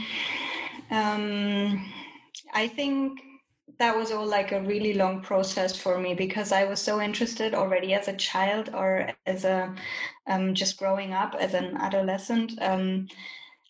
um 0.93 1.84
i 2.55 2.68
think 2.68 3.20
that 3.78 3.97
was 3.97 4.11
all 4.11 4.26
like 4.26 4.53
a 4.53 4.62
really 4.62 4.95
long 4.95 5.20
process 5.20 5.76
for 5.76 5.99
me 5.99 6.14
because 6.14 6.51
I 6.51 6.64
was 6.64 6.80
so 6.80 7.01
interested 7.01 7.53
already 7.53 7.93
as 7.93 8.09
a 8.09 8.16
child 8.16 8.70
or 8.72 9.11
as 9.26 9.45
a 9.45 9.74
um, 10.26 10.55
just 10.55 10.78
growing 10.78 11.12
up 11.12 11.34
as 11.34 11.53
an 11.53 11.76
adolescent. 11.76 12.53
Um, 12.61 13.09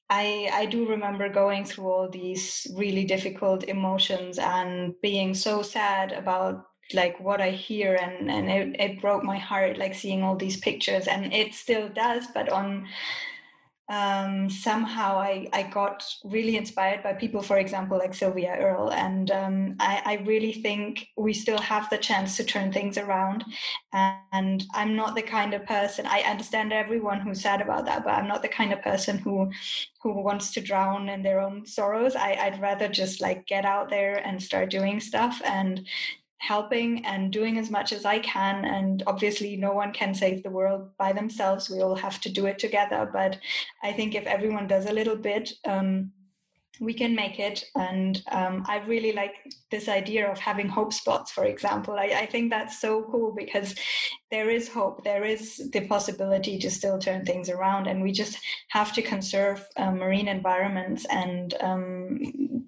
I 0.08 0.48
I 0.52 0.66
do 0.66 0.88
remember 0.88 1.28
going 1.28 1.64
through 1.64 1.90
all 1.90 2.08
these 2.08 2.68
really 2.76 3.04
difficult 3.04 3.64
emotions 3.64 4.38
and 4.38 4.94
being 5.02 5.34
so 5.34 5.62
sad 5.62 6.12
about 6.12 6.65
like 6.94 7.18
what 7.20 7.40
I 7.40 7.50
hear 7.50 7.94
and 7.94 8.30
and 8.30 8.50
it, 8.50 8.80
it 8.80 9.00
broke 9.00 9.24
my 9.24 9.38
heart 9.38 9.78
like 9.78 9.94
seeing 9.94 10.22
all 10.22 10.36
these 10.36 10.58
pictures 10.58 11.06
and 11.08 11.32
it 11.32 11.54
still 11.54 11.88
does 11.88 12.26
but 12.34 12.48
on 12.48 12.86
um, 13.88 14.50
somehow 14.50 15.16
I, 15.18 15.48
I 15.52 15.62
got 15.62 16.04
really 16.24 16.56
inspired 16.56 17.04
by 17.04 17.12
people, 17.12 17.40
for 17.40 17.58
example, 17.58 17.98
like 17.98 18.14
Sylvia 18.14 18.56
Earle. 18.58 18.92
And 18.92 19.30
um, 19.30 19.76
I, 19.78 20.02
I 20.04 20.14
really 20.24 20.52
think 20.52 21.06
we 21.16 21.32
still 21.32 21.58
have 21.58 21.88
the 21.88 21.98
chance 21.98 22.36
to 22.36 22.44
turn 22.44 22.72
things 22.72 22.98
around. 22.98 23.44
And 23.92 24.64
I'm 24.74 24.96
not 24.96 25.14
the 25.14 25.22
kind 25.22 25.54
of 25.54 25.64
person, 25.66 26.04
I 26.06 26.22
understand 26.22 26.72
everyone 26.72 27.20
who's 27.20 27.42
sad 27.42 27.60
about 27.60 27.86
that, 27.86 28.04
but 28.04 28.14
I'm 28.14 28.26
not 28.26 28.42
the 28.42 28.48
kind 28.48 28.72
of 28.72 28.82
person 28.82 29.18
who 29.18 29.50
who 30.02 30.20
wants 30.20 30.52
to 30.52 30.60
drown 30.60 31.08
in 31.08 31.22
their 31.22 31.40
own 31.40 31.66
sorrows. 31.66 32.16
I, 32.16 32.32
I'd 32.34 32.60
rather 32.60 32.88
just 32.88 33.20
like 33.20 33.46
get 33.46 33.64
out 33.64 33.88
there 33.90 34.16
and 34.26 34.42
start 34.42 34.70
doing 34.70 35.00
stuff 35.00 35.40
and 35.44 35.86
helping 36.46 37.04
and 37.04 37.32
doing 37.32 37.58
as 37.58 37.70
much 37.70 37.92
as 37.92 38.04
I 38.04 38.18
can. 38.20 38.64
And 38.64 39.02
obviously, 39.06 39.56
no 39.56 39.72
one 39.72 39.92
can 39.92 40.14
save 40.14 40.42
the 40.42 40.50
world 40.50 40.90
by 40.96 41.12
themselves. 41.12 41.68
We 41.68 41.80
all 41.80 41.96
have 41.96 42.20
to 42.22 42.30
do 42.30 42.46
it 42.46 42.58
together. 42.58 43.08
But 43.12 43.38
I 43.82 43.92
think 43.92 44.14
if 44.14 44.26
everyone 44.26 44.68
does 44.68 44.86
a 44.86 44.92
little 44.92 45.16
bit, 45.16 45.52
um, 45.66 46.12
we 46.80 46.94
can 46.94 47.14
make 47.14 47.38
it. 47.38 47.64
And 47.74 48.22
um, 48.30 48.64
I 48.68 48.78
really 48.86 49.12
like 49.12 49.34
this 49.70 49.88
idea 49.88 50.30
of 50.30 50.38
having 50.38 50.68
hope 50.68 50.92
spots, 50.92 51.32
for 51.32 51.44
example. 51.44 51.94
I, 51.94 52.08
I, 52.22 52.26
think 52.26 52.50
that's 52.50 52.80
so 52.80 53.02
cool 53.10 53.32
because 53.34 53.74
there 54.30 54.50
is 54.50 54.68
hope. 54.68 55.02
There 55.02 55.24
is 55.24 55.70
the 55.72 55.86
possibility 55.86 56.58
to 56.58 56.70
still 56.70 56.98
turn 56.98 57.24
things 57.24 57.48
around. 57.48 57.86
And 57.86 58.02
we 58.02 58.12
just 58.12 58.38
have 58.68 58.92
to 58.92 59.02
conserve 59.02 59.66
uh, 59.76 59.92
marine 59.92 60.28
environments 60.28 61.06
and 61.06 61.54
um, 61.60 62.66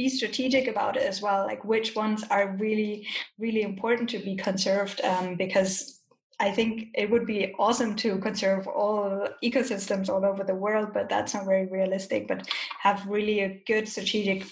be 0.00 0.08
strategic 0.08 0.66
about 0.68 0.96
it 0.96 1.06
as 1.12 1.18
well 1.24 1.40
like 1.50 1.62
which 1.72 1.94
ones 2.04 2.24
are 2.30 2.56
really 2.66 3.06
really 3.38 3.62
important 3.62 4.08
to 4.10 4.18
be 4.18 4.34
conserved 4.48 4.98
um, 5.12 5.36
because 5.36 6.00
I 6.40 6.50
think 6.50 6.88
it 6.94 7.10
would 7.10 7.26
be 7.26 7.54
awesome 7.58 7.94
to 7.96 8.18
conserve 8.18 8.66
all 8.66 9.28
ecosystems 9.44 10.08
all 10.08 10.24
over 10.24 10.42
the 10.42 10.54
world, 10.54 10.88
but 10.94 11.10
that's 11.10 11.34
not 11.34 11.44
very 11.44 11.66
realistic. 11.66 12.26
But 12.26 12.48
have 12.78 13.06
really 13.06 13.40
a 13.40 13.62
good 13.66 13.86
strategic 13.86 14.46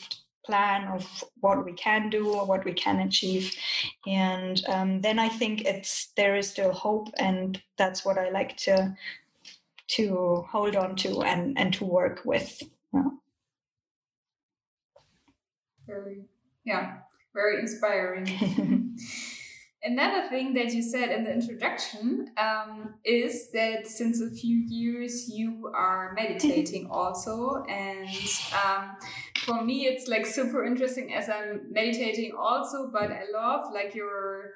plan 0.44 0.86
of 0.88 1.24
what 1.40 1.64
we 1.64 1.72
can 1.72 2.10
do 2.10 2.28
or 2.34 2.44
what 2.44 2.66
we 2.66 2.74
can 2.74 2.98
achieve, 3.00 3.56
and 4.06 4.62
um, 4.68 5.00
then 5.00 5.18
I 5.18 5.30
think 5.30 5.62
it's 5.62 6.12
there 6.14 6.36
is 6.36 6.50
still 6.50 6.72
hope, 6.72 7.08
and 7.18 7.58
that's 7.78 8.04
what 8.04 8.18
I 8.18 8.28
like 8.28 8.58
to 8.68 8.94
to 9.96 10.44
hold 10.52 10.76
on 10.76 10.94
to 10.96 11.22
and 11.22 11.58
and 11.58 11.72
to 11.72 11.86
work 11.86 12.20
with. 12.26 12.62
Yeah 12.92 13.08
very 15.88 16.26
yeah 16.64 16.98
very 17.34 17.60
inspiring. 17.60 18.26
Another 19.80 20.28
thing 20.28 20.54
that 20.54 20.72
you 20.74 20.82
said 20.82 21.12
in 21.12 21.22
the 21.22 21.32
introduction 21.32 22.32
um, 22.36 22.94
is 23.04 23.50
that 23.52 23.86
since 23.86 24.20
a 24.20 24.28
few 24.28 24.56
years 24.56 25.28
you 25.28 25.70
are 25.72 26.12
meditating 26.14 26.88
also 26.90 27.64
and 27.68 28.08
um, 28.64 28.96
for 29.44 29.62
me 29.64 29.86
it's 29.86 30.08
like 30.08 30.26
super 30.26 30.64
interesting 30.64 31.14
as 31.14 31.28
i'm 31.28 31.60
meditating 31.70 32.32
also 32.36 32.90
but 32.92 33.12
i 33.12 33.22
love 33.32 33.72
like 33.72 33.94
your 33.94 34.54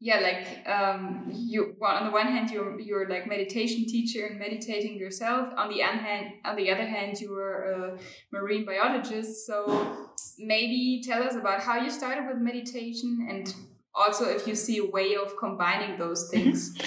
yeah 0.00 0.18
like 0.20 0.68
um 0.68 1.26
you 1.32 1.74
well, 1.78 1.92
on 1.92 2.04
the 2.06 2.10
one 2.10 2.26
hand 2.26 2.50
you're 2.50 2.78
you're 2.80 3.08
like 3.08 3.26
meditation 3.26 3.84
teacher 3.86 4.26
and 4.26 4.38
meditating 4.38 4.96
yourself. 4.96 5.48
On 5.56 5.68
the 5.68 5.82
other 5.82 5.96
hand 5.96 6.34
on 6.44 6.56
the 6.56 6.70
other 6.70 6.86
hand 6.86 7.20
you're 7.20 7.72
a 7.72 7.98
marine 8.32 8.64
biologist. 8.64 9.46
So 9.46 10.08
maybe 10.38 11.02
tell 11.06 11.22
us 11.22 11.36
about 11.36 11.60
how 11.60 11.76
you 11.78 11.90
started 11.90 12.26
with 12.28 12.38
meditation 12.38 13.26
and 13.30 13.54
also 13.94 14.28
if 14.28 14.46
you 14.46 14.54
see 14.54 14.78
a 14.78 14.84
way 14.84 15.14
of 15.16 15.36
combining 15.38 15.98
those 15.98 16.30
mm-hmm. 16.30 16.50
things. 16.50 16.78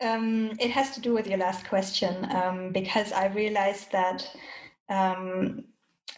Um, 0.00 0.52
it 0.58 0.70
has 0.70 0.90
to 0.96 1.00
do 1.00 1.14
with 1.14 1.26
your 1.26 1.38
last 1.38 1.66
question 1.68 2.26
um, 2.30 2.72
because 2.72 3.12
i 3.12 3.26
realized 3.26 3.92
that 3.92 4.28
um, 4.90 5.64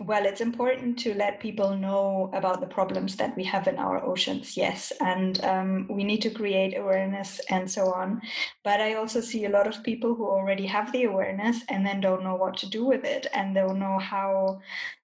well, 0.00 0.26
it's 0.26 0.42
important 0.42 0.98
to 1.00 1.14
let 1.14 1.40
people 1.40 1.74
know 1.74 2.30
about 2.34 2.60
the 2.60 2.66
problems 2.66 3.16
that 3.16 3.34
we 3.34 3.44
have 3.44 3.66
in 3.66 3.78
our 3.78 4.04
oceans, 4.04 4.56
yes, 4.56 4.92
and 5.00 5.42
um, 5.42 5.86
we 5.88 6.04
need 6.04 6.20
to 6.22 6.30
create 6.30 6.76
awareness 6.76 7.40
and 7.48 7.70
so 7.70 7.92
on. 7.92 8.20
But 8.62 8.80
I 8.80 8.94
also 8.94 9.20
see 9.20 9.46
a 9.46 9.50
lot 9.50 9.66
of 9.66 9.82
people 9.82 10.14
who 10.14 10.26
already 10.28 10.66
have 10.66 10.92
the 10.92 11.04
awareness 11.04 11.62
and 11.70 11.86
then 11.86 12.00
don't 12.00 12.24
know 12.24 12.34
what 12.34 12.58
to 12.58 12.68
do 12.68 12.84
with 12.84 13.04
it 13.04 13.26
and 13.32 13.54
don't 13.54 13.78
know 13.78 13.98
how 13.98 14.60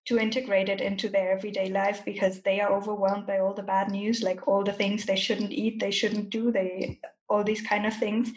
to 0.07 0.18
integrate 0.18 0.68
it 0.68 0.80
into 0.80 1.09
their 1.09 1.32
everyday 1.32 1.70
life 1.70 2.05
because 2.05 2.40
they 2.40 2.61
are 2.61 2.72
overwhelmed 2.72 3.26
by 3.26 3.38
all 3.38 3.55
the 3.55 3.62
bad 3.62 3.90
news, 3.90 4.22
like 4.22 4.47
all 4.47 4.62
the 4.62 4.72
things 4.72 5.07
they 5.07 5.16
shouldn't 5.16 5.53
eat, 5.53 5.80
they 5.80 5.90
shouldn't 5.90 6.28
do, 6.28 6.53
they 6.53 7.01
all 7.33 7.43
these 7.43 7.62
kind 7.62 7.87
of 7.87 7.95
things. 7.95 8.33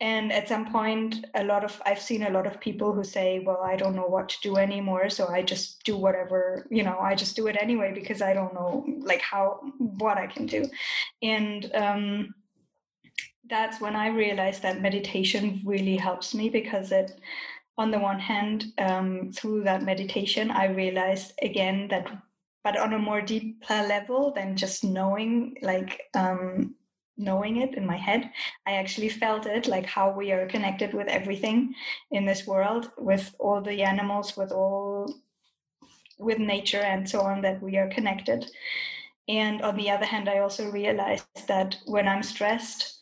And 0.00 0.32
at 0.32 0.48
some 0.48 0.70
point 0.70 1.24
a 1.34 1.44
lot 1.44 1.64
of 1.64 1.80
i've 1.86 2.00
seen 2.00 2.24
a 2.24 2.30
lot 2.30 2.46
of 2.46 2.60
people 2.60 2.92
who 2.92 3.04
say 3.04 3.38
well 3.46 3.62
i 3.62 3.76
don't 3.76 3.94
know 3.94 4.10
what 4.14 4.28
to 4.28 4.36
do 4.42 4.56
anymore 4.56 5.08
so 5.08 5.28
i 5.28 5.40
just 5.40 5.84
do 5.84 5.96
whatever 5.96 6.66
you 6.70 6.82
know 6.82 6.98
i 6.98 7.14
just 7.14 7.36
do 7.36 7.46
it 7.46 7.56
anyway 7.60 7.92
because 7.94 8.20
i 8.20 8.34
don't 8.34 8.52
know 8.54 8.84
like 8.98 9.22
how 9.22 9.60
what 9.78 10.18
i 10.18 10.26
can 10.26 10.46
do. 10.46 10.68
And 11.22 11.70
um, 11.74 12.34
that's 13.48 13.80
when 13.80 13.94
i 13.94 14.08
realized 14.08 14.62
that 14.62 14.82
meditation 14.82 15.62
really 15.64 15.96
helps 15.96 16.34
me 16.34 16.48
because 16.48 16.92
it 16.92 17.20
on 17.78 17.90
the 17.90 17.98
one 17.98 18.20
hand 18.20 18.66
um, 18.78 19.30
through 19.32 19.62
that 19.62 19.82
meditation 19.82 20.50
i 20.50 20.66
realized 20.66 21.32
again 21.42 21.88
that 21.88 22.06
but 22.64 22.78
on 22.78 22.94
a 22.94 22.98
more 22.98 23.20
deeper 23.20 23.86
level 23.94 24.32
than 24.32 24.56
just 24.56 24.82
knowing 24.82 25.56
like 25.62 26.00
um, 26.14 26.74
knowing 27.16 27.58
it 27.58 27.74
in 27.74 27.86
my 27.86 27.96
head. 27.96 28.30
I 28.66 28.72
actually 28.72 29.08
felt 29.08 29.46
it, 29.46 29.66
like 29.66 29.86
how 29.86 30.10
we 30.10 30.32
are 30.32 30.46
connected 30.46 30.94
with 30.94 31.08
everything 31.08 31.74
in 32.10 32.26
this 32.26 32.46
world, 32.46 32.90
with 32.98 33.34
all 33.38 33.60
the 33.60 33.82
animals, 33.82 34.36
with 34.36 34.52
all, 34.52 35.14
with 36.18 36.38
nature 36.38 36.80
and 36.80 37.08
so 37.08 37.20
on, 37.20 37.40
that 37.42 37.62
we 37.62 37.76
are 37.76 37.88
connected. 37.88 38.50
And 39.28 39.62
on 39.62 39.76
the 39.76 39.90
other 39.90 40.04
hand, 40.04 40.28
I 40.28 40.38
also 40.38 40.70
realized 40.70 41.24
that 41.48 41.76
when 41.86 42.08
I'm 42.08 42.22
stressed, 42.22 43.00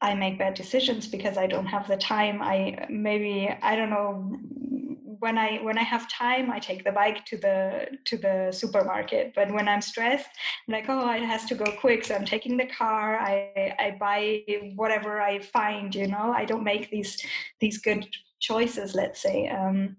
I 0.00 0.14
make 0.14 0.38
bad 0.38 0.54
decisions 0.54 1.06
because 1.06 1.36
I 1.36 1.46
don't 1.46 1.66
have 1.66 1.86
the 1.86 1.96
time. 1.96 2.42
I 2.42 2.86
maybe, 2.90 3.48
I 3.62 3.76
don't 3.76 3.90
know, 3.90 4.36
when 5.22 5.38
I 5.38 5.58
when 5.62 5.78
I 5.78 5.84
have 5.84 6.08
time, 6.08 6.50
I 6.50 6.58
take 6.58 6.82
the 6.82 6.90
bike 6.90 7.24
to 7.26 7.36
the 7.36 7.86
to 8.06 8.16
the 8.16 8.50
supermarket. 8.50 9.32
But 9.36 9.52
when 9.52 9.68
I'm 9.68 9.80
stressed, 9.80 10.30
I'm 10.66 10.72
like, 10.72 10.86
oh, 10.88 11.08
it 11.12 11.22
has 11.22 11.44
to 11.46 11.54
go 11.54 11.66
quick, 11.78 12.04
so 12.04 12.16
I'm 12.16 12.24
taking 12.24 12.56
the 12.56 12.66
car. 12.66 13.18
I 13.20 13.72
I 13.78 13.96
buy 14.00 14.42
whatever 14.74 15.20
I 15.20 15.38
find. 15.38 15.94
You 15.94 16.08
know, 16.08 16.34
I 16.36 16.44
don't 16.44 16.64
make 16.64 16.90
these 16.90 17.16
these 17.60 17.78
good 17.78 18.04
choices. 18.40 18.96
Let's 18.96 19.22
say. 19.22 19.48
Um, 19.48 19.96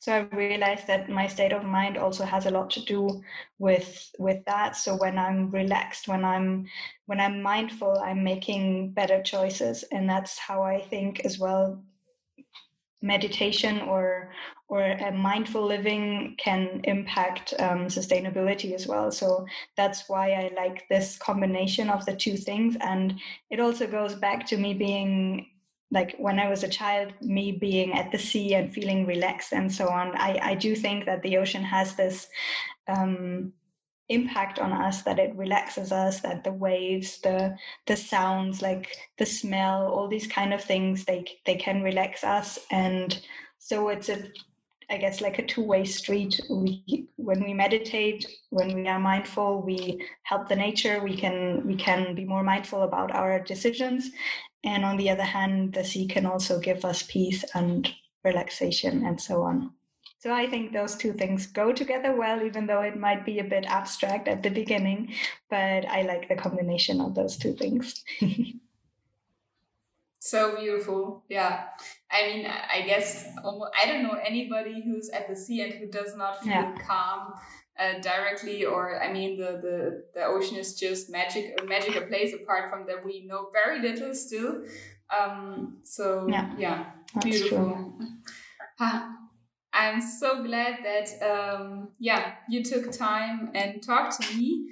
so 0.00 0.12
i 0.12 0.36
realized 0.36 0.86
that 0.86 1.08
my 1.08 1.26
state 1.26 1.52
of 1.52 1.64
mind 1.64 1.96
also 1.96 2.24
has 2.24 2.44
a 2.44 2.50
lot 2.50 2.68
to 2.70 2.80
do 2.84 3.22
with 3.58 3.88
with 4.18 4.44
that 4.44 4.76
so 4.76 4.96
when 4.96 5.16
i'm 5.18 5.50
relaxed 5.50 6.08
when 6.08 6.24
i'm 6.24 6.66
when 7.06 7.20
i'm 7.20 7.40
mindful 7.40 7.98
i'm 8.00 8.22
making 8.22 8.90
better 8.92 9.22
choices 9.22 9.82
and 9.92 10.06
that's 10.06 10.36
how 10.38 10.62
i 10.62 10.78
think 10.78 11.20
as 11.24 11.38
well 11.38 11.82
meditation 13.04 13.82
or 13.82 14.30
or 14.68 14.80
a 14.80 15.12
mindful 15.12 15.64
living 15.64 16.34
can 16.38 16.80
impact 16.84 17.52
um, 17.58 17.86
sustainability 17.86 18.72
as 18.72 18.86
well. 18.86 19.12
So 19.12 19.46
that's 19.76 20.08
why 20.08 20.32
i 20.32 20.50
like 20.56 20.88
this 20.88 21.18
combination 21.18 21.90
of 21.90 22.04
the 22.06 22.16
two 22.16 22.38
things. 22.38 22.74
And 22.80 23.20
it 23.50 23.60
also 23.60 23.86
goes 23.86 24.14
back 24.14 24.46
to 24.46 24.56
me 24.56 24.72
being 24.72 25.50
like 25.90 26.16
when 26.18 26.38
I 26.40 26.48
was 26.48 26.64
a 26.64 26.68
child, 26.68 27.12
me 27.20 27.52
being 27.52 27.92
at 27.92 28.10
the 28.10 28.18
sea 28.18 28.54
and 28.54 28.72
feeling 28.72 29.06
relaxed 29.06 29.52
and 29.52 29.70
so 29.72 29.88
on, 29.88 30.16
I, 30.16 30.40
I 30.42 30.54
do 30.54 30.74
think 30.74 31.04
that 31.04 31.22
the 31.22 31.36
ocean 31.36 31.62
has 31.62 31.94
this 31.94 32.26
um, 32.88 33.52
impact 34.08 34.58
on 34.58 34.72
us 34.72 35.02
that 35.02 35.18
it 35.18 35.34
relaxes 35.34 35.90
us 35.90 36.20
that 36.20 36.44
the 36.44 36.52
waves 36.52 37.20
the 37.22 37.56
the 37.86 37.96
sounds 37.96 38.60
like 38.60 38.94
the 39.18 39.24
smell 39.24 39.86
all 39.86 40.08
these 40.08 40.26
kind 40.26 40.52
of 40.52 40.62
things 40.62 41.04
they 41.04 41.24
they 41.46 41.56
can 41.56 41.82
relax 41.82 42.22
us. 42.24 42.58
And 42.70 43.18
so 43.58 43.88
it's 43.88 44.08
a 44.08 44.30
i 44.90 44.98
guess 44.98 45.22
like 45.22 45.38
a 45.38 45.46
two-way 45.46 45.84
street. 45.84 46.38
We 46.50 47.08
when 47.16 47.42
we 47.42 47.54
meditate 47.54 48.26
when 48.50 48.74
we 48.74 48.86
are 48.88 49.00
mindful 49.00 49.62
we 49.62 50.06
help 50.24 50.48
the 50.48 50.56
nature. 50.56 51.02
We 51.02 51.16
can 51.16 51.66
we 51.66 51.76
can 51.76 52.14
be 52.14 52.24
more 52.24 52.42
mindful 52.42 52.82
about 52.82 53.14
our 53.14 53.40
decisions. 53.40 54.10
And 54.64 54.84
on 54.84 54.96
the 54.96 55.10
other 55.10 55.24
hand, 55.24 55.74
the 55.74 55.84
sea 55.84 56.06
can 56.06 56.26
also 56.26 56.58
give 56.58 56.84
us 56.84 57.02
peace 57.02 57.44
and 57.54 57.90
relaxation 58.24 59.04
and 59.04 59.20
so 59.20 59.42
on. 59.42 59.72
So 60.24 60.32
I 60.32 60.48
think 60.48 60.72
those 60.72 60.96
two 60.96 61.12
things 61.12 61.46
go 61.46 61.70
together 61.70 62.16
well, 62.16 62.42
even 62.42 62.66
though 62.66 62.80
it 62.80 62.98
might 62.98 63.26
be 63.26 63.40
a 63.40 63.44
bit 63.44 63.66
abstract 63.66 64.26
at 64.26 64.42
the 64.42 64.48
beginning, 64.48 65.12
but 65.50 65.84
I 65.86 66.00
like 66.00 66.30
the 66.30 66.34
combination 66.34 66.98
of 66.98 67.14
those 67.14 67.36
two 67.36 67.52
things. 67.52 68.02
so 70.18 70.56
beautiful. 70.56 71.24
Yeah. 71.28 71.64
I 72.10 72.26
mean, 72.26 72.46
I 72.46 72.86
guess 72.86 73.28
I 73.36 73.86
don't 73.86 74.02
know 74.02 74.18
anybody 74.26 74.82
who's 74.82 75.10
at 75.10 75.28
the 75.28 75.36
sea 75.36 75.60
and 75.60 75.74
who 75.74 75.88
does 75.88 76.16
not 76.16 76.42
feel 76.42 76.52
yeah. 76.52 76.74
calm 76.78 77.34
uh, 77.76 77.98
directly 77.98 78.64
or 78.64 79.02
i 79.02 79.12
mean 79.12 79.36
the, 79.36 79.58
the 79.60 80.04
the 80.14 80.24
ocean 80.24 80.56
is 80.56 80.78
just 80.78 81.10
magic 81.10 81.60
a 81.60 81.64
magical 81.64 82.02
place 82.02 82.32
apart 82.32 82.70
from 82.70 82.86
that 82.86 83.04
we 83.04 83.26
know 83.26 83.48
very 83.52 83.82
little 83.82 84.14
still 84.14 84.62
um 85.10 85.78
so 85.82 86.24
yeah, 86.30 86.54
yeah 86.56 86.84
beautiful 87.20 87.98
i'm 89.74 90.00
so 90.00 90.42
glad 90.42 90.78
that 90.84 91.08
um 91.22 91.88
yeah 91.98 92.34
you 92.48 92.62
took 92.62 92.90
time 92.92 93.50
and 93.54 93.82
talked 93.82 94.20
to 94.20 94.36
me. 94.36 94.66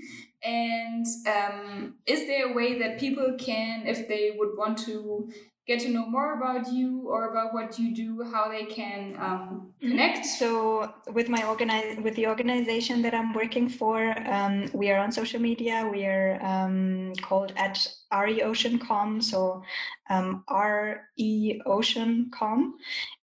And 0.45 1.07
um, 1.29 1.95
is 2.05 2.27
there 2.27 2.51
a 2.51 2.53
way 2.53 2.79
that 2.81 2.99
people 2.99 3.37
can 3.39 3.87
if 3.87 4.09
they 4.09 4.35
would 4.37 4.59
want 4.59 4.77
to 4.79 5.31
get 5.67 5.81
to 5.81 5.89
know 5.89 6.07
more 6.07 6.35
about 6.37 6.73
you 6.73 7.05
or 7.07 7.31
about 7.31 7.55
what 7.55 7.79
you 7.79 7.95
do, 7.95 8.25
how 8.33 8.49
they 8.49 8.65
can 8.65 9.17
um, 9.21 9.73
connect. 9.81 10.27
So, 10.27 10.93
with 11.13 11.29
my 11.29 11.45
organize 11.45 11.99
with 12.03 12.17
the 12.17 12.27
organization 12.27 13.03
that 13.03 13.15
I'm 13.15 13.33
working 13.33 13.69
for, 13.69 14.15
um, 14.29 14.69
we 14.73 14.91
are 14.91 14.99
on 14.99 15.13
social 15.13 15.41
media. 15.41 15.89
We 15.91 16.05
are 16.07 16.39
um, 16.43 17.13
called 17.23 17.53
at 17.57 17.87
RE 18.13 18.43
Ocean 18.43 18.79
Com, 18.79 19.21
so 19.21 19.63
um, 20.11 20.45
RE 20.51 21.63
Ocean 21.67 22.31
Com, 22.35 22.75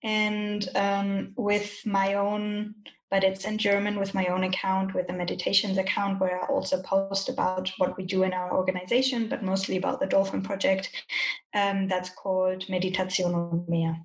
and 0.04 0.68
um, 0.76 1.32
with 1.36 1.82
my 1.84 2.14
own 2.14 2.74
but 3.10 3.24
it's 3.24 3.44
in 3.44 3.58
German 3.58 3.98
with 3.98 4.14
my 4.14 4.26
own 4.26 4.44
account, 4.44 4.94
with 4.94 5.08
a 5.08 5.12
meditations 5.12 5.78
account, 5.78 6.20
where 6.20 6.42
I 6.42 6.46
also 6.46 6.82
post 6.82 7.28
about 7.28 7.70
what 7.78 7.96
we 7.96 8.04
do 8.04 8.22
in 8.22 8.32
our 8.32 8.54
organization, 8.54 9.28
but 9.28 9.42
mostly 9.42 9.76
about 9.76 10.00
the 10.00 10.06
Dolphin 10.06 10.42
Project. 10.42 10.90
Um, 11.54 11.88
that's 11.88 12.10
called 12.10 12.68
Meditation 12.68 13.64
Meer 13.68 13.96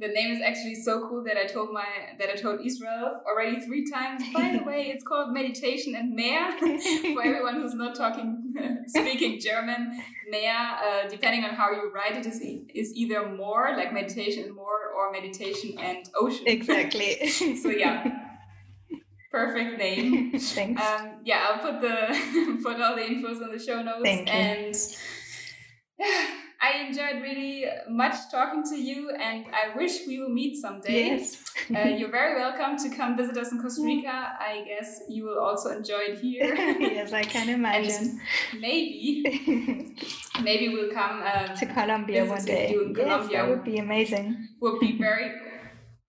the 0.00 0.08
name 0.08 0.32
is 0.34 0.40
actually 0.42 0.74
so 0.74 1.06
cool 1.06 1.22
that 1.24 1.36
I 1.36 1.46
told 1.46 1.72
my 1.72 1.84
that 2.18 2.30
I 2.30 2.34
told 2.34 2.60
Israel 2.64 3.20
already 3.26 3.60
three 3.60 3.84
times. 3.90 4.22
By 4.32 4.56
the 4.56 4.64
way, 4.70 4.88
it's 4.88 5.04
called 5.04 5.34
meditation 5.34 5.94
and 5.94 6.14
mehr 6.14 6.52
for 6.58 7.22
everyone 7.22 7.56
who's 7.60 7.74
not 7.74 7.94
talking 7.94 8.54
speaking 8.86 9.38
German. 9.38 10.02
Mehr, 10.30 10.56
uh, 10.56 11.08
depending 11.08 11.44
on 11.44 11.50
how 11.50 11.70
you 11.70 11.92
write 11.94 12.16
it, 12.16 12.26
is 12.26 12.40
is 12.74 12.94
either 12.94 13.28
more 13.28 13.74
like 13.76 13.92
meditation 13.92 14.44
and 14.44 14.54
more 14.54 14.80
or 14.96 15.12
meditation 15.12 15.78
and 15.78 16.08
ocean. 16.18 16.44
Exactly. 16.46 17.28
so 17.28 17.68
yeah. 17.68 18.26
Perfect 19.30 19.78
name. 19.78 20.36
Thanks. 20.40 20.82
Um, 20.82 21.20
yeah, 21.24 21.46
I'll 21.46 21.60
put 21.60 21.80
the 21.80 22.58
put 22.64 22.80
all 22.80 22.96
the 22.96 23.02
infos 23.02 23.40
on 23.42 23.52
the 23.52 23.62
show 23.64 23.80
notes 23.80 24.02
Thank 24.02 24.28
and 24.28 24.74
yeah 26.00 26.39
I 26.62 26.86
enjoyed 26.86 27.22
really 27.22 27.64
much 27.88 28.30
talking 28.30 28.62
to 28.64 28.76
you, 28.76 29.10
and 29.10 29.46
I 29.46 29.74
wish 29.74 30.06
we 30.06 30.18
will 30.18 30.28
meet 30.28 30.56
someday. 30.56 31.06
Yes. 31.06 31.42
uh, 31.74 31.88
you're 31.88 32.10
very 32.10 32.38
welcome 32.38 32.76
to 32.76 32.94
come 32.94 33.16
visit 33.16 33.36
us 33.38 33.50
in 33.50 33.62
Costa 33.62 33.82
Rica. 33.82 34.36
I 34.38 34.64
guess 34.66 35.00
you 35.08 35.24
will 35.24 35.38
also 35.38 35.70
enjoy 35.70 36.00
it 36.10 36.18
here. 36.18 36.54
yes, 36.80 37.14
I 37.14 37.22
can 37.22 37.48
imagine. 37.60 38.20
And 38.52 38.60
maybe, 38.60 39.24
maybe 40.42 40.68
we'll 40.68 40.92
come 40.92 41.22
uh, 41.24 41.54
to 41.56 41.66
Colombia 41.66 42.26
one 42.26 42.44
day. 42.44 42.72
You 42.72 42.84
in 42.88 42.94
Colombia. 42.94 43.30
Yes, 43.30 43.32
that 43.32 43.48
would 43.48 43.64
be 43.64 43.78
amazing. 43.78 44.48
Would 44.60 44.80
be 44.80 44.98
very. 44.98 45.32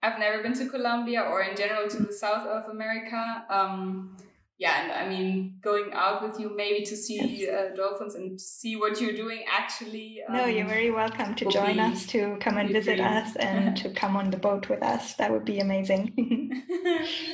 I've 0.04 0.20
never 0.20 0.44
been 0.44 0.54
to 0.56 0.68
Colombia 0.68 1.22
or 1.22 1.44
in 1.44 1.56
general 1.56 1.88
to 1.88 2.04
the 2.04 2.12
south 2.12 2.46
of 2.46 2.70
America. 2.70 3.46
Um, 3.50 4.18
yeah, 4.62 4.84
and 4.84 4.92
I 4.92 5.10
mean, 5.10 5.56
going 5.60 5.90
out 5.92 6.22
with 6.22 6.40
you 6.40 6.56
maybe 6.56 6.86
to 6.86 6.96
see 6.96 7.50
uh, 7.50 7.76
dolphins 7.76 8.14
and 8.14 8.40
see 8.40 8.76
what 8.76 9.02
you're 9.02 9.12
doing 9.12 9.44
actually. 9.52 10.22
Um, 10.30 10.38
no, 10.38 10.46
you're 10.46 10.66
um, 10.66 10.70
very 10.70 10.92
welcome 10.92 11.34
to 11.34 11.46
join 11.46 11.78
be, 11.78 11.80
us, 11.80 12.06
to 12.08 12.38
come 12.40 12.58
and 12.58 12.70
visit 12.70 13.00
us, 13.00 13.36
and 13.38 13.76
to 13.78 13.90
come 14.02 14.16
on 14.16 14.30
the 14.30 14.38
boat 14.38 14.70
with 14.70 14.84
us. 14.84 15.16
That 15.16 15.32
would 15.32 15.46
be 15.46 15.58
amazing. 15.58 16.14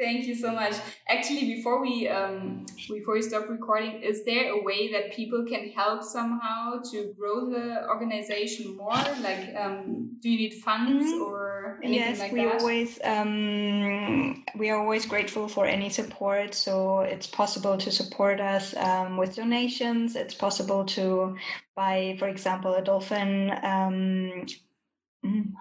Thank 0.00 0.26
you 0.26 0.34
so 0.34 0.52
much. 0.52 0.74
Actually, 1.06 1.54
before 1.54 1.82
we 1.82 2.08
um, 2.08 2.64
before 2.88 3.14
we 3.14 3.22
stop 3.22 3.50
recording, 3.50 4.02
is 4.02 4.24
there 4.24 4.50
a 4.52 4.62
way 4.62 4.90
that 4.92 5.12
people 5.12 5.44
can 5.44 5.68
help 5.70 6.02
somehow 6.02 6.80
to 6.90 7.14
grow 7.18 7.50
the 7.50 7.86
organization 7.86 8.76
more? 8.78 9.02
Like, 9.20 9.54
um, 9.54 10.16
do 10.20 10.30
you 10.30 10.38
need 10.38 10.54
funds 10.54 11.04
mm-hmm. 11.04 11.22
or 11.22 11.80
anything 11.82 12.08
yes, 12.08 12.18
like 12.18 12.32
we 12.32 12.44
that? 12.44 12.60
always 12.60 12.98
um, 13.04 14.42
we 14.56 14.70
are 14.70 14.80
always 14.80 15.04
grateful 15.04 15.48
for 15.48 15.66
any 15.66 15.90
support. 15.90 16.54
So 16.54 17.00
it's 17.00 17.26
possible 17.26 17.76
to 17.76 17.90
support 17.90 18.40
us 18.40 18.74
um, 18.76 19.18
with 19.18 19.36
donations. 19.36 20.16
It's 20.16 20.34
possible 20.34 20.86
to 20.96 21.36
buy, 21.76 22.16
for 22.18 22.28
example, 22.28 22.74
a 22.74 22.82
dolphin 22.82 23.50
um, 23.62 24.30
Mm, 24.30 24.54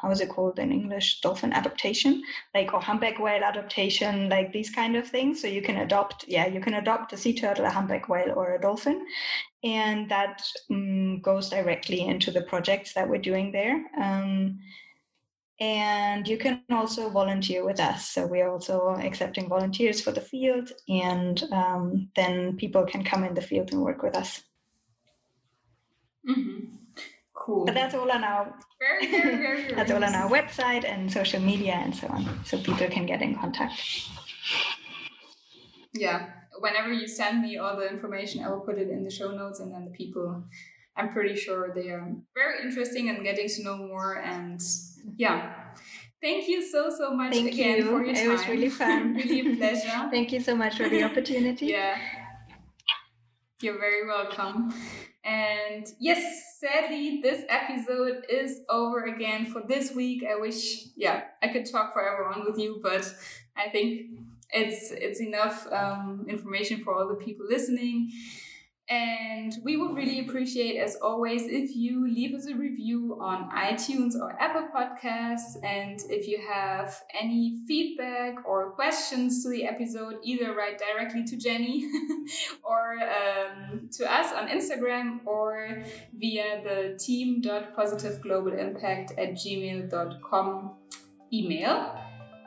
how 0.02 0.10
is 0.10 0.22
it 0.22 0.30
called 0.30 0.58
in 0.58 0.72
English? 0.72 1.22
Dolphin 1.22 1.52
adaptation, 1.52 2.24
like 2.54 2.74
or 2.74 2.80
humpback 2.80 3.20
whale 3.20 3.44
adaptation, 3.44 4.30
like 4.30 4.54
these 4.54 4.70
kind 4.70 4.96
of 4.96 5.08
things. 5.08 5.42
So 5.42 5.48
you 5.48 5.62
can 5.62 5.78
adopt, 5.78 6.26
yeah, 6.28 6.48
you 6.48 6.62
can 6.62 6.76
adopt 6.76 7.14
a 7.14 7.18
sea 7.18 7.34
turtle, 7.34 7.66
a 7.66 7.70
humpback 7.70 8.08
whale, 8.08 8.34
or 8.36 8.56
a 8.56 8.62
dolphin, 8.62 9.06
and 9.64 10.10
that 10.10 10.42
um, 10.72 11.22
goes 11.22 11.50
directly 11.50 12.02
into 12.02 12.32
the 12.32 12.42
projects 12.42 12.94
that 12.94 13.10
we're 13.10 13.18
doing 13.18 13.52
there. 13.52 13.86
Um, 14.00 14.60
and 15.60 16.26
you 16.26 16.38
can 16.38 16.64
also 16.72 17.10
volunteer 17.10 17.66
with 17.66 17.82
us. 17.82 18.10
So 18.12 18.26
we're 18.26 18.50
also 18.50 18.96
accepting 19.02 19.50
volunteers 19.50 20.00
for 20.00 20.12
the 20.12 20.22
field, 20.22 20.72
and 20.88 21.44
um, 21.52 22.10
then 22.16 22.56
people 22.56 22.86
can 22.86 23.04
come 23.04 23.26
in 23.26 23.34
the 23.34 23.42
field 23.42 23.74
and 23.74 23.82
work 23.82 24.02
with 24.04 24.16
us. 24.16 24.42
Mm-hmm. 26.30 26.79
Cool. 27.40 27.66
But 27.66 27.74
that's 27.74 27.96
all 27.96 28.12
on 28.12 28.24
our 28.24 28.54
very, 28.80 29.10
very, 29.10 29.38
very, 29.38 29.74
that's 29.78 29.92
all 29.92 30.04
on 30.04 30.14
our 30.14 30.30
website 30.30 30.84
and 30.84 31.12
social 31.12 31.40
media 31.40 31.74
and 31.74 31.96
so 31.96 32.08
on, 32.08 32.28
so 32.44 32.58
people 32.58 32.88
can 32.88 33.06
get 33.06 33.22
in 33.22 33.34
contact. 33.34 33.80
Yeah, 35.94 36.30
whenever 36.60 36.92
you 36.92 37.08
send 37.08 37.42
me 37.42 37.58
all 37.58 37.78
the 37.78 37.90
information, 37.90 38.44
I 38.44 38.50
will 38.50 38.60
put 38.60 38.78
it 38.78 38.90
in 38.90 39.06
the 39.06 39.10
show 39.10 39.32
notes, 39.32 39.62
and 39.62 39.74
then 39.74 39.86
the 39.86 39.92
people, 39.92 40.44
I'm 40.98 41.14
pretty 41.14 41.36
sure 41.38 41.74
they 41.74 41.90
are 41.90 42.14
very 42.36 42.62
interesting 42.62 43.10
and 43.10 43.24
getting 43.24 43.48
to 43.48 43.64
know 43.64 43.78
more. 43.78 44.16
And 44.18 44.60
yeah, 45.16 45.54
thank 46.22 46.50
you 46.50 46.62
so 46.62 46.90
so 46.90 47.14
much 47.14 47.34
thank 47.34 47.54
again 47.54 47.78
you. 47.78 47.86
for 47.86 48.04
your 48.04 48.16
time. 48.16 48.26
It 48.26 48.30
was 48.30 48.48
really 48.50 48.70
fun. 48.70 49.14
really 49.16 49.54
a 49.54 49.56
pleasure. 49.56 50.10
thank 50.12 50.34
you 50.34 50.42
so 50.42 50.56
much 50.56 50.76
for 50.76 50.90
the 50.90 51.04
opportunity. 51.04 51.68
yeah, 51.68 51.98
you're 53.62 53.80
very 53.80 54.06
welcome. 54.06 54.74
And 55.30 55.86
yes, 56.00 56.58
sadly, 56.60 57.22
this 57.22 57.44
episode 57.50 58.26
is 58.30 58.62
over 58.68 59.04
again 59.04 59.46
for 59.46 59.62
this 59.62 59.94
week. 59.94 60.24
I 60.28 60.40
wish, 60.40 60.88
yeah, 60.96 61.26
I 61.44 61.50
could 61.50 61.70
talk 61.70 61.94
forever 61.94 62.26
on 62.26 62.46
with 62.46 62.58
you, 62.58 62.80
but 62.82 63.14
I 63.56 63.70
think 63.70 64.08
it's 64.52 64.90
it's 64.90 65.22
enough 65.22 65.72
um, 65.72 66.26
information 66.28 66.84
for 66.84 66.96
all 66.96 67.08
the 67.08 67.14
people 67.14 67.46
listening. 67.48 68.12
And 68.90 69.56
we 69.64 69.78
would 69.78 69.96
really 69.96 70.20
appreciate, 70.22 70.80
as 70.80 70.96
always, 70.96 71.44
if 71.44 71.76
you 71.76 72.12
leave 72.12 72.34
us 72.34 72.48
a 72.48 72.56
review 72.56 73.20
on 73.22 73.48
iTunes 73.52 74.16
or 74.20 74.36
Apple 74.42 74.68
Podcasts. 74.76 75.64
And 75.64 76.00
if 76.10 76.28
you 76.28 76.42
have 76.48 77.00
any 77.20 77.62
feedback 77.68 78.44
or 78.46 78.72
questions 78.72 79.44
to 79.44 79.50
the 79.50 79.66
episode, 79.66 80.16
either 80.24 80.56
write 80.56 80.80
directly 80.80 81.24
to 81.26 81.38
Jenny 81.38 81.88
or 82.64 82.98
um, 83.04 83.90
to 83.92 84.12
us 84.12 84.34
on 84.34 84.48
Instagram 84.48 85.24
or 85.24 85.84
via 86.18 86.64
the 86.64 86.98
team.positiveglobalImpact 87.00 89.12
at 89.20 89.36
gmail.com 89.36 90.72
email. 91.32 91.99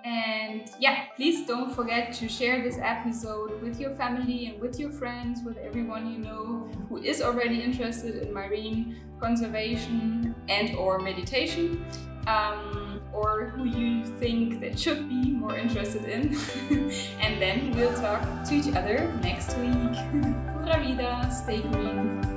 And 0.05 0.69
yeah, 0.81 1.05
please 1.15 1.47
don't 1.47 1.73
forget 1.75 2.13
to 2.15 2.29
share 2.29 2.63
this 2.63 2.79
episode 2.83 3.63
with 3.63 3.79
your 3.79 3.91
family 3.95 4.47
and 4.47 4.61
with 4.61 4.79
your 4.79 4.91
friends, 4.91 5.43
with 5.45 5.57
everyone 5.59 6.11
you 6.11 6.19
know 6.19 6.69
who 6.89 6.99
is 6.99 7.23
already 7.23 7.63
interested 7.63 8.17
in 8.17 8.33
marine 8.33 8.97
conservation 9.21 10.35
and 10.49 10.75
or 10.75 10.99
meditation, 10.99 11.85
um, 12.27 13.01
or 13.13 13.51
who 13.51 13.65
you 13.65 14.05
think 14.19 14.61
that 14.61 14.79
should 14.79 15.09
be 15.09 15.31
more 15.31 15.57
interested 15.57 16.05
in. 16.05 16.37
and 17.21 17.41
then 17.41 17.71
we'll 17.77 17.95
talk 17.95 18.23
to 18.45 18.55
each 18.55 18.75
other 18.75 19.13
next 19.23 19.57
week. 19.59 19.95
Pura 20.63 20.83
vida, 20.83 21.31
stay 21.31 21.63
green. 21.63 22.32